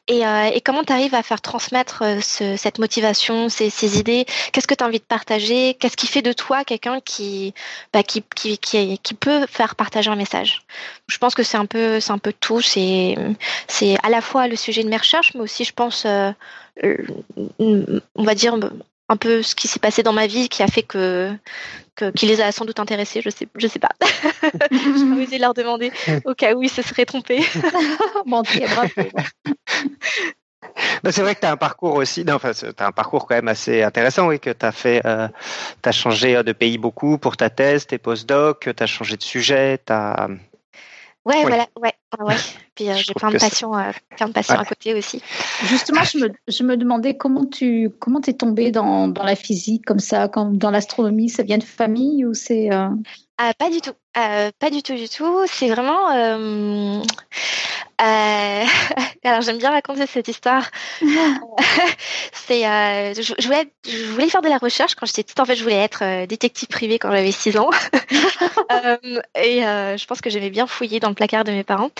[0.06, 4.24] et, euh, et comment tu arrives à faire transmettre ce, cette motivation, ces, ces idées?
[4.52, 5.74] Qu'est-ce que tu as envie de partager?
[5.74, 7.52] Qu'est-ce qui fait de toi quelqu'un qui,
[7.92, 10.62] bah, qui, qui, qui, qui peut faire partager un message?
[11.08, 12.60] Je pense que c'est un peu, c'est un peu tout.
[12.60, 13.16] C'est,
[13.66, 16.32] c'est à la fois le sujet de mes recherches mais aussi, je pense, euh,
[17.58, 18.56] on va dire
[19.08, 21.32] un peu ce qui s'est passé dans ma vie qui a fait que,
[22.14, 23.90] qui les a sans doute intéressés, je sais je sais pas.
[24.70, 25.92] je vais oser leur demander
[26.24, 27.44] au cas où ils se seraient trompés.
[31.02, 33.26] Bah, c'est vrai que tu as un parcours aussi, non, enfin, tu as un parcours
[33.26, 35.28] quand même assez intéressant, oui, que tu as fait, euh,
[35.82, 39.22] tu as changé de pays beaucoup pour ta thèse, tes postdocs, tu as changé de
[39.22, 40.28] sujet, tu as,
[41.28, 42.36] Ouais, voilà, ouais, ouais.
[42.74, 45.22] Puis euh, j'ai plein de passions, euh, plein de passions à côté aussi.
[45.66, 49.84] Justement, je me, je me demandais comment tu comment es tombée dans, dans la physique
[49.84, 52.88] comme ça, comme dans l'astronomie, ça vient de famille ou c'est euh...
[53.36, 55.44] ah, Pas du tout, euh, pas du tout, du tout.
[55.48, 56.08] C'est vraiment
[58.00, 58.64] euh,
[59.24, 60.70] alors j'aime bien raconter cette histoire.
[62.32, 65.40] c'est, euh, je, je, voulais, je voulais faire de la recherche quand j'étais petite.
[65.40, 67.70] En fait, je voulais être euh, détective privé quand j'avais 6 ans.
[68.70, 71.90] Euh, et euh, je pense que j'aimais bien fouiller dans le placard de mes parents.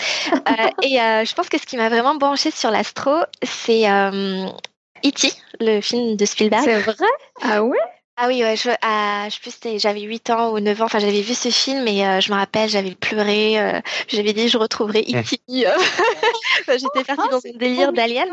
[0.83, 3.11] et je pense que ce qui m'a vraiment branché sur l'astro,
[3.43, 6.63] c'est E.T., le film de Spielberg.
[6.63, 7.07] C'est vrai?
[7.41, 7.77] Ah ouais?
[8.21, 11.21] Ah oui, ouais, je, ah, je sais j'avais 8 ans ou 9 ans, enfin j'avais
[11.21, 13.79] vu ce film et euh, je me rappelle, j'avais pleuré, euh,
[14.09, 15.39] j'avais dit je retrouverai E.T.
[16.67, 18.27] J'étais partie dans un délire d'Alien.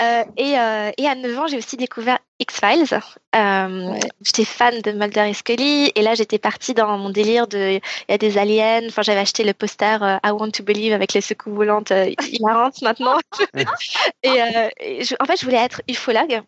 [0.00, 3.00] Euh, et, euh, et à 9 ans, j'ai aussi découvert X-Files.
[3.36, 7.78] Euh, J'étais fan de Mulder et Scully et là j'étais partie dans mon délire de
[7.78, 7.80] il
[8.10, 8.82] y a des aliens.
[8.88, 11.92] Enfin j'avais acheté le poster I Want to Believe avec les secousses volantes
[12.32, 13.18] hilarantes maintenant.
[14.24, 14.38] et,
[14.80, 16.42] et je, en fait je voulais être ufologue.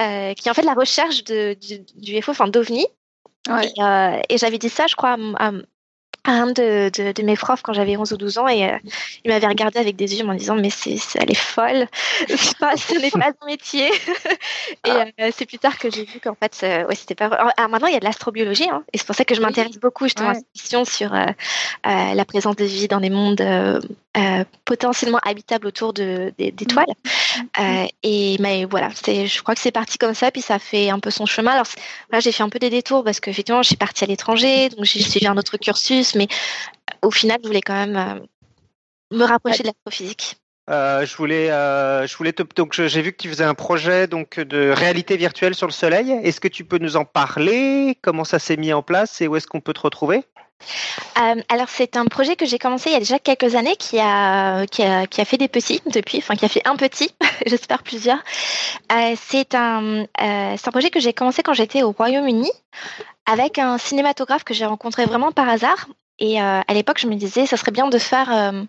[0.00, 2.86] Euh, qui en fait la recherche de, du, du UFO, enfin d'OVNI.
[3.48, 3.66] Ouais.
[3.66, 5.52] Et, euh, et j'avais dit ça, je crois, à,
[6.24, 8.78] un de, de, mes profs quand j'avais 11 ou 12 ans et euh,
[9.24, 11.86] il m'avait regardé avec des yeux en me disant mais c'est elle est folle.
[12.60, 13.90] Pas, ce n'est pas son métier.
[14.86, 17.88] Et euh, c'est plus tard que j'ai vu qu'en fait ouais c'était pas alors maintenant
[17.88, 20.30] il y a de l'astrobiologie hein, et c'est pour ça que je m'intéresse beaucoup justement
[20.30, 21.26] à cette question sur euh,
[21.82, 23.42] la présence de vie dans des mondes
[24.64, 26.86] potentiellement habitables autour d'étoiles
[27.38, 27.86] mmh.
[28.02, 31.00] et mais voilà c'est je crois que c'est parti comme ça puis ça fait un
[31.00, 31.52] peu son chemin.
[31.52, 31.66] Alors
[32.10, 34.84] là j'ai fait un peu des détours parce qu'effectivement je suis partie à l'étranger donc
[34.84, 36.28] j'ai suivi un autre cursus mais
[37.02, 40.36] au final, je voulais quand même euh, me rapprocher de l'astrophysique.
[40.70, 44.06] Euh, je voulais, euh, je voulais te, donc j'ai vu que tu faisais un projet
[44.06, 46.12] donc de réalité virtuelle sur le Soleil.
[46.22, 47.98] Est-ce que tu peux nous en parler?
[48.00, 50.24] Comment ça s'est mis en place et où est-ce qu'on peut te retrouver?
[51.48, 54.64] Alors c'est un projet que j'ai commencé il y a déjà quelques années qui a,
[54.66, 57.10] qui a, qui a fait des petits depuis, enfin qui a fait un petit,
[57.46, 58.22] j'espère plusieurs.
[59.16, 62.52] c'est un, c'est un projet que j'ai commencé quand j'étais au Royaume-Uni
[63.26, 65.88] avec un cinématographe que j'ai rencontré vraiment par hasard.
[66.18, 68.62] Et euh, à l'époque, je me disais, ça serait bien de faire euh,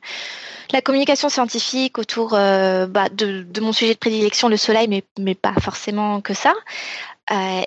[0.72, 5.04] la communication scientifique autour euh, bah, de, de, mon sujet de prédilection, le soleil, mais,
[5.20, 6.54] mais pas forcément que ça.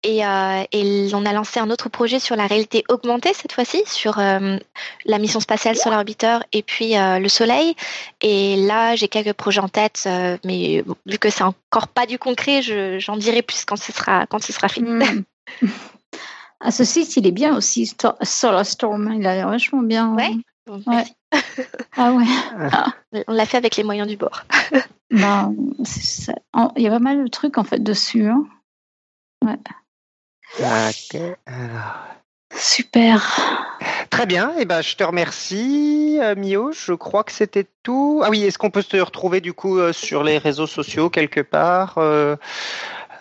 [0.03, 3.83] Et, euh, et, on a lancé un autre projet sur la réalité augmentée cette fois-ci,
[3.85, 4.57] sur euh,
[5.05, 7.75] la mission spatiale Solar Orbiter et puis euh, le Soleil.
[8.21, 12.17] Et là, j'ai quelques projets en tête, euh, mais vu que c'est encore pas du
[12.17, 14.89] concret, j'en dirai plus quand ce sera quand ce sera fini.
[14.89, 15.23] Hmm.
[16.61, 19.13] ah, ce site, il est bien aussi, Solar Storm.
[19.13, 20.13] Il a l'air vachement bien.
[20.13, 20.31] Ouais.
[20.67, 21.05] ouais.
[21.95, 22.25] ah ouais.
[22.71, 22.93] Ah.
[23.27, 24.43] On l'a fait avec les moyens du bord.
[25.11, 25.55] Ben,
[26.77, 28.27] il y a pas mal de trucs en fait dessus.
[28.27, 28.45] Hein.
[29.43, 29.57] Ouais.
[32.55, 33.77] Super.
[34.09, 34.51] Très bien.
[34.57, 36.71] Et eh ben, je te remercie, euh, Mio.
[36.71, 38.21] Je crois que c'était tout.
[38.23, 41.41] Ah oui, est-ce qu'on peut se retrouver du coup euh, sur les réseaux sociaux quelque
[41.41, 42.35] part euh,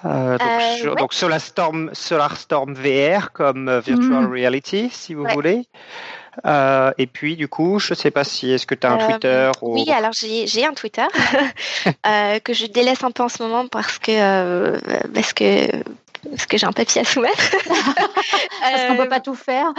[0.04, 4.32] donc, Solar Storm, Solar Storm VR comme Virtual mm.
[4.32, 5.66] Reality, si vous voulez.
[6.46, 9.00] Euh, et puis, du coup, je ne sais pas si est-ce que tu as un
[9.00, 11.06] euh, Twitter Oui, alors j'ai un Twitter
[12.06, 15.68] euh, que je délaisse un peu en ce moment parce que parce que
[16.30, 17.56] parce que j'ai un papier à soumettre.
[18.60, 19.72] parce qu'on peut pas tout faire.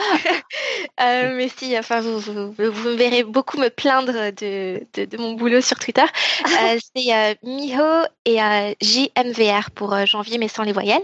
[1.02, 5.18] euh, mais si, enfin, vous, vous, vous, me verrez beaucoup me plaindre de, de, de
[5.18, 6.06] mon boulot sur Twitter.
[6.60, 11.04] Euh, c'est euh, Miho et euh, JMVR pour euh, janvier, mais sans les voyelles,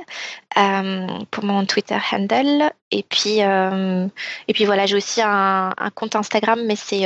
[1.32, 2.72] pour mon Twitter handle.
[2.92, 7.04] Et puis, et puis voilà, j'ai aussi un, un, compte Instagram, mais c'est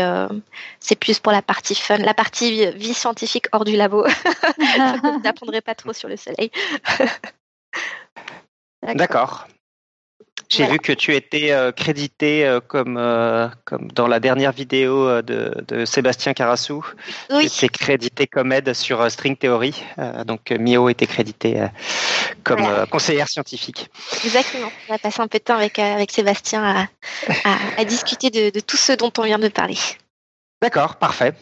[0.79, 4.05] c'est plus pour la partie fun, la partie vie scientifique hors du labo.
[4.59, 6.51] Je n'apprendrai pas trop sur le soleil.
[8.83, 9.47] D'accord.
[10.47, 15.21] J'ai vu que tu étais euh, crédité euh, comme, euh, comme dans la dernière vidéo
[15.21, 16.83] de, de Sébastien Carassou.
[17.29, 17.47] Oui.
[17.49, 19.75] Tu étais crédité comme aide sur String Theory.
[20.25, 21.67] donc Mio était crédité
[22.43, 23.89] comme conseillère scientifique.
[24.23, 24.71] Exactement.
[24.89, 26.87] On a passé un peu de temps avec, avec Sébastien à,
[27.43, 29.77] à, à discuter de, de tout ce dont on vient de parler.
[30.61, 31.33] D'accord, parfait.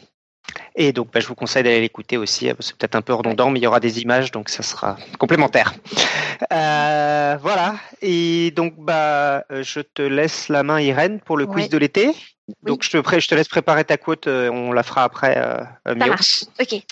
[0.76, 2.50] Et donc, bah, je vous conseille d'aller l'écouter aussi.
[2.60, 5.74] C'est peut-être un peu redondant, mais il y aura des images, donc ça sera complémentaire.
[6.52, 7.76] Euh, voilà.
[8.02, 12.14] Et donc, bah, je te laisse la main, Irène, pour le quiz de l'été.
[12.64, 14.28] Donc, je te, je te laisse préparer ta quote.
[14.28, 16.14] Euh, on la fera après, euh, Mio.
[16.60, 16.84] Ok.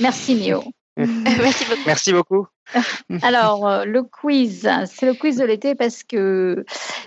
[0.00, 0.62] Merci, Mio.
[0.96, 1.82] Merci beaucoup.
[1.86, 2.46] Merci beaucoup.
[3.22, 6.64] Alors, euh, le quiz, c'est le quiz de l'été parce que,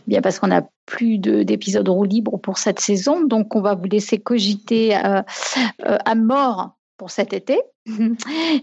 [0.08, 3.86] bien parce qu'on a plus d'épisodes roue libre pour cette saison, donc on va vous
[3.86, 5.22] laisser cogiter euh,
[5.86, 7.60] euh, à mort pour cet été.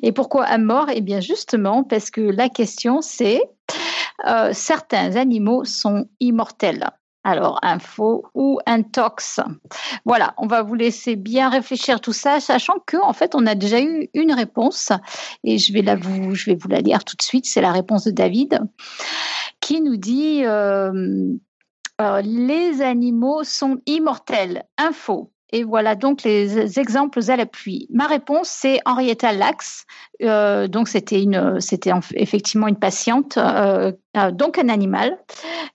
[0.02, 0.86] Et pourquoi à mort?
[0.92, 3.42] Eh bien, justement parce que la question c'est
[4.52, 6.90] certains animaux sont immortels.
[7.24, 9.40] Alors, info ou intox.
[10.04, 13.54] Voilà, on va vous laisser bien réfléchir tout ça, sachant que en fait, on a
[13.54, 14.92] déjà eu une réponse
[15.42, 17.46] et je vais la vous, je vais vous la lire tout de suite.
[17.46, 18.60] C'est la réponse de David
[19.60, 21.32] qui nous dit euh,
[22.00, 24.64] euh, les animaux sont immortels.
[24.76, 25.33] Info.
[25.54, 27.86] Et voilà donc les exemples à l'appui.
[27.88, 29.86] Ma réponse, c'est Henrietta Lacks.
[30.20, 35.16] Euh, donc c'était une, c'était effectivement une patiente, euh, euh, donc un animal.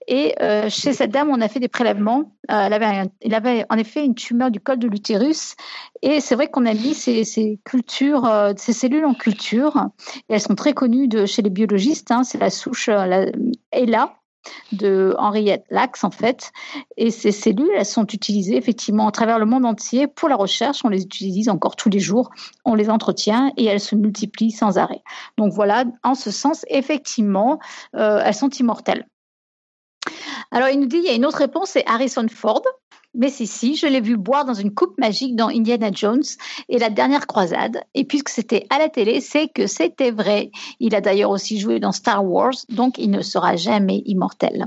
[0.06, 0.34] Et
[0.68, 2.30] chez cette dame, on a fait des prélèvements.
[2.48, 5.54] elle avait, il avait en effet une tumeur du col de l'utérus.
[6.02, 9.86] Et c'est vrai qu'on a mis ces, cultures, ces cellules en culture.
[10.28, 12.10] Et elles sont très connues chez les biologistes.
[12.10, 12.22] Hein.
[12.22, 13.24] c'est la souche la,
[13.72, 14.12] ELA
[14.72, 16.52] de Henriette Lacks en fait.
[16.96, 20.84] Et ces cellules, elles sont utilisées effectivement à travers le monde entier pour la recherche.
[20.84, 22.30] On les utilise encore tous les jours,
[22.64, 25.02] on les entretient et elles se multiplient sans arrêt.
[25.36, 27.58] Donc voilà, en ce sens, effectivement,
[27.96, 29.06] euh, elles sont immortelles.
[30.50, 32.62] Alors il nous dit, il y a une autre réponse, c'est Harrison Ford.
[33.14, 36.22] Mais si, si, je l'ai vu boire dans une coupe magique dans Indiana Jones
[36.68, 37.82] et la dernière croisade.
[37.94, 40.50] Et puisque c'était à la télé, c'est que c'était vrai.
[40.78, 44.66] Il a d'ailleurs aussi joué dans Star Wars, donc il ne sera jamais immortel.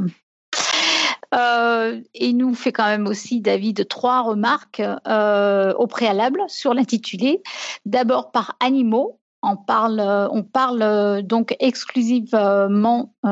[1.34, 7.42] Euh, il nous fait quand même aussi, David, trois remarques euh, au préalable sur l'intitulé.
[7.86, 10.00] D'abord par animaux, on parle,
[10.32, 13.14] on parle donc exclusivement.
[13.26, 13.28] Euh,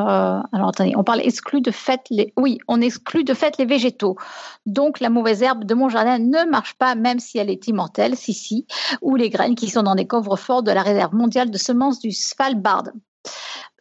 [0.51, 2.33] alors attendez, on parle exclu de fait les.
[2.37, 4.17] Oui, on exclut de fait les végétaux.
[4.65, 8.15] Donc la mauvaise herbe de mon jardin ne marche pas, même si elle est immortelle,
[8.15, 8.67] si si,
[9.01, 11.99] ou les graines qui sont dans des coffres forts de la réserve mondiale de semences
[11.99, 12.89] du Svalbard.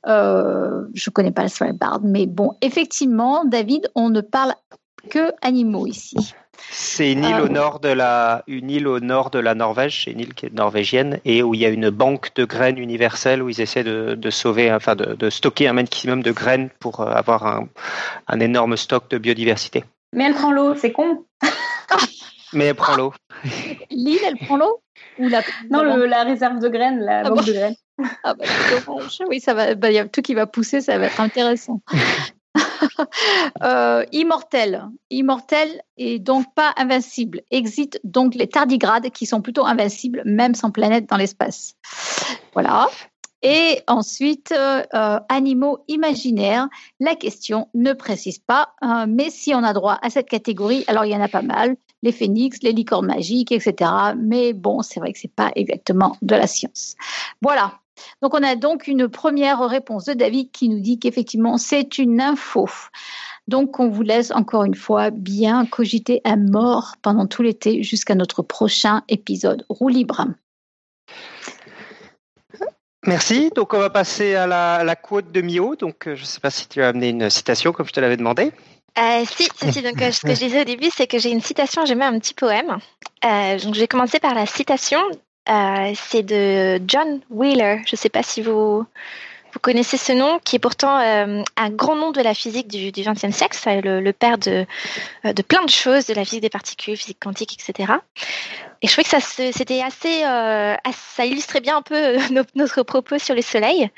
[0.06, 4.54] Euh, je connais pas le Svalbard, mais bon, effectivement, David, on ne parle
[5.10, 6.16] que animaux ici.
[6.70, 10.04] C'est une île au euh, nord de la, une île au nord de la Norvège,
[10.04, 12.78] c'est une île qui est norvégienne et où il y a une banque de graines
[12.78, 17.10] universelle où ils essaient de, sauver, enfin de, stocker un maximum de graines pour euh,
[17.10, 17.64] avoir
[18.26, 19.84] un, énorme stock de biodiversité.
[20.12, 21.24] Mais elle prend l'eau, c'est con.
[22.52, 23.12] Mais elle prend l'eau.
[23.90, 24.82] L'île, elle prend l'eau
[25.18, 27.76] ou la, Non, la réserve de graines, la ah banque de graines.
[28.24, 28.44] Ah bah,
[29.28, 29.74] oui, ça va.
[29.74, 31.80] Bah, il y a tout qui va pousser, ça va être intéressant.
[33.62, 34.88] Euh, immortel.
[35.10, 37.42] Immortel et donc pas invincible.
[37.50, 41.74] Exit donc les tardigrades qui sont plutôt invincibles, même sans planète dans l'espace.
[42.54, 42.88] Voilà.
[43.42, 44.82] Et ensuite, euh,
[45.28, 46.68] animaux imaginaires.
[47.00, 51.04] La question ne précise pas, hein, mais si on a droit à cette catégorie, alors
[51.04, 51.76] il y en a pas mal.
[52.02, 53.90] Les phénix, les licornes magiques, etc.
[54.16, 56.96] Mais bon, c'est vrai que c'est pas exactement de la science.
[57.42, 57.80] Voilà.
[58.22, 62.20] Donc on a donc une première réponse de David qui nous dit qu'effectivement c'est une
[62.20, 62.68] info.
[63.48, 68.14] Donc on vous laisse encore une fois bien cogiter à mort pendant tout l'été jusqu'à
[68.14, 69.64] notre prochain épisode.
[69.68, 70.26] Roue libre.
[73.06, 73.50] Merci.
[73.54, 75.74] Donc on va passer à la, quote de Mio.
[75.76, 78.00] Donc euh, je ne sais pas si tu as amené une citation comme je te
[78.00, 78.52] l'avais demandé.
[78.98, 81.40] Euh, si, si, Donc euh, ce que je disais au début, c'est que j'ai une
[81.40, 82.78] citation, j'ai mis un petit poème.
[83.22, 85.00] donc je vais commencer par la citation
[85.48, 87.78] euh, c'est de John Wheeler.
[87.86, 88.86] Je ne sais pas si vous,
[89.62, 93.34] connaissez ce nom, qui est pourtant euh, un grand nom de la physique du XXe
[93.34, 94.66] siècle, c'est le, père de,
[95.24, 97.94] euh, de plein de choses, de la physique des particules, physique quantique, etc.
[98.82, 102.18] Et je trouvais que ça ça illustrait bien un peu
[102.54, 103.90] notre propos sur le Soleil.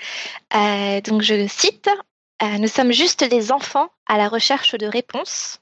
[1.04, 1.90] donc je cite
[2.58, 5.58] Nous sommes juste des enfants à la recherche de réponses.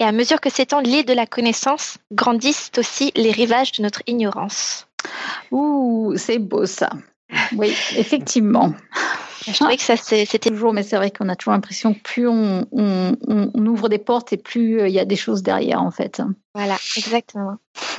[0.00, 4.02] Et à mesure que s'étend l'île de la connaissance, grandissent aussi les rivages de notre
[4.06, 4.88] ignorance.
[5.50, 6.90] Ouh, c'est beau ça.
[7.56, 8.74] Oui, effectivement.
[9.46, 12.26] Je trouvais que ça c'était toujours, mais c'est vrai qu'on a toujours l'impression que plus
[12.28, 12.66] on,
[13.54, 16.22] ouvre des portes et plus euh, il y a des choses derrière en fait.
[16.54, 17.58] Voilà, exactement.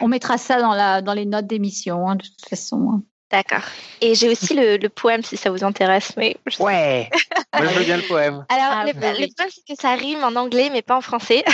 [0.00, 2.90] on mettra ça dans, la, dans les notes d'émission hein, de toute façon.
[2.92, 3.02] Hein.
[3.30, 3.62] D'accord.
[4.00, 6.14] Et j'ai aussi le, poème si ça vous intéresse.
[6.16, 7.08] Mais Ouais,
[7.54, 8.44] moi je veux bien le poème.
[8.48, 11.44] Alors, ah, le, bah poème, c'est que ça rime en anglais, mais pas en français.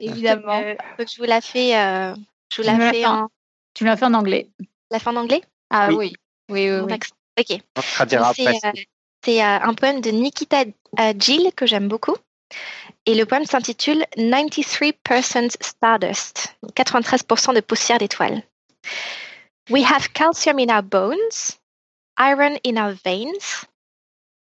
[0.00, 0.60] Évidemment.
[0.98, 2.14] donc, je vous la fais, euh,
[2.52, 3.28] je vous la fais en...
[3.74, 4.48] Tu l'as fait en anglais.
[4.90, 5.42] La fin en anglais?
[5.70, 6.14] Ah oui.
[6.48, 6.98] Oui, oui, oui.
[7.38, 7.60] Ok.
[9.24, 10.64] C'est euh, un poème de Nikita
[11.00, 12.16] euh, Gill que j'aime beaucoup.
[13.06, 18.42] Et le poème s'intitule 93% Stardust, 93% de poussière d'étoiles.
[19.68, 21.58] We have calcium in our bones,
[22.16, 23.66] iron in our veins,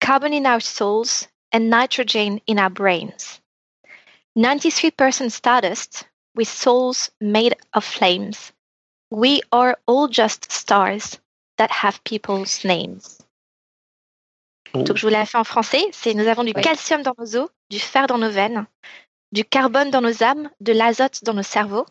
[0.00, 3.40] carbon in our souls, and nitrogen in our brains.
[4.36, 6.06] 93% stardust,
[6.36, 8.52] with souls made of flames.
[9.10, 11.18] We are all just stars
[11.58, 13.18] that have people's names.
[14.74, 14.82] Oh.
[14.82, 15.84] Donc je vous l'ai fait en français.
[15.92, 18.66] C'est nous avons du calcium dans nos os, du fer dans nos veines,
[19.32, 21.86] du carbone dans nos âmes, de l'azote dans nos cerveaux,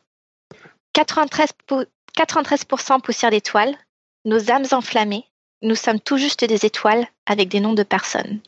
[0.95, 2.65] 93%, 93
[3.03, 3.77] poussière d'étoiles,
[4.25, 5.25] nos âmes enflammées.
[5.61, 8.41] Nous sommes tout juste des étoiles avec des noms de personnes.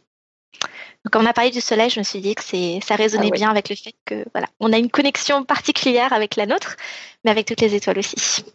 [1.12, 3.36] Quand on a parlé du soleil, je me suis dit que c'est, ça résonnait ah
[3.36, 6.76] bien avec le fait que voilà, on a une connexion particulière avec la nôtre,
[7.24, 8.46] mais avec toutes les étoiles aussi.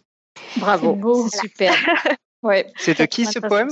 [0.57, 1.73] Bravo, c'est super.
[2.43, 2.71] ouais.
[2.77, 3.69] C'est de qui ce poème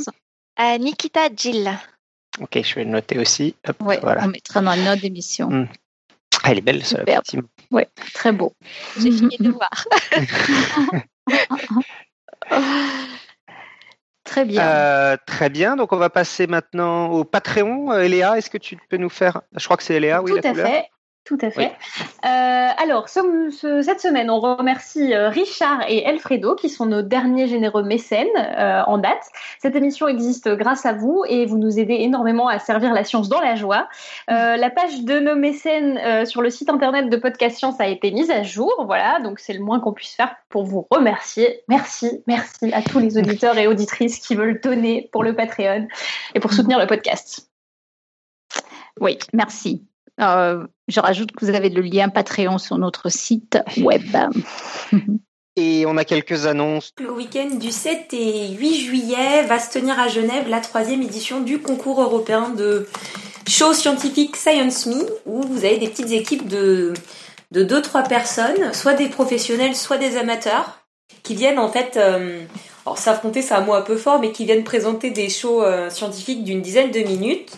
[0.60, 1.78] euh, Nikita Jill.
[2.40, 3.56] Ok, je vais le noter aussi.
[3.80, 4.26] voilà.
[4.26, 5.50] On mettra dans une note d'émission.
[5.50, 5.68] Hmm.
[6.44, 7.00] Ah, elle est belle, ça.
[7.72, 7.84] Oui,
[8.14, 8.54] très beau.
[8.98, 9.86] J'ai fini de voir.
[14.32, 14.66] Très bien.
[14.66, 15.76] Euh, très bien.
[15.76, 17.92] Donc, on va passer maintenant au Patreon.
[17.92, 19.42] Euh, Eléa, est-ce que tu peux nous faire?
[19.58, 20.32] Je crois que c'est Eléa, oui.
[20.32, 20.86] Tout à fait.
[21.24, 21.72] Tout à fait.
[22.26, 27.84] Euh, alors, cette semaine, on remercie euh, Richard et Elfredo, qui sont nos derniers généreux
[27.84, 29.30] mécènes euh, en date.
[29.60, 33.30] Cette émission existe grâce à vous et vous nous aidez énormément à servir la science
[33.30, 33.88] dans la joie.
[34.28, 38.32] la page de nos mécènes sur le site internet de Podcast Science a été mise
[38.32, 38.74] à jour.
[38.86, 41.62] Voilà, donc c'est le moins qu'on puisse faire pour vous remercier.
[41.68, 45.88] Merci, merci à tous les auditeurs et auditrices qui veulent donner pour le Patreon
[46.34, 47.48] et pour soutenir le podcast.
[49.00, 49.86] Oui, merci.
[50.20, 54.04] Euh, je rajoute que vous avez le lien Patreon sur notre site web.
[55.58, 56.92] Et on a quelques annonces.
[57.00, 61.42] Le week-end du 7 et 8 juillet va se tenir à Genève la troisième édition
[61.42, 62.88] du concours européen de
[63.48, 66.94] show scientifique Science Me, où vous avez des petites équipes de
[67.52, 70.80] de deux trois personnes, soit des professionnels, soit des amateurs,
[71.24, 72.42] qui viennent en fait, euh,
[72.86, 75.90] alors s'affronter, c'est un mot un peu fort, mais qui viennent présenter des shows euh,
[75.90, 77.52] scientifiques d'une dizaine de minutes,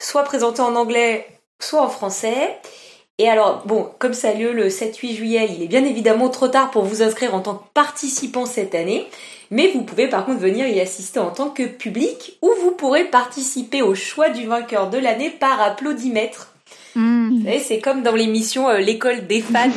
[0.00, 1.26] soit présentés en anglais
[1.60, 2.58] soit en français.
[3.18, 6.46] Et alors, bon, comme ça a lieu le 7-8 juillet, il est bien évidemment trop
[6.46, 9.08] tard pour vous inscrire en tant que participant cette année,
[9.50, 13.04] mais vous pouvez par contre venir y assister en tant que public, ou vous pourrez
[13.04, 16.54] participer au choix du vainqueur de l'année par applaudimètre.
[16.94, 17.30] Hmm.
[17.30, 19.68] Vous savez, c'est comme dans l'émission euh, L'école des fans.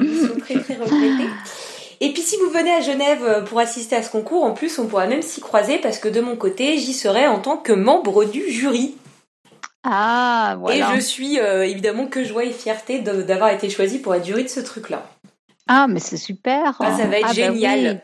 [0.00, 1.28] Ils sont très très regrettés.
[2.04, 4.76] Et puis si vous venez à Genève euh, pour assister à ce concours, en plus
[4.80, 7.72] on pourra même s'y croiser parce que de mon côté, j'y serai en tant que
[7.72, 8.96] membre du jury.
[9.84, 10.94] Ah, voilà.
[10.94, 14.42] Et je suis euh, évidemment que joie et fierté d'avoir été choisie pour être jury
[14.42, 15.08] de ce truc-là.
[15.68, 16.76] Ah, mais c'est super.
[16.80, 18.02] Ah, ça va être ah, bah génial.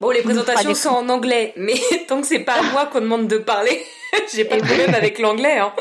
[0.00, 1.74] Bon, les présentations sont en anglais, mais
[2.08, 3.80] tant que c'est pas à moi qu'on demande de parler,
[4.34, 5.58] j'ai pas de problème avec l'anglais.
[5.58, 5.72] Hein.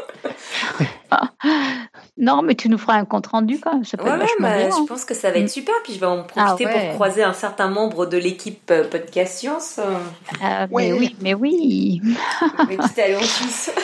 [2.19, 3.85] Non, mais tu nous feras un compte rendu quand même.
[3.85, 5.47] Ça peut ouais, bah, je pense que ça va être mm.
[5.47, 5.75] super.
[5.83, 9.39] Puis je vais en profiter ah pour croiser un certain membre de l'équipe euh, Podcast
[9.39, 9.79] Science.
[10.41, 12.01] Ah, mais oui, mais oui.
[12.67, 13.71] mais quitte aller en Suisse.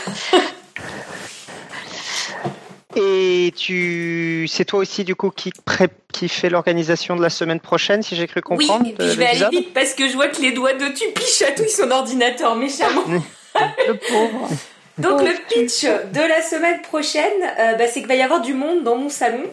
[2.98, 5.90] Et tu, c'est toi aussi du coup qui pré...
[6.14, 8.84] qui fait l'organisation de la semaine prochaine, si j'ai cru comprendre.
[8.86, 10.88] Oui, et puis je vais aller vite parce que je vois que les doigts de
[10.94, 13.04] Tupi chatouillent son ordinateur méchamment.
[13.56, 14.50] Le pauvre.
[14.98, 17.24] Donc le pitch de la semaine prochaine,
[17.60, 19.44] euh, bah, c'est qu'il va y avoir du monde dans mon salon.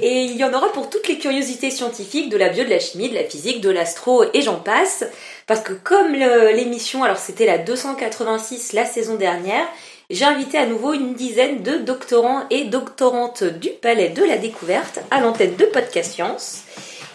[0.00, 2.78] Et il y en aura pour toutes les curiosités scientifiques, de la bio, de la
[2.78, 5.04] chimie, de la physique, de l'astro et j'en passe.
[5.46, 9.66] Parce que comme l'émission, alors c'était la 286 la saison dernière,
[10.08, 15.00] j'ai invité à nouveau une dizaine de doctorants et doctorantes du Palais de la Découverte
[15.10, 16.62] à l'antenne de Podcast Science.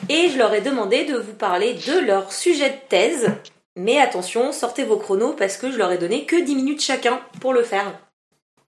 [0.10, 3.32] Et je leur ai demandé de vous parler de leur sujet de thèse
[3.76, 7.19] mais attention, sortez vos chronos parce que je leur ai donné que 10 minutes chacun
[7.41, 7.85] pour le faire.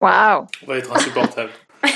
[0.02, 1.50] Waouh On va être insupportable.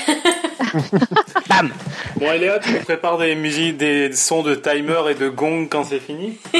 [1.48, 1.70] Bam
[2.16, 6.00] Bon, Eléa, tu prépares des musiques, des sons de timer et de gong quand c'est
[6.00, 6.38] fini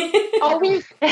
[0.44, 1.08] Oh oui Ce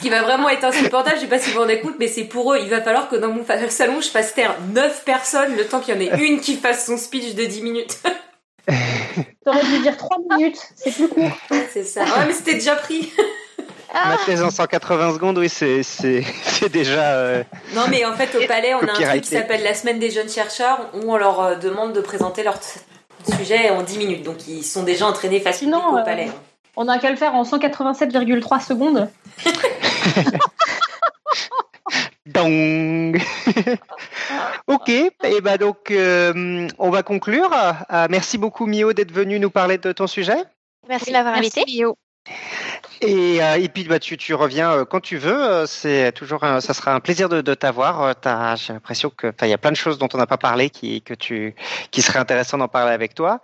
[0.00, 2.52] qui va vraiment être insupportable, je sais pas si vous en écoutez, mais c'est pour
[2.52, 2.58] eux.
[2.62, 5.94] Il va falloir que dans mon salon, je fasse taire 9 personnes le temps qu'il
[5.94, 7.98] y en ait une qui fasse son speech de 10 minutes.
[9.44, 11.30] T'aurais dû dire 3 minutes, c'est plus court.
[11.72, 12.02] C'est ça.
[12.02, 13.12] Ouais, mais c'était déjà pris.
[13.92, 17.14] Ma thèse en 180 secondes, oui, c'est, c'est, déjà.
[17.14, 17.42] Euh,
[17.74, 20.10] non, mais en fait, au palais, on a un truc qui s'appelle la semaine des
[20.10, 22.58] jeunes chercheurs où on leur euh, demande de présenter leur
[23.36, 24.22] sujet en 10 minutes.
[24.22, 26.30] Donc, ils sont déjà entraînés facilement au euh, palais.
[26.76, 29.08] on a qu'à le faire en 187,3 secondes.
[34.66, 37.50] Ok, et eh ben donc euh, on va conclure.
[37.92, 40.36] Euh, merci beaucoup Mio d'être venu nous parler de ton sujet.
[40.88, 41.64] Merci de m'avoir invité.
[41.66, 41.96] Mio.
[43.00, 45.64] Et, euh, et, puis bah, tu, tu reviens quand tu veux.
[45.66, 48.14] C'est toujours ça sera un plaisir de, de t'avoir.
[48.56, 51.02] J'ai l'impression que il y a plein de choses dont on n'a pas parlé qui
[51.02, 51.54] que tu
[51.90, 53.40] qui serait intéressant d'en parler avec toi.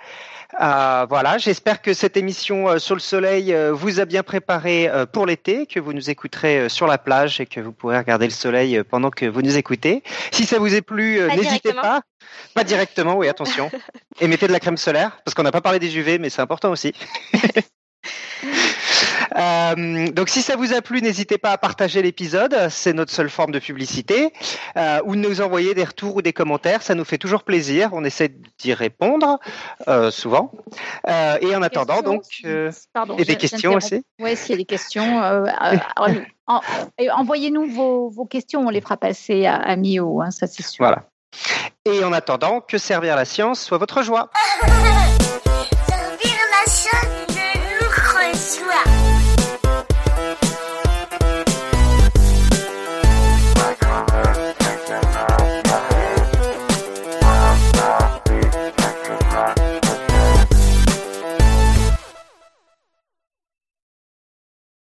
[0.61, 4.91] Euh, voilà, j'espère que cette émission euh, sur le soleil euh, vous a bien préparé
[5.13, 8.33] pour l'été, que vous nous écouterez sur la plage et que vous pourrez regarder le
[8.33, 10.03] soleil pendant que vous nous écoutez.
[10.31, 12.01] Si ça vous est plu, n'hésitez pas.
[12.55, 13.71] Pas directement, oui, attention.
[14.21, 16.43] et mettez de la crème solaire, parce qu'on n'a pas parlé des UV, mais c'est
[16.43, 16.93] important aussi.
[19.37, 23.31] Euh, donc si ça vous a plu, n'hésitez pas à partager l'épisode, c'est notre seule
[23.31, 24.33] forme de publicité,
[24.77, 28.05] euh, ou nous envoyer des retours ou des commentaires, ça nous fait toujours plaisir, on
[28.05, 29.39] essaie d'y répondre
[29.89, 30.53] euh, souvent.
[31.07, 34.05] et en attendant, donc, et des questions aussi.
[34.21, 35.23] Oui, s'il y a des questions,
[37.13, 40.85] envoyez-nous vos, questions, on les fera passer à, à Mio, hein, ça c'est sûr.
[40.85, 41.05] Voilà.
[41.85, 44.31] Et en attendant, que servir la science soit votre joie.